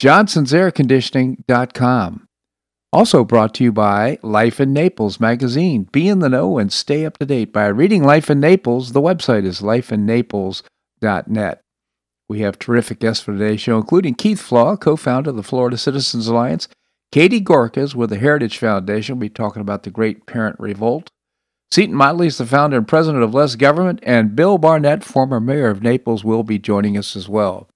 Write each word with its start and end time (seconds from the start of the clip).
johnsonsairconditioning.com. 0.00 2.26
Also 2.92 3.24
brought 3.24 3.54
to 3.54 3.64
you 3.64 3.72
by 3.72 4.18
Life 4.22 4.60
in 4.60 4.72
Naples 4.72 5.18
magazine. 5.20 5.88
Be 5.92 6.08
in 6.08 6.20
the 6.20 6.28
know 6.28 6.58
and 6.58 6.72
stay 6.72 7.04
up 7.04 7.18
to 7.18 7.26
date 7.26 7.52
by 7.52 7.66
reading 7.66 8.02
Life 8.02 8.30
in 8.30 8.40
Naples. 8.40 8.92
The 8.92 9.02
website 9.02 9.44
is 9.44 9.60
lifeinnaples.net. 9.60 11.60
We 12.28 12.40
have 12.40 12.58
terrific 12.58 12.98
guests 12.98 13.22
for 13.22 13.32
today's 13.32 13.60
show, 13.60 13.76
including 13.76 14.14
Keith 14.14 14.40
Flaugh, 14.40 14.76
co 14.76 14.96
founder 14.96 15.30
of 15.30 15.36
the 15.36 15.42
Florida 15.42 15.76
Citizens 15.76 16.26
Alliance, 16.26 16.68
Katie 17.12 17.40
Gorka's 17.40 17.94
with 17.94 18.10
the 18.10 18.18
Heritage 18.18 18.58
Foundation. 18.58 19.16
We'll 19.16 19.28
be 19.28 19.30
talking 19.30 19.60
about 19.60 19.84
the 19.84 19.90
Great 19.90 20.26
Parent 20.26 20.56
Revolt. 20.58 21.10
Seton 21.70 21.94
Motley 21.94 22.28
is 22.28 22.38
the 22.38 22.46
founder 22.46 22.78
and 22.78 22.88
president 22.88 23.22
of 23.22 23.34
Less 23.34 23.56
Government, 23.56 24.00
and 24.02 24.36
Bill 24.36 24.58
Barnett, 24.58 25.04
former 25.04 25.40
mayor 25.40 25.68
of 25.68 25.82
Naples, 25.82 26.24
will 26.24 26.42
be 26.42 26.58
joining 26.58 26.96
us 26.96 27.16
as 27.16 27.28
well. 27.28 27.68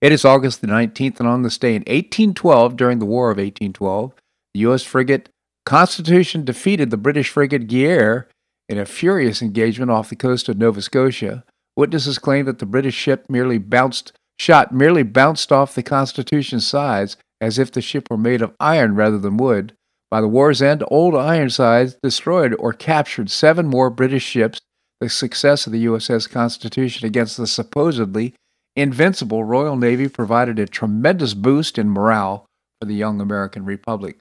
It 0.00 0.12
is 0.12 0.24
August 0.24 0.62
the 0.62 0.66
19th, 0.66 1.18
and 1.18 1.28
on 1.28 1.42
this 1.42 1.58
day 1.58 1.74
in 1.74 1.82
1812, 1.82 2.74
during 2.76 3.00
the 3.00 3.06
War 3.06 3.30
of 3.30 3.36
1812, 3.36 4.14
the 4.54 4.60
U.S. 4.60 4.82
frigate 4.82 5.28
Constitution 5.66 6.44
defeated 6.44 6.90
the 6.90 6.96
British 6.96 7.28
frigate 7.28 7.68
Guerriere 7.68 8.26
in 8.68 8.78
a 8.78 8.86
furious 8.86 9.42
engagement 9.42 9.90
off 9.90 10.08
the 10.08 10.16
coast 10.16 10.48
of 10.48 10.56
Nova 10.56 10.80
Scotia. 10.80 11.44
Witnesses 11.76 12.18
claim 12.18 12.46
that 12.46 12.60
the 12.60 12.66
British 12.66 12.94
ship 12.94 13.26
merely 13.28 13.58
bounced 13.58 14.12
shot 14.38 14.72
merely 14.72 15.02
bounced 15.02 15.52
off 15.52 15.74
the 15.74 15.82
Constitution's 15.82 16.66
sides 16.66 17.18
as 17.42 17.58
if 17.58 17.70
the 17.70 17.82
ship 17.82 18.08
were 18.10 18.16
made 18.16 18.40
of 18.40 18.54
iron 18.58 18.94
rather 18.94 19.18
than 19.18 19.36
wood. 19.36 19.74
By 20.10 20.22
the 20.22 20.28
war's 20.28 20.62
end, 20.62 20.82
Old 20.88 21.14
Ironsides 21.14 21.96
destroyed 22.02 22.56
or 22.58 22.72
captured 22.72 23.30
seven 23.30 23.66
more 23.66 23.90
British 23.90 24.24
ships. 24.24 24.60
The 25.00 25.10
success 25.10 25.66
of 25.66 25.72
the 25.72 25.84
USS 25.84 26.28
Constitution 26.28 27.06
against 27.06 27.36
the 27.36 27.46
supposedly 27.46 28.34
invincible 28.80 29.44
Royal 29.44 29.76
Navy 29.76 30.08
provided 30.08 30.58
a 30.58 30.66
tremendous 30.66 31.34
boost 31.34 31.78
in 31.78 31.90
morale 31.90 32.46
for 32.80 32.86
the 32.86 32.94
young 32.94 33.20
American 33.20 33.64
Republic. 33.64 34.18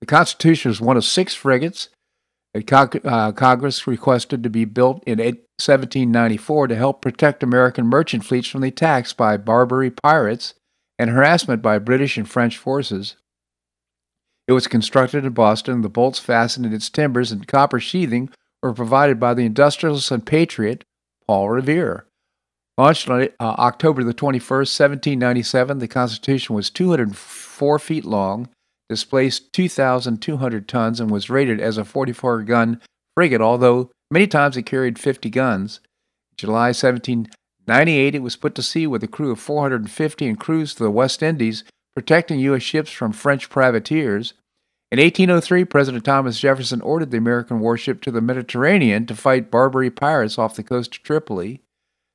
The 0.00 0.06
Constitution 0.06 0.70
was 0.70 0.80
one 0.80 0.96
of 0.96 1.04
six 1.04 1.34
frigates 1.34 1.88
that 2.54 3.00
uh, 3.04 3.32
Congress 3.32 3.86
requested 3.86 4.42
to 4.42 4.50
be 4.50 4.64
built 4.64 5.02
in 5.04 5.18
1794 5.18 6.68
to 6.68 6.76
help 6.76 7.02
protect 7.02 7.42
American 7.42 7.86
merchant 7.86 8.24
fleets 8.24 8.48
from 8.48 8.60
the 8.60 8.68
attacks 8.68 9.12
by 9.12 9.36
Barbary 9.36 9.90
pirates 9.90 10.54
and 10.98 11.10
harassment 11.10 11.62
by 11.62 11.78
British 11.78 12.16
and 12.16 12.28
French 12.28 12.56
forces. 12.56 13.16
It 14.46 14.52
was 14.52 14.66
constructed 14.66 15.24
in 15.24 15.32
Boston. 15.32 15.80
The 15.80 15.88
bolts 15.88 16.18
fastened 16.18 16.66
in 16.66 16.72
its 16.72 16.90
timbers 16.90 17.32
and 17.32 17.48
copper 17.48 17.80
sheathing 17.80 18.30
were 18.62 18.72
provided 18.72 19.18
by 19.18 19.34
the 19.34 19.44
industrialist 19.44 20.10
and 20.10 20.24
patriot 20.24 20.84
Paul 21.26 21.50
Revere. 21.50 22.06
Launched 22.76 23.08
on 23.08 23.22
uh, 23.22 23.28
October 23.38 24.02
the 24.02 24.14
21st, 24.14 24.78
1797, 24.78 25.78
the 25.78 25.86
Constitution 25.86 26.56
was 26.56 26.70
204 26.70 27.78
feet 27.78 28.04
long 28.04 28.48
displaced 28.88 29.52
2,200 29.52 30.68
tons 30.68 31.00
and 31.00 31.10
was 31.10 31.30
rated 31.30 31.60
as 31.60 31.78
a 31.78 31.84
44 31.84 32.42
gun 32.42 32.80
frigate, 33.16 33.40
although 33.40 33.90
many 34.10 34.26
times 34.26 34.56
it 34.56 34.62
carried 34.64 34.98
50 34.98 35.30
guns. 35.30 35.80
July 36.36 36.68
1798, 36.68 38.14
it 38.14 38.22
was 38.22 38.36
put 38.36 38.54
to 38.54 38.62
sea 38.62 38.86
with 38.86 39.02
a 39.02 39.08
crew 39.08 39.30
of 39.30 39.40
450 39.40 40.26
and 40.26 40.38
cruised 40.38 40.76
to 40.76 40.84
the 40.84 40.90
West 40.90 41.22
Indies, 41.22 41.64
protecting 41.94 42.40
U.S. 42.40 42.62
ships 42.62 42.90
from 42.90 43.12
French 43.12 43.48
privateers. 43.48 44.34
In 44.92 44.98
1803, 44.98 45.64
President 45.64 46.04
Thomas 46.04 46.38
Jefferson 46.38 46.80
ordered 46.80 47.10
the 47.10 47.18
American 47.18 47.60
warship 47.60 48.00
to 48.02 48.10
the 48.10 48.20
Mediterranean 48.20 49.06
to 49.06 49.16
fight 49.16 49.50
Barbary 49.50 49.90
pirates 49.90 50.38
off 50.38 50.56
the 50.56 50.62
coast 50.62 50.96
of 50.96 51.02
Tripoli. 51.02 51.63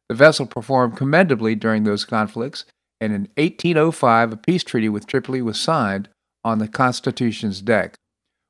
The 0.10 0.16
vessel 0.16 0.48
performed 0.48 0.98
commendably 0.98 1.56
during 1.56 1.84
those 1.84 2.04
conflicts, 2.04 2.66
and 3.00 3.14
in 3.14 3.30
1805, 3.38 4.34
a 4.34 4.38
peace 4.38 4.64
treaty 4.64 4.90
with 4.90 5.08
Tripoli 5.08 5.42
was 5.42 5.60
signed, 5.60 6.10
on 6.44 6.60
the 6.60 6.68
Constitution's 6.68 7.62
deck. 7.62 7.96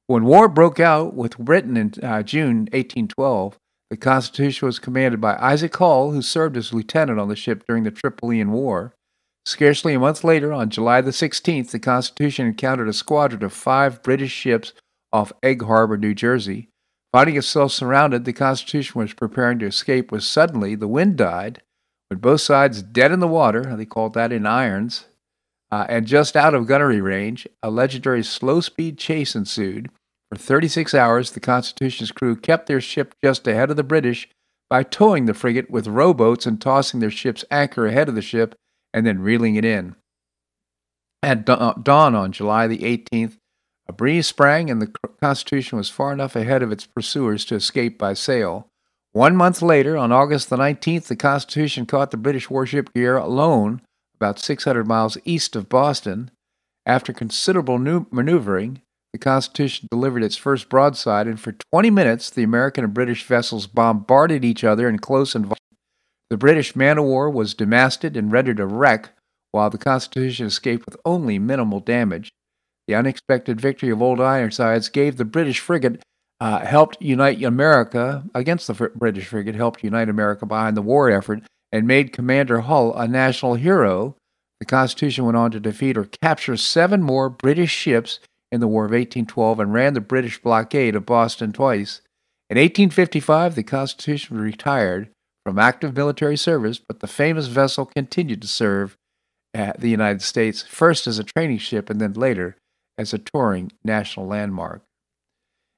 When 0.08 0.25
war 0.25 0.47
broke 0.47 0.80
out 0.80 1.14
with 1.14 1.38
Britain 1.38 1.78
in 1.78 1.94
uh, 2.02 2.24
June 2.24 2.68
1812, 2.72 3.58
the 3.90 3.97
Constitution 3.97 4.66
was 4.68 4.80
commanded 4.80 5.20
by 5.20 5.36
Isaac 5.38 5.75
Hull, 5.75 6.12
who 6.12 6.22
served 6.22 6.56
as 6.58 6.74
lieutenant 6.74 7.20
on 7.20 7.28
the 7.28 7.36
ship 7.36 7.64
during 7.68 7.84
the 7.84 7.91
Tripolitan 7.91 8.50
War. 8.50 8.94
Scarcely 9.46 9.96
a 9.96 10.00
month 10.00 10.24
later, 10.24 10.53
on 10.53 10.70
July 10.70 11.02
the 11.02 11.12
16th, 11.12 11.72
the 11.72 11.80
Constitution 11.80 12.46
encountered 12.46 12.88
a 12.88 12.94
squadron 12.94 13.44
of 13.44 13.53
five 13.53 14.03
British 14.03 14.31
ships 14.31 14.74
off 15.12 15.34
Egg 15.41 15.64
Harbor, 15.64 15.97
New 15.97 16.14
Jersey. 16.14 16.70
Finding 17.12 17.38
itself 17.38 17.72
surrounded, 17.72 18.25
the 18.25 18.34
Constitution 18.34 19.00
was 19.00 19.14
preparing 19.14 19.59
to 19.59 19.66
escape 19.66 20.12
when 20.12 20.22
suddenly 20.22 20.75
the 20.75 20.88
wind 20.88 21.18
died. 21.18 21.62
With 22.09 22.22
both 22.22 22.42
sides 22.42 22.84
dead 22.84 23.12
in 23.12 23.20
the 23.20 23.28
water, 23.28 23.75
they 23.75 23.86
called 23.86 24.14
that 24.14 24.31
in 24.31 24.46
irons, 24.46 25.06
uh, 25.72 25.86
and 25.90 26.08
just 26.08 26.36
out 26.36 26.53
of 26.53 26.68
gunnery 26.68 27.02
range, 27.02 27.47
a 27.62 27.70
legendary 27.70 28.24
slow 28.24 28.62
speed 28.62 28.97
chase 28.97 29.36
ensued. 29.36 29.90
For 30.31 30.38
36 30.38 30.94
hours, 30.94 31.31
the 31.31 31.40
Constitution's 31.40 32.12
crew 32.12 32.36
kept 32.36 32.68
their 32.68 32.81
ship 32.81 33.16
just 33.24 33.47
ahead 33.47 33.72
of 33.72 33.78
the 33.78 33.84
British 33.84 34.30
by 34.70 34.84
towing 34.84 35.26
the 35.26 35.34
frigate 35.34 35.72
with 35.72 35.88
rowboats 35.88 36.46
and 36.46 36.62
tossing 36.62 37.00
their 37.00 37.09
ship's 37.09 37.44
anchor 37.50 37.88
ahead 37.88 38.09
of 38.09 38.16
the 38.16 38.22
ship 38.22 38.56
and 38.94 39.06
then 39.06 39.20
reeling 39.20 39.56
it 39.56 39.66
in. 39.66 39.96
At 41.24 41.46
dawn 41.46 42.16
on 42.16 42.31
July 42.31 42.68
the 42.68 42.80
18th, 42.80 43.38
a 43.89 43.91
breeze 43.91 44.27
sprang 44.27 44.69
and 44.69 44.79
the 44.79 44.94
Constitution 45.19 45.79
was 45.79 45.89
far 45.89 46.13
enough 46.13 46.35
ahead 46.35 46.61
of 46.61 46.72
its 46.72 46.85
pursuers 46.85 47.44
to 47.45 47.55
escape 47.55 47.97
by 47.97 48.13
sail. 48.13 48.67
One 49.13 49.35
month 49.35 49.63
later, 49.63 49.97
on 49.97 50.11
August 50.11 50.51
the 50.51 50.57
19th, 50.57 51.07
the 51.07 51.16
Constitution 51.16 51.88
caught 51.88 52.11
the 52.11 52.17
British 52.17 52.51
warship 52.51 52.94
Guerriere 52.94 53.17
about 54.16 54.38
600 54.38 54.85
miles 54.88 55.17
east 55.25 55.55
of 55.55 55.69
Boston. 55.69 56.29
After 56.85 57.11
considerable 57.11 57.79
maneuvering, 57.79 58.83
the 59.11 59.17
Constitution 59.17 59.88
delivered 59.89 60.23
its 60.23 60.35
first 60.35 60.69
broadside, 60.69 61.25
and 61.25 61.39
for 61.39 61.55
20 61.73 61.89
minutes, 61.89 62.29
the 62.29 62.44
American 62.44 62.83
and 62.83 62.94
British 62.94 63.23
vessels 63.23 63.66
bombarded 63.66 64.45
each 64.45 64.63
other 64.63 64.88
in 64.88 64.99
close 64.99 65.33
environment. 65.33 65.57
The 66.29 66.38
British 66.38 66.75
man 66.75 66.99
o' 66.99 67.03
war 67.03 67.28
was 67.28 67.55
demasted 67.55 68.16
and 68.16 68.31
rendered 68.31 68.59
a 68.59 68.67
wreck, 68.67 69.09
while 69.51 69.72
the 69.72 69.79
Constitution 69.79 70.45
escaped 70.45 70.85
with 70.85 70.97
only 71.05 71.39
minimal 71.39 71.79
damage. 71.79 72.29
The 72.89 72.95
unexpected 72.95 73.61
victory 73.61 73.91
of 73.91 74.01
Old 74.01 74.19
Ironsides 74.19 74.89
gave 74.89 75.17
the 75.17 75.23
British 75.23 75.59
frigate 75.59 76.01
uh, 76.39 76.66
helped 76.66 77.00
unite 77.00 77.44
America 77.44 78.23
against 78.33 78.66
the 78.66 78.89
British 78.95 79.27
frigate, 79.27 79.53
helped 79.53 79.83
unite 79.83 80.09
America 80.09 80.47
behind 80.47 80.75
the 80.75 80.81
war 80.81 81.11
effort, 81.11 81.44
and 81.72 81.85
made 81.85 82.11
Commander 82.11 82.61
Hull 82.61 82.91
a 82.95 83.07
national 83.07 83.53
hero. 83.53 84.16
The 84.59 84.66
Constitution 84.66 85.25
went 85.25 85.38
on 85.38 85.51
to 85.51 85.59
defeat 85.59 85.97
or 85.97 86.05
capture 86.05 86.57
seven 86.57 87.03
more 87.03 87.29
British 87.29 87.69
ships 87.69 88.22
in 88.51 88.59
the 88.59 88.67
War 88.67 88.85
of 88.85 88.91
1812 88.91 89.59
and 89.59 89.72
ran 89.72 89.94
the 89.94 90.01
British 90.01 90.41
blockade 90.41 90.95
of 90.95 91.05
Boston 91.05 91.53
twice. 91.53 92.01
In 92.49 92.57
1855, 92.57 93.53
the 93.53 93.61
Constitution 93.61 94.41
retired 94.41 95.09
from 95.45 95.59
active 95.59 95.95
military 95.95 96.38
service, 96.38 96.79
but 96.79 97.02
the 97.02 97.08
famous 97.08 97.46
vessel 97.46 97.85
continued 97.85 98.41
to 98.41 98.47
serve 98.47 98.97
at 99.53 99.79
the 99.79 99.91
United 99.91 100.23
States, 100.23 100.64
first 100.64 101.05
as 101.05 101.19
a 101.19 101.23
training 101.23 101.59
ship 101.59 101.91
and 101.91 102.02
then 102.02 102.14
later 102.14 102.55
as 102.99 103.13
a 103.13 103.17
touring 103.17 103.72
national 103.84 104.28
landmark. 104.28 104.84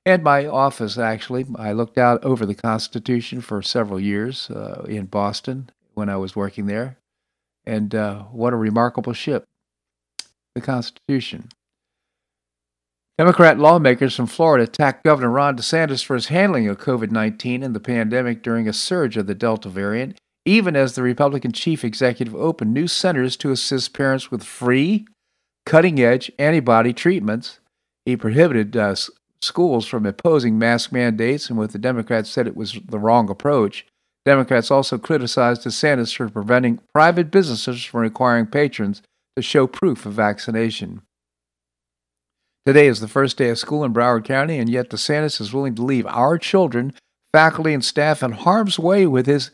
And 0.07 0.23
my 0.23 0.47
office, 0.47 0.97
actually, 0.97 1.45
I 1.55 1.71
looked 1.71 1.99
out 1.99 2.23
over 2.23 2.47
the 2.47 2.55
Constitution 2.55 3.41
for 3.41 3.61
several 3.61 3.99
years 3.99 4.49
uh, 4.49 4.83
in 4.89 5.05
Boston 5.05 5.69
when 5.93 6.09
I 6.09 6.17
was 6.17 6.35
working 6.35 6.65
there. 6.65 6.97
And 7.63 7.93
uh, 7.93 8.23
what 8.23 8.53
a 8.53 8.55
remarkable 8.57 9.13
ship, 9.13 9.45
the 10.55 10.61
Constitution. 10.61 11.49
Democrat 13.19 13.59
lawmakers 13.59 14.15
from 14.15 14.25
Florida 14.25 14.63
attacked 14.63 15.03
Governor 15.03 15.29
Ron 15.29 15.55
DeSantis 15.55 16.03
for 16.03 16.15
his 16.15 16.29
handling 16.29 16.67
of 16.67 16.79
COVID 16.79 17.11
19 17.11 17.61
and 17.61 17.75
the 17.75 17.79
pandemic 17.79 18.41
during 18.41 18.67
a 18.67 18.73
surge 18.73 19.15
of 19.15 19.27
the 19.27 19.35
Delta 19.35 19.69
variant, 19.69 20.17
even 20.43 20.75
as 20.75 20.95
the 20.95 21.03
Republican 21.03 21.51
chief 21.51 21.85
executive 21.85 22.33
opened 22.33 22.73
new 22.73 22.87
centers 22.87 23.37
to 23.37 23.51
assist 23.51 23.93
parents 23.93 24.31
with 24.31 24.43
free, 24.43 25.05
cutting 25.65 25.99
edge 25.99 26.31
antibody 26.39 26.93
treatments. 26.93 27.59
He 28.05 28.17
prohibited 28.17 28.75
uh, 28.75 28.95
schools 29.41 29.87
from 29.87 30.05
imposing 30.05 30.57
mask 30.57 30.91
mandates, 30.91 31.49
and 31.49 31.57
with 31.57 31.71
the 31.71 31.79
Democrats 31.79 32.29
said 32.29 32.47
it 32.47 32.55
was 32.55 32.79
the 32.87 32.99
wrong 32.99 33.29
approach. 33.29 33.85
Democrats 34.25 34.69
also 34.69 34.97
criticized 34.97 35.63
DeSantis 35.63 36.15
for 36.15 36.29
preventing 36.29 36.79
private 36.93 37.31
businesses 37.31 37.83
from 37.83 38.01
requiring 38.01 38.45
patrons 38.45 39.01
to 39.35 39.41
show 39.41 39.65
proof 39.65 40.05
of 40.05 40.13
vaccination. 40.13 41.01
Today 42.65 42.85
is 42.85 42.99
the 42.99 43.07
first 43.07 43.37
day 43.37 43.49
of 43.49 43.57
school 43.57 43.83
in 43.83 43.93
Broward 43.93 44.23
County, 44.23 44.59
and 44.59 44.69
yet 44.69 44.89
DeSantis 44.89 45.41
is 45.41 45.53
willing 45.53 45.73
to 45.75 45.81
leave 45.81 46.05
our 46.05 46.37
children, 46.37 46.93
faculty, 47.33 47.73
and 47.73 47.83
staff 47.83 48.21
in 48.21 48.33
harm's 48.33 48.77
way 48.77 49.07
with 49.07 49.25
his 49.25 49.49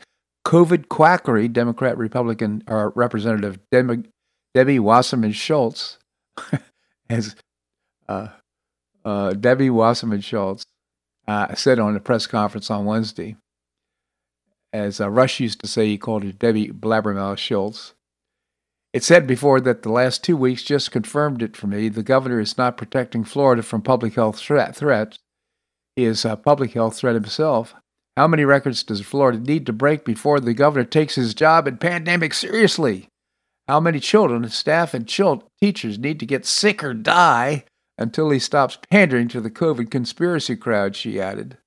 COVID 0.46 0.88
quackery. 0.88 1.48
Democrat 1.48 1.96
Republican 1.96 2.62
or 2.66 2.92
Representative 2.94 3.58
Debbie, 3.70 4.04
Debbie 4.54 4.78
Wasserman 4.78 5.32
Schultz 5.32 5.97
has 7.10 7.36
uh, 8.08 8.28
uh, 9.04 9.32
Debbie 9.32 9.70
Wasserman 9.70 10.20
Schultz 10.20 10.64
uh, 11.26 11.54
said 11.54 11.78
on 11.78 11.96
a 11.96 12.00
press 12.00 12.26
conference 12.26 12.70
on 12.70 12.84
Wednesday. 12.84 13.36
As 14.72 15.00
uh, 15.00 15.08
Rush 15.08 15.40
used 15.40 15.60
to 15.60 15.66
say, 15.66 15.86
he 15.86 15.98
called 15.98 16.24
her 16.24 16.32
Debbie 16.32 16.68
Blabbermouth 16.68 17.38
Schultz. 17.38 17.94
It 18.92 19.04
said 19.04 19.26
before 19.26 19.60
that 19.60 19.82
the 19.82 19.92
last 19.92 20.24
two 20.24 20.36
weeks 20.36 20.62
just 20.62 20.90
confirmed 20.90 21.42
it 21.42 21.56
for 21.56 21.66
me. 21.66 21.88
The 21.88 22.02
governor 22.02 22.40
is 22.40 22.56
not 22.56 22.76
protecting 22.76 23.24
Florida 23.24 23.62
from 23.62 23.82
public 23.82 24.14
health 24.14 24.38
threat, 24.38 24.74
threats. 24.74 25.18
He 25.94 26.04
is 26.04 26.24
a 26.24 26.36
public 26.36 26.72
health 26.72 26.96
threat 26.96 27.14
himself. 27.14 27.74
How 28.16 28.26
many 28.26 28.44
records 28.44 28.82
does 28.82 29.00
Florida 29.00 29.38
need 29.38 29.66
to 29.66 29.72
break 29.72 30.04
before 30.04 30.40
the 30.40 30.54
governor 30.54 30.84
takes 30.84 31.14
his 31.14 31.34
job 31.34 31.68
and 31.68 31.80
pandemic 31.80 32.34
seriously? 32.34 33.07
How 33.68 33.80
many 33.80 34.00
children, 34.00 34.48
staff, 34.48 34.94
and 34.94 35.06
teachers 35.06 35.98
need 35.98 36.18
to 36.20 36.26
get 36.26 36.46
sick 36.46 36.82
or 36.82 36.94
die 36.94 37.64
until 37.98 38.30
he 38.30 38.38
stops 38.38 38.78
pandering 38.90 39.28
to 39.28 39.42
the 39.42 39.50
COVID 39.50 39.90
conspiracy 39.90 40.56
crowd? 40.56 40.96
She 40.96 41.20
added. 41.20 41.58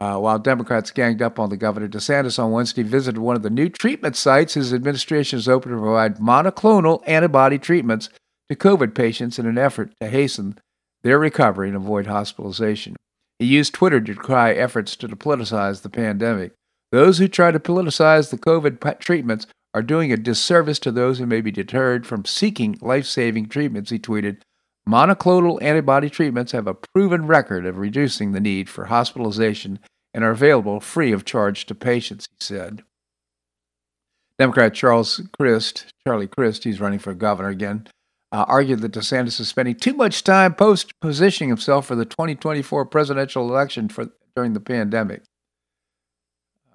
Uh, 0.00 0.18
while 0.18 0.38
Democrats 0.38 0.90
ganged 0.90 1.20
up 1.20 1.38
on 1.38 1.50
the 1.50 1.56
governor, 1.58 1.86
DeSantis 1.86 2.42
on 2.42 2.50
Wednesday 2.50 2.82
visited 2.82 3.20
one 3.20 3.36
of 3.36 3.42
the 3.42 3.50
new 3.50 3.68
treatment 3.68 4.16
sites 4.16 4.54
his 4.54 4.72
administration 4.72 5.38
is 5.38 5.48
open 5.48 5.70
to 5.70 5.78
provide 5.78 6.16
monoclonal 6.16 7.02
antibody 7.06 7.58
treatments 7.58 8.08
to 8.48 8.56
COVID 8.56 8.94
patients 8.94 9.38
in 9.38 9.46
an 9.46 9.58
effort 9.58 9.92
to 10.00 10.08
hasten 10.08 10.58
their 11.02 11.18
recovery 11.18 11.68
and 11.68 11.76
avoid 11.76 12.06
hospitalization. 12.06 12.96
He 13.38 13.44
used 13.44 13.74
Twitter 13.74 14.00
to 14.00 14.14
decry 14.14 14.54
efforts 14.54 14.96
to 14.96 15.08
politicize 15.08 15.82
the 15.82 15.90
pandemic. 15.90 16.52
Those 16.90 17.18
who 17.18 17.28
try 17.28 17.50
to 17.50 17.60
politicize 17.60 18.30
the 18.30 18.38
COVID 18.38 18.98
treatments 18.98 19.46
are 19.74 19.82
doing 19.82 20.12
a 20.12 20.16
disservice 20.16 20.78
to 20.80 20.92
those 20.92 21.18
who 21.18 21.26
may 21.26 21.40
be 21.40 21.50
deterred 21.50 22.06
from 22.06 22.24
seeking 22.24 22.78
life 22.80 23.06
saving 23.06 23.48
treatments, 23.48 23.90
he 23.90 23.98
tweeted. 23.98 24.38
Monoclonal 24.86 25.62
antibody 25.62 26.10
treatments 26.10 26.52
have 26.52 26.66
a 26.66 26.74
proven 26.74 27.26
record 27.26 27.64
of 27.64 27.78
reducing 27.78 28.32
the 28.32 28.40
need 28.40 28.68
for 28.68 28.86
hospitalization 28.86 29.78
and 30.12 30.24
are 30.24 30.30
available 30.30 30.80
free 30.80 31.12
of 31.12 31.24
charge 31.24 31.66
to 31.66 31.74
patients, 31.74 32.28
he 32.30 32.44
said. 32.44 32.82
Democrat 34.38 34.74
Charles 34.74 35.22
Crist, 35.38 35.86
Charlie 36.04 36.26
Crist, 36.26 36.64
he's 36.64 36.80
running 36.80 36.98
for 36.98 37.14
governor 37.14 37.48
again, 37.48 37.86
uh, 38.32 38.44
argued 38.48 38.80
that 38.80 38.92
DeSantis 38.92 39.38
is 39.38 39.48
spending 39.48 39.74
too 39.74 39.94
much 39.94 40.24
time 40.24 40.54
post 40.54 40.98
positioning 41.00 41.48
himself 41.48 41.86
for 41.86 41.94
the 41.94 42.04
2024 42.04 42.86
presidential 42.86 43.48
election 43.48 43.88
for, 43.88 44.08
during 44.34 44.52
the 44.52 44.60
pandemic. 44.60 45.22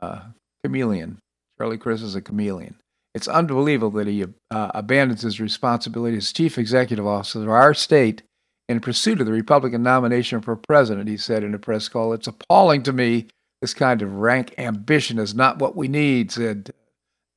Uh, 0.02 0.22
chameleon. 0.64 1.18
Charlie 1.58 1.78
Crist 1.78 2.04
is 2.04 2.16
a 2.16 2.22
chameleon. 2.22 2.76
It's 3.14 3.28
unbelievable 3.28 3.98
that 3.98 4.08
he 4.08 4.24
uh, 4.24 4.72
abandons 4.74 5.22
his 5.22 5.40
responsibility 5.40 6.18
as 6.18 6.32
chief 6.32 6.58
executive 6.58 7.08
officer 7.08 7.42
of 7.42 7.50
our 7.50 7.74
state 7.74 8.22
in 8.70 8.80
pursuit 8.80 9.20
of 9.20 9.26
the 9.26 9.32
Republican 9.32 9.82
nomination 9.82 10.42
for 10.42 10.56
president, 10.56 11.08
he 11.08 11.18
said 11.18 11.44
in 11.44 11.54
a 11.54 11.60
press 11.60 11.88
call. 11.88 12.14
It's 12.14 12.28
appalling 12.28 12.84
to 12.84 12.94
me. 12.94 13.28
This 13.62 13.74
kind 13.74 14.02
of 14.02 14.14
rank 14.14 14.54
ambition 14.58 15.18
is 15.18 15.34
not 15.34 15.60
what 15.60 15.76
we 15.76 15.88
need, 15.88 16.32
said 16.32 16.72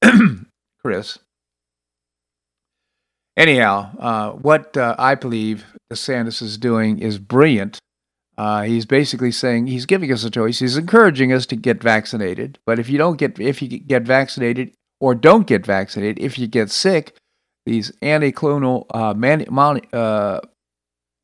Crist. 0.82 1.20
Anyhow, 3.36 3.96
uh, 3.98 4.32
what 4.32 4.76
uh, 4.76 4.96
I 4.98 5.14
believe 5.14 5.64
DeSantis 5.90 6.42
is 6.42 6.58
doing 6.58 6.98
is 6.98 7.18
brilliant. 7.18 7.78
Uh, 8.36 8.62
he's 8.62 8.84
basically 8.84 9.32
saying 9.32 9.66
he's 9.66 9.86
giving 9.86 10.12
us 10.12 10.24
a 10.24 10.30
choice. 10.30 10.58
He's 10.58 10.76
encouraging 10.76 11.32
us 11.32 11.46
to 11.46 11.56
get 11.56 11.82
vaccinated, 11.82 12.58
but 12.66 12.78
if 12.78 12.88
you 12.88 12.98
don't 12.98 13.16
get 13.16 13.38
if 13.38 13.62
you 13.62 13.68
get 13.68 14.02
vaccinated 14.02 14.72
or 15.00 15.14
don't 15.14 15.46
get 15.46 15.64
vaccinated, 15.64 16.18
if 16.22 16.38
you 16.38 16.46
get 16.46 16.70
sick, 16.70 17.16
these 17.66 17.92
anti-clonal 18.02 18.86
uh, 18.94 19.14
man, 19.14 19.44
mon, 19.50 19.80
uh, 19.92 20.40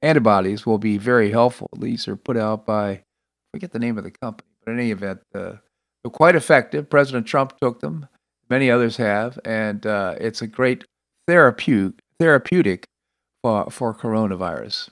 antibodies 0.03 0.67
will 0.67 0.79
be 0.79 0.99
very 0.99 1.31
helpful. 1.31 1.69
These 1.79 2.09
are 2.09 2.17
put 2.17 2.37
out 2.37 2.67
by, 2.67 2.91
I 2.91 3.03
forget 3.53 3.73
the 3.73 3.79
name 3.79 3.99
of 3.99 4.05
the 4.05 4.11
company, 4.11 4.49
but 4.65 4.73
in 4.73 4.79
any 4.79 4.91
event, 4.91 5.21
uh, 5.35 5.55
they're 6.03 6.11
quite 6.11 6.37
effective. 6.37 6.89
President 6.89 7.27
Trump 7.27 7.59
took 7.61 7.81
them, 7.81 8.09
many 8.49 8.71
others 8.71 8.97
have, 8.97 9.39
and 9.45 9.87
uh, 9.87 10.15
it's 10.21 10.43
a 10.43 10.47
great 10.47 10.85
therapeutic, 11.27 12.01
therapeutic 12.19 12.87
for, 13.43 13.71
for 13.71 13.95
coronavirus. 13.95 14.91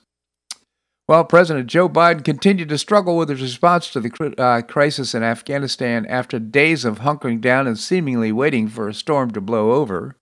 Well, 1.06 1.24
President 1.24 1.66
Joe 1.66 1.88
Biden 1.88 2.24
continued 2.24 2.70
to 2.70 2.78
struggle 2.78 3.18
with 3.18 3.28
his 3.28 3.42
response 3.42 3.90
to 3.90 4.00
the 4.00 4.34
uh, 4.38 4.62
crisis 4.62 5.14
in 5.14 5.22
Afghanistan 5.22 6.06
after 6.06 6.38
days 6.38 6.86
of 6.86 7.00
hunkering 7.00 7.42
down 7.42 7.66
and 7.66 7.78
seemingly 7.78 8.32
waiting 8.32 8.68
for 8.68 8.88
a 8.88 8.94
storm 8.94 9.30
to 9.32 9.40
blow 9.42 9.72
over. 9.72 10.16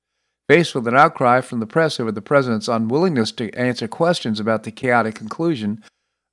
Faced 0.49 0.75
with 0.75 0.89
an 0.89 0.97
outcry 0.97 1.41
from 1.41 1.61
the 1.61 1.67
press 1.67 2.01
over 2.01 2.11
the 2.11 2.21
president's 2.21 2.67
unwillingness 2.67 3.31
to 3.33 3.53
answer 3.53 3.87
questions 3.87 4.41
about 4.41 4.65
the 4.65 4.73
chaotic 4.73 5.15
conclusion 5.15 5.85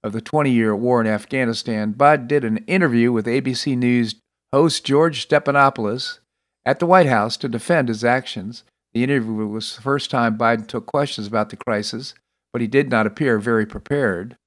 of 0.03 0.13
the 0.13 0.21
20 0.21 0.49
year 0.49 0.75
war 0.75 0.99
in 0.99 1.05
Afghanistan, 1.05 1.93
Biden 1.93 2.27
did 2.27 2.43
an 2.43 2.57
interview 2.65 3.11
with 3.11 3.27
ABC 3.27 3.77
News 3.77 4.15
host 4.51 4.83
George 4.83 5.27
Stephanopoulos 5.27 6.19
at 6.65 6.79
the 6.79 6.87
White 6.87 7.05
House 7.05 7.37
to 7.37 7.47
defend 7.47 7.87
his 7.87 8.03
actions. 8.03 8.63
The 8.93 9.03
interview 9.03 9.45
was 9.45 9.75
the 9.75 9.81
first 9.83 10.09
time 10.09 10.39
Biden 10.39 10.65
took 10.65 10.87
questions 10.87 11.27
about 11.27 11.49
the 11.49 11.57
crisis, 11.57 12.15
but 12.51 12.61
he 12.61 12.67
did 12.67 12.89
not 12.89 13.07
appear 13.07 13.39
very 13.39 13.65
prepared. 13.65 14.37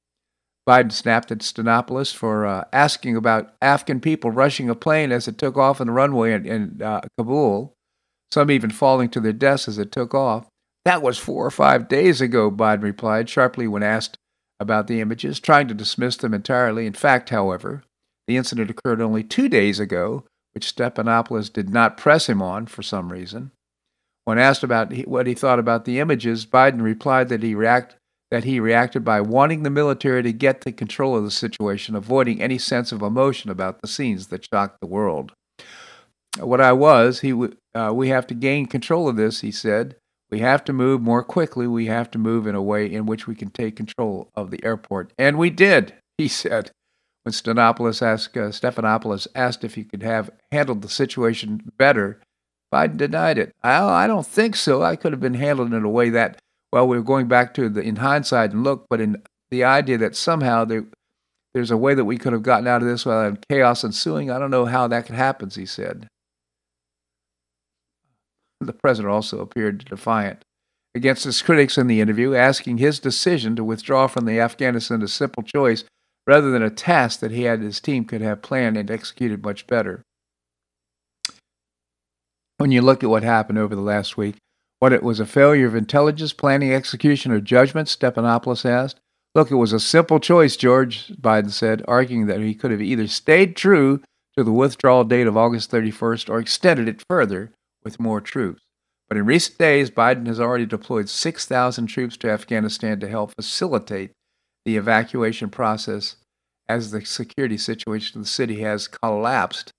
Biden 0.69 0.93
snapped 0.93 1.33
at 1.33 1.39
Stephanopoulos 1.39 2.15
for 2.15 2.47
uh, 2.47 2.65
asking 2.73 3.17
about 3.17 3.55
Afghan 3.61 4.01
people 4.01 4.31
rushing 4.31 4.69
a 4.69 4.75
plane 4.75 5.11
as 5.11 5.27
it 5.27 5.39
took 5.39 5.57
off 5.57 5.81
on 5.81 5.89
the 5.89 5.93
runway 5.93 6.33
in, 6.33 6.47
in 6.47 6.83
uh, 6.83 7.01
Kabul 7.19 7.75
some 8.33 8.51
even 8.51 8.71
falling 8.71 9.09
to 9.11 9.21
their 9.21 9.33
deaths 9.33 9.69
as 9.69 9.79
it 9.79 9.93
took 9.93 10.15
off. 10.15 10.47
That 10.85 11.03
was 11.03 11.19
four 11.19 11.47
or 11.47 11.51
five 11.51 11.89
days 11.89 12.21
ago, 12.21 12.51
Biden 12.51 12.83
replied 12.83 13.29
sharply 13.29 13.69
when 13.69 13.83
asked 13.83 14.17
about 14.59 14.87
the 14.87 15.01
images, 15.01 15.39
trying 15.39 15.69
to 15.69 15.75
dismiss 15.75 16.17
them 16.17 16.35
entirely. 16.35 16.87
In 16.87 16.95
fact, 16.95 17.31
however, 17.31 17.83
the 18.27 18.37
incident 18.37 18.71
occurred 18.71 19.01
only 19.01 19.23
two 19.23 19.49
days 19.49 19.79
ago, 19.79 20.25
which 20.55 20.75
Stephanopoulos 20.75 21.53
did 21.53 21.71
not 21.71 21.97
press 21.97 22.29
him 22.29 22.41
on 22.41 22.67
for 22.67 22.83
some 22.83 23.13
reason. 23.13 23.53
When 24.25 24.39
asked 24.39 24.63
about 24.63 24.93
what 25.07 25.27
he 25.27 25.35
thought 25.35 25.59
about 25.59 25.85
the 25.85 25.99
images, 25.99 26.47
Biden 26.47 26.81
replied 26.81 27.29
that 27.29 27.43
he 27.43 27.55
react 27.55 27.97
that 28.31 28.45
he 28.45 28.61
reacted 28.61 29.05
by 29.05 29.21
wanting 29.21 29.63
the 29.63 29.69
military 29.69 30.23
to 30.23 30.33
get 30.33 30.63
the 30.63 30.73
control 30.73 31.15
of 31.15 31.23
the 31.23 31.31
situation, 31.31 31.95
avoiding 31.95 32.41
any 32.41 32.57
sense 32.57 32.91
of 32.91 33.03
emotion 33.03 33.51
about 33.51 33.83
the 33.83 33.89
scenes 33.89 34.29
that 34.29 34.47
shocked 34.51 34.79
the 34.81 34.87
world 34.87 35.33
what 36.39 36.61
I 36.61 36.73
was, 36.73 37.21
he 37.21 37.33
uh, 37.75 37.93
we 37.95 38.09
have 38.09 38.27
to 38.29 38.35
gain 38.35 38.67
control 38.67 39.09
of 39.09 39.17
this, 39.17 39.41
he 39.41 39.51
said. 39.51 39.97
We 40.31 40.41
have 40.41 40.65
to 40.65 40.73
move 40.73 41.03
more 41.03 41.23
quickly. 41.23 41.67
We 41.67 41.87
have 41.87 42.11
to 42.13 42.19
move 42.19 42.47
in 42.47 42.55
a 42.55 42.63
way 42.63 42.91
in 42.91 43.07
which 43.07 43.27
we 43.27 43.35
can 43.35 43.51
take 43.51 43.77
control 43.77 44.31
of 44.35 44.51
the 44.51 44.65
airport. 44.65 45.13
And 45.19 45.37
we 45.37 45.51
did, 45.51 45.95
he 46.17 46.29
said. 46.29 46.71
When 47.23 47.33
Stephanopoulos 47.33 48.03
asked, 48.03 48.37
uh, 48.37 48.49
Stephanopoulos 48.49 49.27
asked 49.35 49.63
if 49.63 49.75
he 49.75 49.85
could 49.85 50.03
have 50.03 50.31
handled 50.51 50.83
the 50.83 50.89
situation 50.89 51.71
better, 51.77 52.21
Biden 52.73 52.97
denied 52.97 53.39
it. 53.39 53.53
I, 53.63 54.05
I 54.05 54.07
don't 54.07 54.27
think 54.27 54.57
so. 54.57 54.83
I 54.83 54.97
could 54.97 55.13
have 55.13 55.21
been 55.21 55.35
handled 55.35 55.75
in 55.75 55.85
a 55.85 55.91
way 55.91 56.11
that, 56.11 56.39
well, 56.73 56.89
we 56.89 56.97
are 56.97 57.03
going 57.03 57.29
back 57.29 57.53
to 57.55 57.69
the 57.69 57.83
in 57.83 57.97
hindsight 57.97 58.53
and 58.53 58.65
look, 58.65 58.87
but 58.89 59.01
in 59.01 59.23
the 59.51 59.65
idea 59.65 59.99
that 59.99 60.17
somehow 60.17 60.65
there, 60.65 60.87
there's 61.53 61.71
a 61.71 61.77
way 61.77 61.95
that 61.95 62.07
we 62.07 62.17
could 62.17 62.33
have 62.33 62.43
gotten 62.43 62.67
out 62.67 62.81
of 62.81 62.89
this 62.89 63.05
without 63.05 63.45
chaos 63.49 63.85
ensuing, 63.85 64.31
I 64.31 64.39
don't 64.39 64.51
know 64.51 64.65
how 64.65 64.89
that 64.89 65.07
could 65.07 65.17
happen, 65.17 65.51
he 65.51 65.67
said. 65.67 66.09
The 68.61 68.73
president 68.73 69.13
also 69.13 69.41
appeared 69.41 69.85
defiant 69.85 70.45
against 70.95 71.25
his 71.25 71.43
critics 71.43 71.77
in 71.77 71.87
the 71.89 72.01
interview, 72.01 72.35
asking 72.35 72.79
his 72.79 72.99
decision 72.99 73.57
to 73.57 73.65
withdraw 73.65 74.07
from 74.07 74.25
the 74.25 74.41
Afghanistan 74.41 75.03
a 75.03 75.09
simple 75.09 75.43
choice 75.43 75.85
rather 76.27 76.51
than 76.51 76.63
a 76.63 76.71
task 76.71 77.21
that 77.21 77.33
he 77.33 77.47
and 77.47 77.63
his 77.63 77.81
team 77.81 78.05
could 78.05 78.21
have 78.21 78.43
planned 78.43 78.77
and 78.77 78.91
executed 78.91 79.43
much 79.43 79.67
better. 79.67 80.03
When 82.63 82.71
you 82.71 82.81
look 82.81 83.03
at 83.03 83.11
what 83.11 83.25
happened 83.25 83.59
over 83.59 83.75
the 83.75 83.81
last 83.81 84.17
week, 84.17 84.37
what 84.79 84.93
it 84.93 85.03
was 85.03 85.19
a 85.19 85.27
failure 85.27 85.67
of 85.67 85.75
intelligence, 85.75 86.33
planning, 86.33 86.73
execution, 86.73 87.33
or 87.33 87.41
judgment, 87.41 87.89
Stephanopoulos 87.89 88.65
asked. 88.65 89.01
Look, 89.35 89.51
it 89.51 89.57
was 89.57 89.73
a 89.73 89.81
simple 89.81 90.21
choice, 90.21 90.55
George, 90.55 91.09
Biden 91.21 91.51
said, 91.51 91.83
arguing 91.89 92.27
that 92.27 92.39
he 92.39 92.55
could 92.55 92.71
have 92.71 92.81
either 92.81 93.09
stayed 93.09 93.57
true 93.57 94.01
to 94.37 94.45
the 94.45 94.53
withdrawal 94.53 95.03
date 95.03 95.27
of 95.27 95.37
August 95.37 95.73
31st 95.73 96.31
or 96.31 96.39
extended 96.39 96.87
it 96.87 97.03
further 97.11 97.51
with 97.83 97.99
more 97.99 98.21
troops. 98.21 98.63
But 99.09 99.19
in 99.19 99.27
recent 99.27 99.59
days, 99.59 99.91
Biden 99.91 100.29
has 100.29 100.39
already 100.39 100.67
deployed 100.67 101.09
6,000 101.09 101.89
troops 101.89 102.17
to 102.19 102.31
Afghanistan 102.31 103.01
to 103.01 103.09
help 103.09 103.35
facilitate 103.35 104.13
the 104.65 104.77
evacuation 104.77 105.51
process 105.51 106.15
as 106.69 106.93
the 106.93 107.05
security 107.05 107.59
situation 107.59 108.19
in 108.19 108.23
the 108.23 108.29
city 108.29 108.61
has 108.61 108.87
collapsed. 108.87 109.73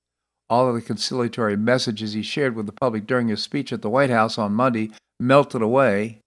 All 0.53 0.67
of 0.67 0.75
the 0.75 0.83
conciliatory 0.83 1.57
messages 1.57 2.13
he 2.13 2.21
shared 2.21 2.55
with 2.55 2.67
the 2.67 2.73
public 2.73 3.07
during 3.07 3.27
his 3.27 3.41
speech 3.41 3.73
at 3.73 3.81
the 3.81 3.89
White 3.89 4.11
House 4.11 4.37
on 4.37 4.53
Monday 4.53 4.91
melted 5.19 5.63
away. 5.63 6.19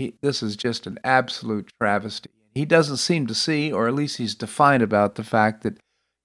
he, 0.00 0.14
this 0.20 0.42
is 0.42 0.56
just 0.56 0.88
an 0.88 0.98
absolute 1.04 1.70
travesty. 1.80 2.30
He 2.56 2.64
doesn't 2.64 2.96
seem 2.96 3.28
to 3.28 3.34
see, 3.34 3.70
or 3.70 3.86
at 3.86 3.94
least 3.94 4.16
he's 4.16 4.34
defiant 4.34 4.82
about 4.82 5.14
the 5.14 5.22
fact 5.22 5.62
that, 5.62 5.78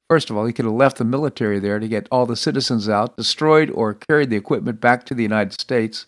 first 0.09 0.31
of 0.31 0.35
all, 0.35 0.47
he 0.47 0.51
could 0.51 0.65
have 0.65 0.73
left 0.73 0.97
the 0.97 1.05
military 1.05 1.59
there 1.59 1.77
to 1.77 1.87
get 1.87 2.07
all 2.11 2.25
the 2.25 2.35
citizens 2.35 2.89
out, 2.89 3.15
destroyed 3.15 3.69
or 3.69 3.93
carried 3.93 4.31
the 4.31 4.37
equipment 4.37 4.81
back 4.81 5.05
to 5.05 5.13
the 5.13 5.21
United 5.21 5.61
States. 5.61 6.07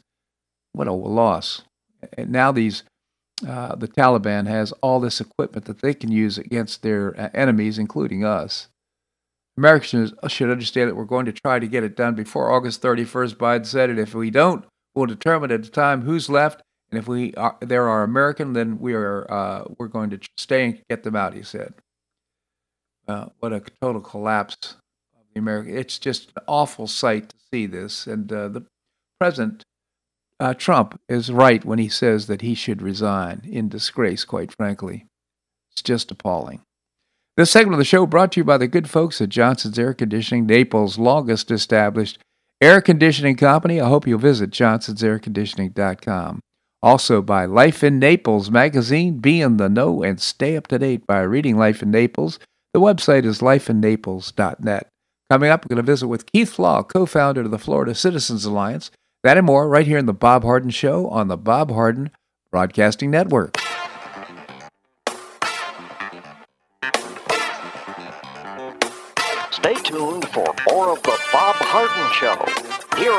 What 0.74 0.88
a 0.88 0.94
loss. 0.94 1.62
And 2.18 2.32
now 2.32 2.52
these 2.52 2.82
uh, 3.48 3.76
the 3.76 3.88
Taliban 3.88 4.48
has 4.48 4.72
all 4.82 5.00
this 5.00 5.22
equipment 5.22 5.66
that 5.66 5.84
they 5.84 5.94
can 5.94 6.12
use 6.12 6.40
against 6.40 6.82
their 6.82 7.16
uh, 7.22 7.30
enemies, 7.36 7.78
including 7.78 8.26
us. 8.26 8.68
Americans 9.62 10.12
should 10.28 10.50
understand 10.50 10.90
that 10.90 10.96
we're 10.96 11.06
going 11.06 11.28
to 11.28 11.32
try 11.32 11.60
to 11.60 11.68
get 11.68 11.84
it 11.84 11.96
done 11.96 12.16
before 12.16 12.52
August 12.52 12.82
31st. 12.82 13.36
Biden 13.36 13.66
said 13.68 13.92
it. 13.92 14.00
If 14.00 14.16
we 14.16 14.32
don't, 14.32 14.66
we'll 14.96 15.06
determine 15.06 15.52
at 15.52 15.62
the 15.62 15.70
time 15.70 16.02
who's 16.02 16.32
left, 16.32 16.64
and 16.90 16.98
if 16.98 17.08
we 17.08 17.36
are, 17.36 17.56
there 17.62 17.88
are 17.88 18.02
American, 18.02 18.54
then 18.54 18.80
we 18.80 18.96
are 18.96 19.32
uh, 19.32 19.66
we're 19.78 19.88
going 19.88 20.10
to 20.10 20.20
stay 20.36 20.66
and 20.66 20.82
get 20.90 21.04
them 21.04 21.16
out. 21.16 21.36
He 21.36 21.44
said. 21.44 21.76
Uh, 23.08 23.28
what 23.38 23.54
a 23.54 23.62
total 23.82 24.02
collapse 24.02 24.78
of 25.14 25.26
the 25.32 25.40
American. 25.40 25.78
It's 25.78 26.00
just 26.00 26.32
an 26.36 26.44
awful 26.48 26.88
sight 26.88 27.30
to 27.30 27.36
see 27.52 27.68
this, 27.68 28.08
and 28.08 28.34
uh, 28.34 28.48
the 28.48 28.66
president 29.20 29.64
uh, 30.40 30.56
Trump 30.56 31.00
is 31.08 31.32
right 31.32 31.64
when 31.64 31.78
he 31.78 31.88
says 31.88 32.26
that 32.26 32.42
he 32.42 32.56
should 32.56 32.82
resign 32.82 33.42
in 33.46 33.70
disgrace, 33.70 34.26
quite 34.26 34.56
frankly. 34.58 35.06
It's 35.72 35.84
just 35.84 36.10
appalling. 36.10 36.62
This 37.38 37.50
segment 37.50 37.76
of 37.76 37.80
the 37.80 37.86
show 37.86 38.06
brought 38.06 38.34
to 38.34 38.42
you 38.42 38.44
by 38.44 38.58
the 38.58 38.68
good 38.68 38.90
folks 38.90 39.22
at 39.22 39.30
Johnson's 39.30 39.80
Air 39.80 39.94
Conditioning, 39.94 40.46
Naples' 40.46 40.98
longest 40.98 41.50
established 41.50 42.20
air 42.62 42.82
conditioning 42.82 43.36
company. 43.36 43.82
I 43.82 43.88
hope 43.88 44.06
you'll 44.06 44.20
visit 44.20 44.52
johnsonsairconditioning.com. 44.52 46.40
Also 46.84 47.22
by 47.22 47.46
Life 47.46 47.84
in 47.84 48.00
Naples 48.00 48.52
magazine. 48.52 49.20
Be 49.20 49.42
in 49.42 49.58
the 49.58 49.70
know 49.70 50.04
and 50.04 50.20
stay 50.20 50.58
up 50.58 50.68
to 50.68 50.80
date 50.80 51.08
by 51.08 51.22
reading 51.22 51.58
Life 51.58 51.82
in 51.82 51.92
Naples. 51.92 52.40
The 52.74 52.82
website 52.82 53.26
is 53.26 53.40
lifeinnaples.net. 53.40 54.88
Coming 55.30 55.50
up, 55.50 55.64
we're 55.64 55.76
going 55.76 55.86
to 55.86 55.92
visit 55.92 56.08
with 56.08 56.32
Keith 56.32 56.54
Flaugh, 56.54 56.84
co 56.84 57.06
founder 57.06 57.42
of 57.42 57.52
the 57.52 57.60
Florida 57.60 57.96
Citizens 57.96 58.46
Alliance. 58.46 58.92
That 59.24 59.38
and 59.38 59.46
more 59.46 59.70
right 59.70 59.86
here 59.86 59.98
in 59.98 60.08
The 60.08 60.14
Bob 60.14 60.44
Harden 60.44 60.72
Show 60.72 61.08
on 61.08 61.28
the 61.28 61.38
Bob 61.38 61.72
Harden 61.72 62.10
Broadcasting 62.52 63.12
Network. 63.12 63.61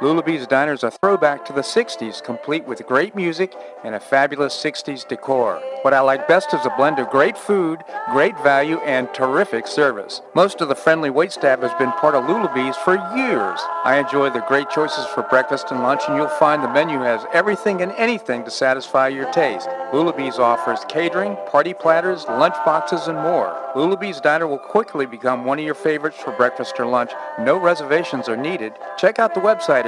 Lulabee's 0.00 0.46
Diner 0.46 0.74
is 0.74 0.84
a 0.84 0.92
throwback 0.92 1.44
to 1.46 1.52
the 1.52 1.60
60s, 1.60 2.22
complete 2.22 2.64
with 2.64 2.86
great 2.86 3.16
music 3.16 3.52
and 3.82 3.96
a 3.96 4.00
fabulous 4.00 4.54
60s 4.54 5.08
decor. 5.08 5.60
What 5.82 5.92
I 5.92 5.98
like 5.98 6.28
best 6.28 6.54
is 6.54 6.64
a 6.64 6.74
blend 6.76 7.00
of 7.00 7.10
great 7.10 7.36
food, 7.36 7.82
great 8.12 8.38
value, 8.44 8.78
and 8.78 9.12
terrific 9.12 9.66
service. 9.66 10.20
Most 10.36 10.60
of 10.60 10.68
the 10.68 10.76
friendly 10.76 11.10
waitstaff 11.10 11.62
has 11.62 11.76
been 11.80 11.90
part 11.92 12.14
of 12.14 12.24
Lulabee's 12.24 12.76
for 12.76 12.94
years. 13.16 13.58
I 13.84 13.98
enjoy 13.98 14.30
the 14.30 14.44
great 14.46 14.70
choices 14.70 15.04
for 15.06 15.24
breakfast 15.24 15.72
and 15.72 15.82
lunch, 15.82 16.02
and 16.06 16.16
you'll 16.16 16.28
find 16.28 16.62
the 16.62 16.72
menu 16.72 17.00
has 17.00 17.24
everything 17.32 17.82
and 17.82 17.90
anything 17.92 18.44
to 18.44 18.52
satisfy 18.52 19.08
your 19.08 19.30
taste. 19.32 19.68
Lulabee's 19.92 20.38
offers 20.38 20.84
catering, 20.88 21.36
party 21.50 21.74
platters, 21.74 22.24
lunch 22.28 22.54
boxes, 22.64 23.08
and 23.08 23.18
more. 23.18 23.56
Lulabee's 23.74 24.20
Diner 24.20 24.46
will 24.46 24.58
quickly 24.58 25.06
become 25.06 25.44
one 25.44 25.58
of 25.58 25.64
your 25.64 25.74
favorites 25.74 26.18
for 26.18 26.32
breakfast 26.32 26.78
or 26.78 26.86
lunch. 26.86 27.10
No 27.40 27.56
reservations 27.58 28.28
are 28.28 28.36
needed. 28.36 28.72
Check 28.96 29.18
out 29.18 29.34
the 29.34 29.40
website 29.40 29.87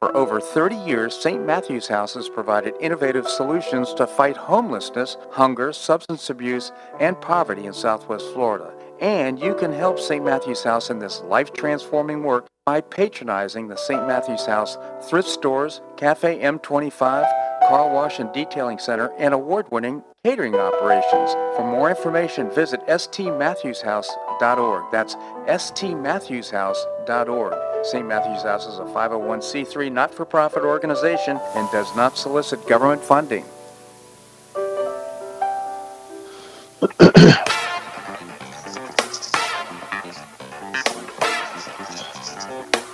For 0.00 0.14
over 0.14 0.38
30 0.38 0.76
years, 0.76 1.16
St. 1.18 1.46
Matthew's 1.46 1.88
House 1.88 2.12
has 2.12 2.28
provided 2.28 2.74
innovative 2.78 3.26
solutions 3.26 3.94
to 3.94 4.06
fight 4.06 4.36
homelessness, 4.36 5.16
hunger, 5.30 5.72
substance 5.72 6.28
abuse, 6.28 6.72
and 7.00 7.18
poverty 7.22 7.64
in 7.64 7.72
Southwest 7.72 8.26
Florida. 8.34 8.74
And 9.00 9.40
you 9.40 9.54
can 9.54 9.72
help 9.72 9.98
St. 9.98 10.22
Matthew's 10.22 10.62
House 10.62 10.90
in 10.90 10.98
this 10.98 11.22
life-transforming 11.22 12.22
work 12.22 12.46
by 12.66 12.82
patronizing 12.82 13.68
the 13.68 13.76
St. 13.76 14.06
Matthew's 14.06 14.44
House 14.44 14.76
thrift 15.08 15.28
stores, 15.28 15.80
Cafe 15.96 16.38
M25, 16.38 17.43
car 17.68 17.90
wash 17.90 18.18
and 18.18 18.32
detailing 18.32 18.78
center, 18.78 19.12
and 19.18 19.34
award-winning 19.34 20.02
catering 20.24 20.54
operations. 20.54 21.34
For 21.56 21.64
more 21.64 21.90
information, 21.90 22.50
visit 22.50 22.80
stmatthewshouse.org. 22.86 24.84
That's 24.92 25.14
stmatthewshouse.org. 25.14 27.54
St. 27.84 28.06
Matthew's 28.06 28.42
House 28.42 28.66
is 28.66 28.78
a 28.78 28.84
501c3 28.84 29.92
not-for-profit 29.92 30.62
organization 30.62 31.38
and 31.54 31.70
does 31.70 31.94
not 31.94 32.16
solicit 32.16 32.66
government 32.66 33.02
funding. 33.02 33.44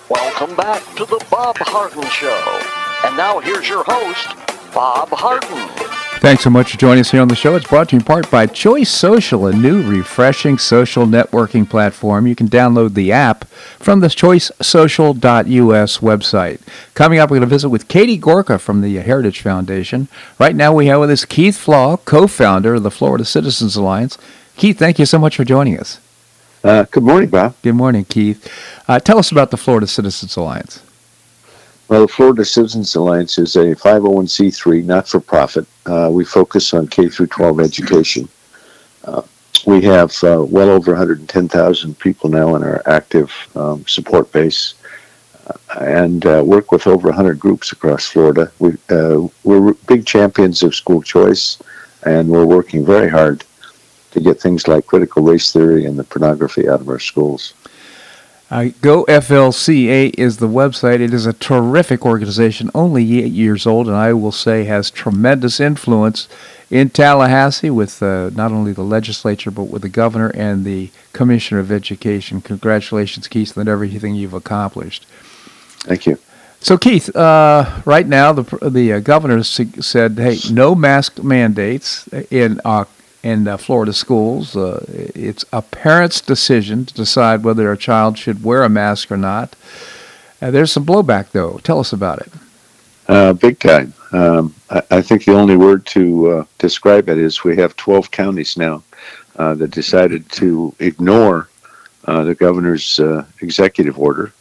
Welcome 0.09 0.57
back 0.57 0.83
to 0.97 1.05
the 1.05 1.25
Bob 1.31 1.57
Harden 1.59 2.03
Show. 2.09 2.61
And 3.05 3.17
now 3.17 3.39
here's 3.39 3.69
your 3.69 3.85
host, 3.85 4.27
Bob 4.81 5.11
Harden. 5.11 5.69
Thanks 6.21 6.43
so 6.43 6.49
much 6.49 6.71
for 6.71 6.79
joining 6.79 7.01
us 7.03 7.11
here 7.11 7.21
on 7.21 7.29
the 7.29 7.37
show. 7.37 7.55
It's 7.55 7.69
brought 7.69 7.91
to 7.91 7.97
you 7.97 8.01
in 8.01 8.05
part 8.07 8.31
by 8.31 8.47
Choice 8.47 8.89
Social, 8.89 9.47
a 9.47 9.53
new 9.53 9.83
refreshing 9.83 10.57
social 10.57 11.05
networking 11.05 11.69
platform. 11.69 12.27
You 12.27 12.35
can 12.35 12.49
download 12.49 12.95
the 12.95 13.13
app 13.13 13.45
from 13.79 14.01
the 14.01 14.07
choicesocial.us 14.07 15.99
website. 15.99 16.61
Coming 16.95 17.19
up, 17.19 17.29
we're 17.29 17.37
going 17.37 17.49
to 17.51 17.55
visit 17.55 17.69
with 17.69 17.89
Katie 17.89 18.17
Gorka 18.17 18.59
from 18.59 18.81
the 18.81 18.97
Heritage 18.97 19.43
Foundation. 19.43 20.09
Right 20.39 20.57
now, 20.57 20.73
we 20.73 20.87
have 20.87 21.01
with 21.01 21.11
us 21.11 21.27
Keith 21.27 21.59
Flaugh, 21.59 21.99
co 21.99 22.27
founder 22.27 22.77
of 22.77 22.83
the 22.83 22.91
Florida 22.91 23.27
Citizens 23.27 23.77
Alliance. 23.77 24.17
Keith, 24.57 24.79
thank 24.79 24.99
you 24.99 25.05
so 25.05 25.19
much 25.19 25.37
for 25.37 25.45
joining 25.45 25.79
us. 25.79 26.01
Uh, 26.65 26.85
good 26.91 27.05
morning, 27.05 27.29
Bob. 27.29 27.55
Good 27.61 27.75
morning, 27.75 28.07
Keith. 28.07 28.51
Uh, 28.89 28.99
tell 28.99 29.19
us 29.19 29.31
about 29.31 29.51
the 29.51 29.59
Florida 29.59 29.87
Citizens 29.87 30.39
Alliance. 30.39 30.81
Well, 31.91 32.03
the 32.03 32.09
Florida 32.09 32.45
Citizens 32.45 32.95
Alliance 32.95 33.37
is 33.37 33.57
a 33.57 33.75
501c3 33.75 34.85
not-for-profit. 34.85 35.67
Uh, 35.87 36.09
we 36.13 36.25
focus 36.25 36.73
on 36.73 36.87
K 36.87 37.09
through 37.09 37.27
12 37.27 37.59
education. 37.59 38.29
Uh, 39.03 39.23
we 39.67 39.83
have 39.83 40.13
uh, 40.23 40.47
well 40.49 40.71
over 40.71 40.93
110,000 40.93 41.99
people 41.99 42.31
now 42.31 42.55
in 42.55 42.63
our 42.63 42.81
active 42.87 43.33
um, 43.57 43.85
support 43.89 44.31
base, 44.31 44.75
uh, 45.49 45.81
and 45.81 46.23
work 46.47 46.71
with 46.71 46.87
over 46.87 47.09
100 47.09 47.41
groups 47.41 47.73
across 47.73 48.07
Florida. 48.07 48.53
We, 48.61 48.77
we're 49.43 49.73
big 49.89 50.07
champions 50.07 50.63
of 50.63 50.77
school 50.77 51.03
choice, 51.03 51.61
and 52.05 52.29
we're 52.29 52.47
working 52.47 52.87
very 52.87 53.09
hard 53.09 53.43
to 54.13 54.21
get 54.21 54.41
things 54.41 54.69
like 54.69 54.87
critical 54.87 55.25
race 55.25 55.53
theory 55.53 55.87
and 55.87 55.99
the 55.99 56.05
pornography 56.05 56.69
out 56.69 56.83
of 56.83 56.89
our 56.89 57.01
schools. 57.01 57.55
Uh, 58.51 58.65
GoFLCA 58.83 60.13
is 60.19 60.39
the 60.39 60.49
website. 60.49 60.99
It 60.99 61.15
is 61.15 61.25
a 61.25 61.33
terrific 61.33 62.05
organization, 62.05 62.69
only 62.75 63.23
eight 63.23 63.31
years 63.31 63.65
old, 63.65 63.87
and 63.87 63.97
I 63.97 64.13
will 64.13 64.33
say 64.33 64.65
has 64.65 64.91
tremendous 64.91 65.61
influence 65.61 66.29
in 66.69 66.91
Tallahassee 66.91 67.71
with 67.71 68.03
uh, 68.03 68.31
not 68.31 68.51
only 68.51 68.73
the 68.73 68.83
legislature 68.83 69.53
but 69.53 69.65
with 69.65 69.83
the 69.83 69.89
governor 69.89 70.31
and 70.35 70.65
the 70.65 70.91
commissioner 71.13 71.61
of 71.61 71.71
education. 71.71 72.41
Congratulations, 72.41 73.29
Keith, 73.29 73.57
on 73.57 73.69
everything 73.69 74.17
you've 74.17 74.35
accomplished. 74.35 75.07
Thank 75.85 76.07
you. 76.07 76.19
So 76.59 76.77
Keith, 76.77 77.15
uh, 77.15 77.83
right 77.85 78.07
now 78.07 78.33
the 78.33 78.69
the 78.69 78.95
uh, 78.95 79.01
governor 79.01 79.45
said, 79.45 80.19
"Hey, 80.19 80.39
no 80.51 80.75
mask 80.75 81.23
mandates 81.23 82.09
in 82.31 82.61
uh, 82.65 82.85
in 83.23 83.47
uh, 83.47 83.57
Florida 83.57 83.93
schools. 83.93 84.57
Uh, 84.57 84.85
it's 85.15 85.45
a 85.53 85.63
parent's 85.63 86.21
decision 86.21 86.85
to 86.87 86.95
decide 86.95 87.45
whether 87.45 87.71
a 87.71 87.77
child 87.77 88.19
should 88.19 88.43
wear 88.43 88.63
a 88.63 88.69
mask 88.69 89.11
or 89.11 89.17
not." 89.17 89.55
Uh, 90.41 90.51
there's 90.51 90.73
some 90.73 90.87
blowback, 90.87 91.31
though. 91.31 91.59
Tell 91.63 91.81
us 91.81 91.93
about 91.93 92.21
it. 92.21 92.33
Uh, 93.09 93.33
big 93.33 93.59
time. 93.59 93.93
Um, 94.13 94.55
I, 94.71 94.83
I, 94.91 95.03
think 95.03 95.25
the 95.25 95.35
only 95.35 95.57
word 95.57 95.85
to 95.87 96.31
uh, 96.31 96.45
describe 96.59 97.09
it 97.09 97.19
is 97.19 97.45
we 97.45 97.57
have 97.57 97.77
12 97.77 98.11
counties 98.11 98.57
now 98.57 98.83
uh, 99.37 99.55
that 99.55 99.71
decided 99.71 100.29
to 100.33 100.75
ignore 100.79 101.49
the 102.07 102.35
governor's 102.35 102.99
executive 103.41 103.97
order 103.97 104.33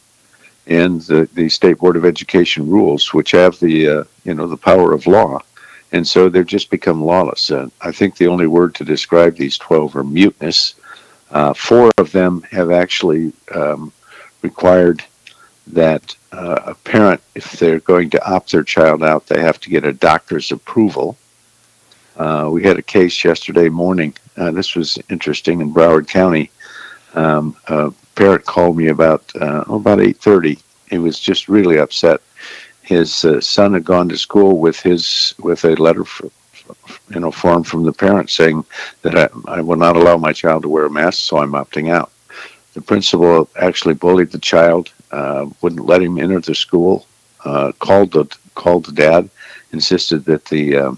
and 0.66 1.02
the, 1.02 1.28
the 1.34 1.48
state 1.48 1.78
board 1.78 1.94
of 1.94 2.04
education 2.04 2.68
rules, 2.68 3.14
which 3.14 3.30
have 3.30 3.60
the 3.60 4.04
you 4.24 4.34
know 4.34 4.48
the 4.48 4.56
power 4.56 4.92
of 4.92 5.06
law, 5.06 5.40
and 5.92 6.06
so 6.06 6.28
they've 6.28 6.46
just 6.46 6.70
become 6.70 7.02
lawless. 7.02 7.50
I 7.80 7.92
think 7.92 8.16
the 8.16 8.28
only 8.28 8.46
word 8.46 8.74
to 8.76 8.84
describe 8.84 9.36
these 9.36 9.58
12 9.58 9.96
are 9.96 10.04
mutinous. 10.04 10.74
four 11.56 11.90
of 11.98 12.12
them 12.12 12.42
have 12.50 12.70
actually 12.70 13.32
um, 13.54 13.92
required 14.42 15.02
that 15.66 16.16
uh, 16.32 16.60
a 16.66 16.74
parent, 16.74 17.20
if 17.34 17.52
they're 17.52 17.80
going 17.80 18.10
to 18.10 18.30
opt 18.30 18.52
their 18.52 18.62
child 18.62 19.02
out, 19.02 19.26
they 19.26 19.40
have 19.40 19.60
to 19.60 19.70
get 19.70 19.84
a 19.84 19.92
doctor's 19.92 20.52
approval. 20.52 21.16
Uh, 22.16 22.48
we 22.52 22.62
had 22.62 22.78
a 22.78 22.82
case 22.82 23.24
yesterday 23.24 23.68
morning. 23.68 24.14
Uh, 24.36 24.50
this 24.50 24.74
was 24.74 24.98
interesting 25.08 25.60
in 25.60 25.72
Broward 25.72 26.08
County. 26.08 26.50
Um, 27.14 27.56
a 27.68 27.92
parent 28.14 28.44
called 28.44 28.76
me 28.76 28.88
about 28.88 29.24
uh, 29.40 29.64
about 29.68 30.00
eight 30.00 30.18
thirty. 30.18 30.58
He 30.88 30.98
was 30.98 31.18
just 31.18 31.48
really 31.48 31.78
upset. 31.78 32.20
His 32.90 33.24
uh, 33.24 33.40
son 33.40 33.74
had 33.74 33.84
gone 33.84 34.08
to 34.08 34.18
school 34.18 34.58
with 34.58 34.80
his 34.80 35.34
with 35.38 35.64
a 35.64 35.76
letter, 35.76 36.04
you 37.14 37.20
know, 37.20 37.30
form 37.30 37.62
from 37.62 37.84
the 37.84 37.92
parent 37.92 38.28
saying 38.30 38.64
that 39.02 39.14
I, 39.16 39.58
I 39.58 39.60
will 39.60 39.76
not 39.76 39.94
allow 39.94 40.16
my 40.16 40.32
child 40.32 40.62
to 40.64 40.68
wear 40.68 40.86
a 40.86 40.90
mask, 40.90 41.18
so 41.20 41.38
I'm 41.38 41.52
opting 41.52 41.88
out. 41.88 42.10
The 42.74 42.80
principal 42.80 43.48
actually 43.54 43.94
bullied 43.94 44.32
the 44.32 44.40
child 44.40 44.92
uh, 45.12 45.46
wouldn't 45.60 45.86
let 45.86 46.02
him 46.02 46.18
enter 46.18 46.40
the 46.40 46.54
school. 46.54 47.06
Uh, 47.44 47.70
called 47.78 48.10
the 48.10 48.24
called 48.56 48.86
the 48.86 48.92
dad, 48.92 49.30
insisted 49.72 50.24
that 50.24 50.44
the 50.46 50.76
uh, 50.76 50.92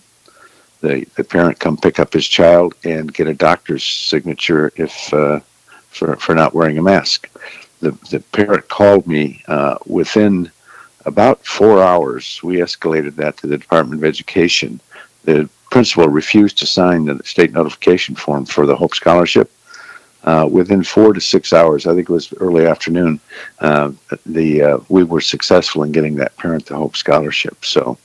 the 0.80 1.06
the 1.16 1.24
parent 1.24 1.60
come 1.60 1.76
pick 1.76 2.00
up 2.00 2.14
his 2.14 2.26
child 2.26 2.74
and 2.84 3.12
get 3.12 3.28
a 3.28 3.34
doctor's 3.34 3.84
signature 3.84 4.72
if 4.76 5.12
uh, 5.12 5.40
for 5.90 6.16
for 6.16 6.34
not 6.34 6.54
wearing 6.54 6.78
a 6.78 6.82
mask. 6.82 7.28
The 7.80 7.90
the 8.10 8.20
parent 8.32 8.66
called 8.68 9.06
me 9.06 9.42
uh, 9.46 9.76
within 9.86 10.50
about 11.04 11.44
four 11.44 11.82
hours. 11.82 12.40
We 12.42 12.56
escalated 12.56 13.16
that 13.16 13.36
to 13.38 13.46
the 13.46 13.58
Department 13.58 14.00
of 14.00 14.04
Education. 14.04 14.80
The 15.24 15.48
principal 15.70 16.08
refused 16.08 16.58
to 16.58 16.66
sign 16.66 17.06
the 17.06 17.20
state 17.24 17.52
notification 17.52 18.14
form 18.14 18.44
for 18.44 18.66
the 18.66 18.76
Hope 18.76 18.94
Scholarship 18.94 19.50
uh, 20.24 20.48
within 20.50 20.84
four 20.84 21.12
to 21.12 21.20
six 21.20 21.52
hours, 21.52 21.86
I 21.86 21.94
think 21.94 22.08
it 22.08 22.12
was 22.12 22.32
early 22.34 22.66
afternoon, 22.66 23.18
uh, 23.60 23.90
the 24.24 24.62
uh, 24.62 24.78
we 24.88 25.02
were 25.02 25.20
successful 25.20 25.82
in 25.82 25.92
getting 25.92 26.16
that 26.16 26.36
parent 26.36 26.66
the 26.66 26.76
Hope 26.76 26.96
Scholarship. 26.96 27.64
So 27.64 27.98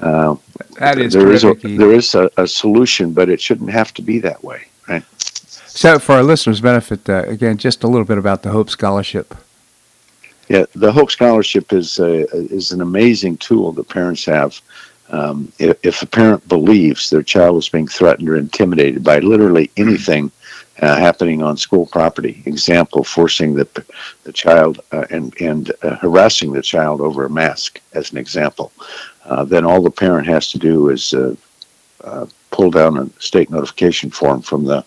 uh, 0.00 0.36
that 0.78 0.98
is 0.98 1.14
there 1.14 1.32
is 1.32 1.44
a, 1.44 1.54
there 1.54 1.92
is 1.92 2.14
a, 2.14 2.30
a, 2.36 2.46
solution, 2.46 3.12
but 3.12 3.28
it 3.28 3.40
shouldn't 3.40 3.70
have 3.70 3.94
to 3.94 4.02
be 4.02 4.18
that 4.20 4.44
way, 4.44 4.66
right? 4.88 5.02
So, 5.66 5.98
for 5.98 6.16
our 6.16 6.22
listeners' 6.22 6.60
benefit, 6.60 7.08
uh, 7.08 7.22
again, 7.26 7.56
just 7.56 7.82
a 7.82 7.86
little 7.86 8.04
bit 8.04 8.18
about 8.18 8.42
the 8.42 8.50
Hope 8.50 8.68
Scholarship. 8.68 9.34
Yeah, 10.48 10.64
the 10.74 10.92
Hope 10.92 11.10
Scholarship 11.10 11.72
is 11.72 11.98
a, 11.98 12.26
is 12.34 12.72
an 12.72 12.80
amazing 12.80 13.36
tool 13.36 13.72
that 13.72 13.88
parents 13.88 14.24
have. 14.24 14.60
Um, 15.10 15.52
if, 15.58 15.78
if, 15.82 16.02
a 16.02 16.06
parent 16.06 16.46
believes 16.48 17.08
their 17.08 17.22
child 17.22 17.56
is 17.56 17.68
being 17.68 17.88
threatened 17.88 18.28
or 18.28 18.36
intimidated 18.36 19.02
by 19.02 19.20
literally 19.20 19.70
anything 19.78 20.30
uh, 20.80 20.96
happening 20.96 21.42
on 21.42 21.56
school 21.56 21.86
property. 21.86 22.42
Example: 22.46 23.04
forcing 23.04 23.54
the 23.54 23.66
the 24.24 24.32
child 24.32 24.80
uh, 24.92 25.06
and 25.10 25.34
and 25.40 25.72
uh, 25.82 25.96
harassing 25.96 26.52
the 26.52 26.62
child 26.62 27.00
over 27.00 27.24
a 27.24 27.30
mask, 27.30 27.80
as 27.94 28.12
an 28.12 28.18
example. 28.18 28.70
Uh, 29.24 29.44
then 29.44 29.64
all 29.64 29.82
the 29.82 29.90
parent 29.90 30.26
has 30.26 30.50
to 30.50 30.58
do 30.58 30.90
is 30.90 31.12
uh, 31.14 31.34
uh, 32.04 32.26
pull 32.50 32.70
down 32.70 32.98
a 32.98 33.20
state 33.20 33.50
notification 33.50 34.10
form 34.10 34.40
from 34.42 34.64
the 34.64 34.82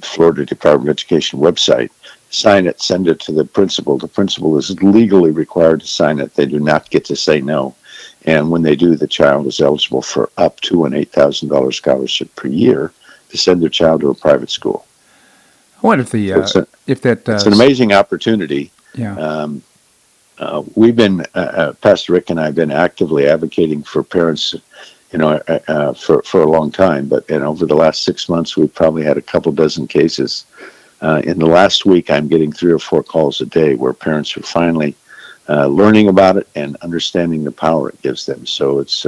Florida 0.00 0.44
Department 0.44 0.88
of 0.88 0.94
Education 0.94 1.38
website, 1.38 1.90
sign 2.30 2.66
it, 2.66 2.80
send 2.80 3.08
it 3.08 3.20
to 3.20 3.32
the 3.32 3.44
principal. 3.44 3.98
The 3.98 4.08
principal 4.08 4.56
is 4.56 4.70
legally 4.82 5.30
required 5.30 5.80
to 5.80 5.86
sign 5.86 6.20
it. 6.20 6.34
They 6.34 6.46
do 6.46 6.60
not 6.60 6.90
get 6.90 7.04
to 7.06 7.16
say 7.16 7.40
no. 7.40 7.74
And 8.24 8.50
when 8.50 8.62
they 8.62 8.76
do, 8.76 8.96
the 8.96 9.08
child 9.08 9.46
is 9.46 9.60
eligible 9.60 10.02
for 10.02 10.30
up 10.36 10.60
to 10.62 10.84
an 10.84 10.92
$8,000 10.92 11.74
scholarship 11.74 12.34
per 12.36 12.48
year 12.48 12.92
to 13.30 13.38
send 13.38 13.62
their 13.62 13.68
child 13.68 14.00
to 14.02 14.10
a 14.10 14.14
private 14.14 14.50
school. 14.50 14.86
I 15.82 15.86
wonder 15.86 16.02
if 16.02 16.10
the 16.10 16.32
uh, 16.32 16.46
a, 16.56 16.66
if 16.86 17.00
that 17.02 17.26
uh, 17.28 17.32
it's 17.32 17.46
an 17.46 17.54
amazing 17.54 17.92
opportunity. 17.92 18.70
Yeah. 18.94 19.16
Um, 19.16 19.62
uh, 20.38 20.62
we've 20.74 20.96
been 20.96 21.20
uh, 21.34 21.38
uh, 21.38 21.72
Pastor 21.74 22.12
Rick 22.12 22.30
and 22.30 22.38
I 22.40 22.46
have 22.46 22.54
been 22.54 22.70
actively 22.70 23.26
advocating 23.26 23.82
for 23.82 24.02
parents, 24.02 24.54
you 25.10 25.18
know, 25.18 25.40
uh, 25.48 25.94
for 25.94 26.22
for 26.22 26.42
a 26.42 26.46
long 26.46 26.70
time. 26.70 27.08
But 27.08 27.28
and 27.30 27.42
over 27.42 27.64
the 27.64 27.76
last 27.76 28.04
six 28.04 28.28
months, 28.28 28.58
we've 28.58 28.74
probably 28.74 29.04
had 29.04 29.16
a 29.16 29.22
couple 29.22 29.52
dozen 29.52 29.86
cases. 29.86 30.44
In 31.02 31.38
the 31.38 31.46
last 31.46 31.86
week, 31.86 32.10
I'm 32.10 32.28
getting 32.28 32.52
three 32.52 32.72
or 32.72 32.78
four 32.78 33.02
calls 33.02 33.40
a 33.40 33.46
day 33.46 33.74
where 33.74 33.92
parents 33.92 34.36
are 34.36 34.42
finally 34.42 34.94
learning 35.48 36.08
about 36.08 36.36
it 36.36 36.48
and 36.54 36.76
understanding 36.76 37.44
the 37.44 37.52
power 37.52 37.88
it 37.88 38.02
gives 38.02 38.26
them. 38.26 38.46
So 38.46 38.78
it's 38.78 39.04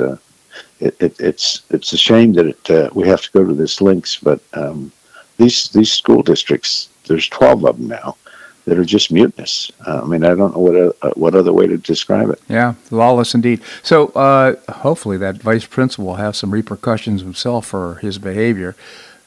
it, 0.80 0.96
it, 1.00 1.20
it's 1.20 1.62
it's 1.70 1.92
a 1.92 1.96
shame 1.96 2.32
that 2.34 2.46
it, 2.46 2.94
we 2.94 3.06
have 3.08 3.22
to 3.22 3.30
go 3.30 3.44
to 3.44 3.54
this 3.54 3.80
links, 3.80 4.16
but 4.16 4.40
um, 4.54 4.92
these 5.36 5.68
these 5.68 5.92
school 5.92 6.22
districts, 6.22 6.88
there's 7.06 7.28
12 7.28 7.64
of 7.64 7.78
them 7.78 7.88
now 7.88 8.16
that 8.64 8.78
are 8.78 8.84
just 8.84 9.10
mutinous. 9.10 9.72
Uh, 9.86 10.02
I 10.02 10.06
mean, 10.06 10.24
I 10.24 10.34
don't 10.34 10.54
know 10.54 10.60
what 10.60 10.96
uh, 11.02 11.10
what 11.14 11.34
other 11.34 11.52
way 11.52 11.66
to 11.66 11.76
describe 11.76 12.30
it. 12.30 12.40
Yeah, 12.48 12.74
lawless 12.90 13.34
indeed. 13.34 13.60
So 13.82 14.08
uh, 14.08 14.56
hopefully 14.72 15.16
that 15.18 15.36
vice 15.36 15.66
principal 15.66 16.06
will 16.06 16.14
have 16.16 16.36
some 16.36 16.50
repercussions 16.50 17.22
himself 17.22 17.66
for 17.66 17.96
his 17.96 18.18
behavior. 18.18 18.76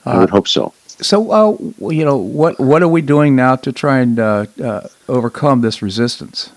I 0.06 0.20
would 0.20 0.30
hope 0.30 0.48
so. 0.48 0.74
So, 1.02 1.32
uh, 1.32 1.90
you 1.90 2.06
know, 2.06 2.18
what 2.18 2.60
what 2.60 2.82
are 2.82 2.88
we 2.88 3.02
doing 3.02 3.36
now 3.36 3.56
to 3.58 3.72
try 3.72 4.00
and 4.00 4.18
uh, 4.18 4.46
uh, 4.64 4.88
overcome 5.10 5.62
this 5.62 5.82
resistance? 5.82 6.52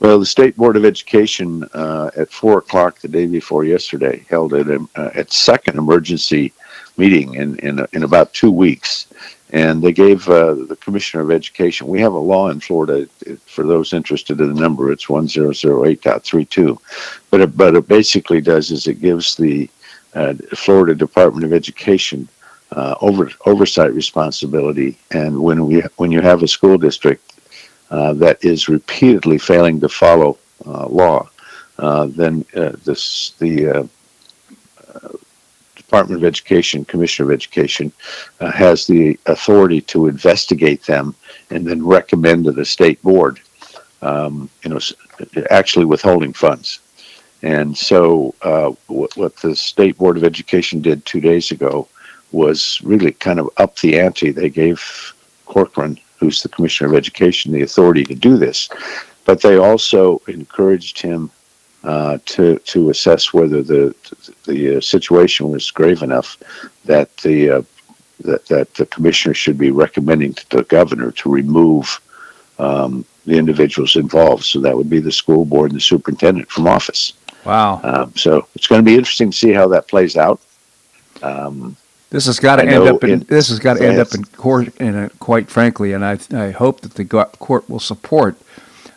Well, 0.00 0.18
the 0.18 0.26
State 0.26 0.56
Board 0.56 0.76
of 0.76 0.84
Education 0.84 1.68
at 1.74 2.30
four 2.30 2.58
o'clock 2.58 3.00
the 3.00 3.08
day 3.08 3.26
before 3.26 3.64
yesterday 3.64 4.24
held 4.28 4.52
a, 4.52 4.86
its 5.14 5.36
second 5.36 5.78
emergency 5.78 6.52
meeting 6.96 7.34
in, 7.34 7.58
in, 7.58 7.86
in 7.92 8.02
about 8.02 8.32
two 8.32 8.50
weeks. 8.50 9.06
And 9.50 9.82
they 9.82 9.92
gave 9.92 10.28
uh, 10.28 10.54
the 10.54 10.76
Commissioner 10.80 11.22
of 11.22 11.30
Education, 11.30 11.86
we 11.86 12.00
have 12.00 12.12
a 12.12 12.18
law 12.18 12.50
in 12.50 12.60
Florida, 12.60 13.06
for 13.46 13.64
those 13.64 13.92
interested 13.92 14.40
in 14.40 14.52
the 14.52 14.60
number, 14.60 14.90
it's 14.90 15.06
1008.32. 15.06 16.78
But 17.30 17.40
it, 17.40 17.56
but 17.56 17.76
it 17.76 17.86
basically 17.86 18.40
does 18.40 18.70
is 18.72 18.88
it 18.88 19.00
gives 19.00 19.36
the 19.36 19.70
uh, 20.14 20.34
Florida 20.54 20.94
Department 20.94 21.44
of 21.44 21.52
Education 21.52 22.28
uh, 22.72 22.94
over, 23.00 23.30
oversight 23.46 23.92
responsibility. 23.92 24.98
And 25.10 25.40
when, 25.40 25.66
we, 25.66 25.82
when 25.96 26.10
you 26.10 26.20
have 26.20 26.42
a 26.42 26.48
school 26.48 26.78
district 26.78 27.32
uh, 27.90 28.12
that 28.14 28.44
is 28.44 28.68
repeatedly 28.68 29.38
failing 29.38 29.80
to 29.80 29.88
follow 29.88 30.38
uh, 30.66 30.86
law, 30.86 31.28
uh, 31.78 32.06
then 32.06 32.44
this, 32.84 33.34
the 33.38 33.88
Department 35.94 36.22
of 36.22 36.26
Education, 36.26 36.84
Commissioner 36.84 37.30
of 37.30 37.34
Education, 37.34 37.92
uh, 38.40 38.50
has 38.50 38.84
the 38.84 39.16
authority 39.26 39.80
to 39.82 40.08
investigate 40.08 40.82
them 40.82 41.14
and 41.50 41.64
then 41.64 41.86
recommend 41.86 42.44
to 42.44 42.50
the 42.50 42.64
state 42.64 43.00
board, 43.02 43.38
um, 44.02 44.50
you 44.64 44.70
know, 44.70 44.80
actually 45.50 45.84
withholding 45.84 46.32
funds. 46.32 46.80
And 47.42 47.76
so, 47.76 48.34
uh, 48.42 48.72
what, 48.88 49.16
what, 49.16 49.36
the 49.36 49.54
State 49.54 49.96
Board 49.96 50.16
of 50.16 50.24
Education 50.24 50.80
did 50.80 51.04
two 51.04 51.20
days 51.20 51.52
ago 51.52 51.86
was 52.34 52.80
really 52.82 53.12
kind 53.12 53.38
of 53.38 53.48
up 53.56 53.78
the 53.78 53.98
ante. 53.98 54.30
They 54.30 54.50
gave 54.50 55.14
Corcoran, 55.46 55.98
who's 56.18 56.42
the 56.42 56.48
Commissioner 56.48 56.90
of 56.90 56.96
Education, 56.96 57.52
the 57.52 57.62
authority 57.62 58.04
to 58.04 58.14
do 58.14 58.36
this, 58.36 58.68
but 59.24 59.40
they 59.40 59.56
also 59.56 60.20
encouraged 60.28 61.00
him 61.00 61.30
uh, 61.84 62.18
to 62.24 62.58
to 62.60 62.90
assess 62.90 63.32
whether 63.32 63.62
the 63.62 63.94
the 64.46 64.76
uh, 64.76 64.80
situation 64.80 65.50
was 65.50 65.70
grave 65.70 66.02
enough 66.02 66.38
that 66.84 67.14
the 67.18 67.50
uh, 67.50 67.62
that 68.20 68.46
that 68.46 68.74
the 68.74 68.86
commissioner 68.86 69.34
should 69.34 69.58
be 69.58 69.70
recommending 69.70 70.32
to 70.34 70.48
the 70.48 70.64
governor 70.64 71.10
to 71.12 71.30
remove 71.30 72.00
um, 72.58 73.04
the 73.26 73.36
individuals 73.36 73.96
involved. 73.96 74.44
So 74.44 74.60
that 74.60 74.76
would 74.76 74.90
be 74.90 75.00
the 75.00 75.12
school 75.12 75.44
board 75.44 75.70
and 75.70 75.80
the 75.80 75.84
superintendent 75.84 76.50
from 76.50 76.66
office. 76.66 77.12
Wow. 77.44 77.80
Um, 77.82 78.16
so 78.16 78.46
it's 78.54 78.66
going 78.66 78.80
to 78.80 78.84
be 78.84 78.96
interesting 78.96 79.30
to 79.30 79.36
see 79.36 79.52
how 79.52 79.68
that 79.68 79.88
plays 79.88 80.16
out. 80.16 80.40
Um, 81.22 81.76
this 82.14 82.26
has 82.26 82.38
got 82.38 82.56
to 82.56 82.62
end 82.62 82.84
up 82.84 83.02
in, 83.02 83.10
in, 83.10 83.18
this 83.24 83.48
has 83.48 83.58
got 83.58 83.76
to 83.76 83.84
end 83.84 83.98
up 83.98 84.14
in 84.14 84.24
court, 84.24 84.76
in 84.76 84.94
a, 84.94 85.10
quite 85.18 85.50
frankly, 85.50 85.92
and 85.92 86.04
I 86.04 86.16
I 86.32 86.52
hope 86.52 86.82
that 86.82 86.94
the 86.94 87.04
court 87.04 87.68
will 87.68 87.80
support 87.80 88.36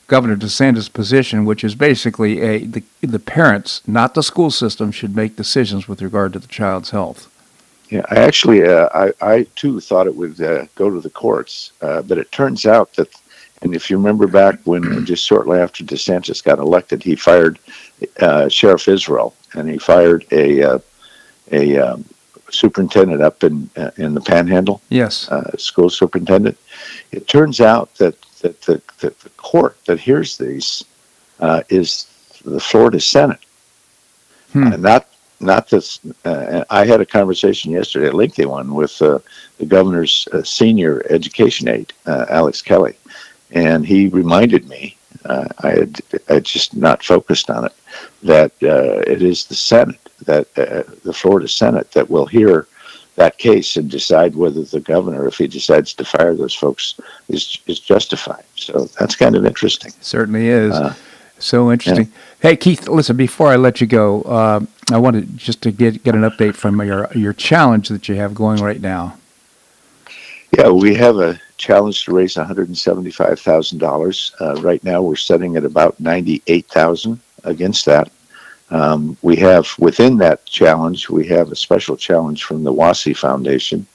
Governor 0.06 0.38
DeSantis' 0.38 0.94
position, 0.94 1.44
which 1.44 1.64
is 1.64 1.74
basically 1.74 2.42
a 2.42 2.60
the, 2.60 2.84
the 3.02 3.18
parents, 3.18 3.82
not 3.88 4.14
the 4.14 4.22
school 4.22 4.52
system, 4.52 4.92
should 4.92 5.16
make 5.16 5.36
decisions 5.36 5.88
with 5.88 6.00
regard 6.04 6.32
to 6.34 6.40
the 6.40 6.48
child's 6.48 6.92
health. 6.92 7.28
Yeah, 7.90 8.06
I 8.12 8.18
actually, 8.18 8.68
uh, 8.68 8.90
I, 8.94 9.14
I 9.22 9.48
too 9.56 9.80
thought 9.80 10.06
it 10.06 10.16
would 10.16 10.40
uh, 10.40 10.66
go 10.76 10.92
to 10.92 11.00
the 11.00 11.10
courts, 11.10 11.72
uh, 11.82 12.04
but 12.04 12.20
it 12.20 12.32
turns 12.32 12.68
out 12.68 12.94
that, 12.98 13.10
and 13.64 13.74
if 13.74 13.90
you 13.90 13.98
remember 13.98 14.28
back 14.28 14.60
when 14.66 15.06
just 15.06 15.26
shortly 15.26 15.58
after 15.58 15.84
DeSantis 15.84 16.44
got 16.44 16.60
elected, 16.60 17.02
he 17.02 17.16
fired 17.16 17.58
uh, 18.20 18.48
Sheriff 18.48 18.88
Israel 18.88 19.34
and 19.56 19.68
he 19.68 19.80
fired 19.80 20.24
a 20.32 20.62
uh, 20.62 20.80
a 21.52 21.78
um, 21.78 22.06
superintendent 22.50 23.22
up 23.22 23.44
in 23.44 23.70
uh, 23.78 23.92
in 23.98 24.14
the 24.14 24.22
Panhandle. 24.22 24.82
Yes, 24.90 25.30
school 25.58 25.90
superintendent. 25.90 26.58
It 27.12 27.28
turns 27.28 27.62
out 27.62 27.94
that 27.96 28.20
that 28.42 28.62
the, 28.62 28.82
that 29.00 29.20
the 29.20 29.30
court 29.32 29.78
that 29.86 30.00
hears 30.00 30.38
these 30.38 30.84
is 31.70 32.08
the 32.46 32.60
Florida 32.60 33.00
Senate, 33.00 33.40
hmm. 34.54 34.82
not 34.82 35.08
not 35.40 35.70
this. 35.70 36.00
Uh, 36.26 36.64
I 36.70 36.86
had 36.86 37.02
a 37.02 37.06
conversation 37.06 37.72
yesterday, 37.72 38.08
a 38.08 38.12
lengthy 38.12 38.46
one, 38.46 38.74
with 38.74 39.02
uh, 39.02 39.20
the 39.58 39.66
governor's 39.66 40.28
uh, 40.34 40.44
senior 40.44 41.06
education 41.10 41.68
aide, 41.68 41.94
uh, 42.06 42.26
Alex 42.30 42.62
Kelly, 42.62 42.96
and 43.52 43.86
he 43.86 44.08
reminded 44.08 44.68
me. 44.68 44.98
Uh, 45.26 45.48
I 45.60 45.70
had 45.70 46.02
I 46.30 46.34
had 46.36 46.46
just 46.46 46.76
not 46.76 47.04
focused 47.04 47.50
on 47.50 47.66
it. 47.66 47.74
That 48.24 48.52
uh, 48.64 49.04
it 49.12 49.22
is 49.22 49.46
the 49.46 49.56
Senate, 49.56 50.07
that 50.28 50.54
the 50.54 51.14
Florida 51.14 51.48
Senate, 51.48 51.92
that 51.92 52.10
will 52.10 52.28
hear 52.28 52.68
that 53.16 53.40
case 53.40 53.78
and 53.78 53.90
decide 53.90 54.36
whether 54.36 54.64
the 54.64 54.80
governor, 54.80 55.28
if 55.28 55.38
he 55.38 55.48
decides 55.48 55.94
to 55.96 56.06
fire 56.06 56.36
those 56.36 56.54
folks, 56.54 57.00
is 57.28 57.58
is 57.66 57.80
justified. 57.80 58.44
So 58.56 58.86
that's 59.00 59.16
kind 59.16 59.36
of 59.36 59.46
interesting. 59.46 59.92
Certainly 60.02 60.48
is. 60.48 60.76
So 61.40 61.72
interesting. 61.72 62.06
Yeah. 62.06 62.12
Hey, 62.40 62.56
Keith, 62.56 62.88
listen, 62.88 63.18
before 63.18 63.48
I 63.48 63.56
let 63.56 63.82
you 63.82 63.88
go, 63.88 64.22
uh, 64.24 64.60
I 64.92 64.98
wanted 64.98 65.38
just 65.38 65.62
to 65.64 65.72
get, 65.72 66.04
get 66.04 66.16
an 66.16 66.22
update 66.22 66.56
from 66.56 66.82
your, 66.82 67.12
your 67.14 67.34
challenge 67.34 67.90
that 67.90 68.10
you 68.10 68.16
have 68.16 68.34
going 68.34 68.62
right 68.62 68.82
now. 68.82 69.18
Yeah, 70.58 70.70
we 70.70 70.96
have 70.96 71.18
a 71.18 71.40
challenge 71.58 72.06
to 72.06 72.14
raise 72.14 72.36
$175,000. 72.36 74.42
Uh, 74.42 74.62
right 74.62 74.84
now, 74.84 75.02
we're 75.02 75.16
setting 75.16 75.58
at 75.58 75.66
about 75.66 76.00
98000 76.00 77.20
against 77.44 77.86
that. 77.86 78.12
Um, 78.70 79.18
we 79.22 79.36
have 79.38 79.68
within 79.80 80.18
that 80.18 80.46
challenge, 80.46 81.10
we 81.10 81.26
have 81.28 81.52
a 81.52 81.56
special 81.56 81.96
challenge 81.96 82.44
from 82.44 82.64
the 82.64 82.74
WASI 82.74 83.16
Foundation, 83.16 83.86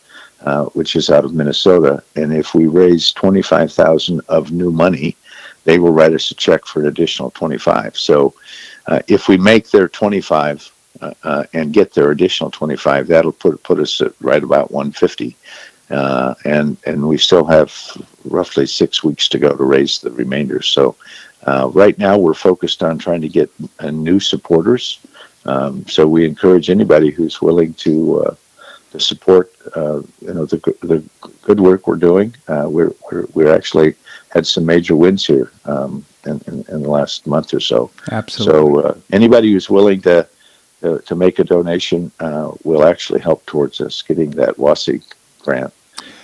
uh, 0.41 0.65
which 0.67 0.97
is 0.97 1.11
out 1.11 1.25
of 1.25 1.35
Minnesota. 1.35 2.03
And 2.17 2.33
if 2.33 2.55
we 2.55 2.67
raise 2.67 3.13
25000 3.13 4.21
of 4.29 4.51
new 4.51 4.71
money, 4.71 5.17
they 5.65 5.79
will 5.79 5.93
write 5.93 6.15
us 6.15 6.31
a 6.31 6.35
check 6.35 6.65
for 6.65 6.81
an 6.81 6.87
additional 6.87 7.31
25. 7.31 7.97
So 7.97 8.35
uh, 8.87 9.01
if 9.09 9.29
we 9.29 9.37
make 9.37 9.71
their 9.71 9.89
25 9.89 10.73
uh, 11.01 11.15
uh, 11.23 11.45
and 11.53 11.73
get 11.73 11.93
their 11.95 12.11
additional 12.11 12.51
25, 12.51 13.07
that'll 13.07 13.33
put 13.33 13.63
put 13.63 13.79
us 13.79 14.01
at 14.01 14.13
right 14.21 14.43
about 14.43 14.71
150. 14.71 15.37
Uh, 15.93 16.35
and 16.45 16.77
and 16.87 17.07
we 17.07 17.19
still 17.19 17.45
have 17.45 17.73
roughly 18.25 18.67
six 18.67 19.05
weeks 19.05 19.29
to 19.29 19.39
go 19.39 19.55
to 19.55 19.65
raise 19.65 19.99
the 19.99 20.11
remainder. 20.11 20.63
So 20.63 20.97
uh, 21.45 21.71
right 21.73 21.99
now 21.99 22.17
we're 22.17 22.35
focused 22.35 22.83
on 22.83 22.99
trying 22.99 23.21
to 23.21 23.29
get 23.29 23.51
uh, 23.79 23.91
new 23.91 24.19
supporters. 24.19 25.01
Um, 25.45 25.87
so 25.87 26.07
we 26.07 26.25
encourage 26.25 26.71
anybody 26.71 27.11
who's 27.11 27.43
willing 27.43 27.75
to 27.75 28.37
to 28.93 29.01
support 29.01 29.53
you 29.77 30.35
know 30.35 30.47
the 30.47 30.59
the 30.81 31.05
good 31.43 31.61
work 31.61 31.87
we're 31.87 31.97
doing. 31.97 32.35
we're, 32.49 32.93
we're 33.11 33.27
we're 33.35 33.55
actually 33.55 33.95
had 34.33 34.47
some 34.47 34.65
major 34.65 34.97
wins 34.97 35.27
here 35.27 35.53
um, 35.67 36.05
in, 36.25 36.41
in, 36.47 36.65
in, 36.69 36.83
the 36.83 36.89
last 36.89 37.27
month 37.27 37.53
or 37.53 37.61
so. 37.61 37.91
Absolutely. 38.11 38.53
So 38.53 38.81
uh, 38.81 38.99
anybody 39.11 39.53
who's 39.53 39.69
willing 39.69 40.01
to 40.03 40.27
uh, 40.83 40.99
to 40.99 41.15
make 41.15 41.39
a 41.39 41.45
donation 41.45 42.11
uh, 42.21 42.53
will 42.65 42.85
actually 42.85 43.21
help 43.21 43.45
towards 43.47 43.81
us 43.81 44.01
getting 44.01 44.31
that 44.31 44.57
WASI 44.57 45.03
grant 45.41 45.73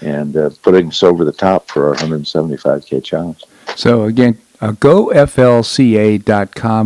and 0.00 0.37
uh, 0.37 0.50
putting 0.62 0.88
us 0.88 1.02
over 1.02 1.24
the 1.24 1.32
top 1.32 1.68
for 1.68 1.88
our 1.88 1.94
175k 1.96 3.02
challenge. 3.02 3.44
So 3.76 4.04
again, 4.04 4.38
uh, 4.61 4.72
GoFLCA.com 4.72 5.30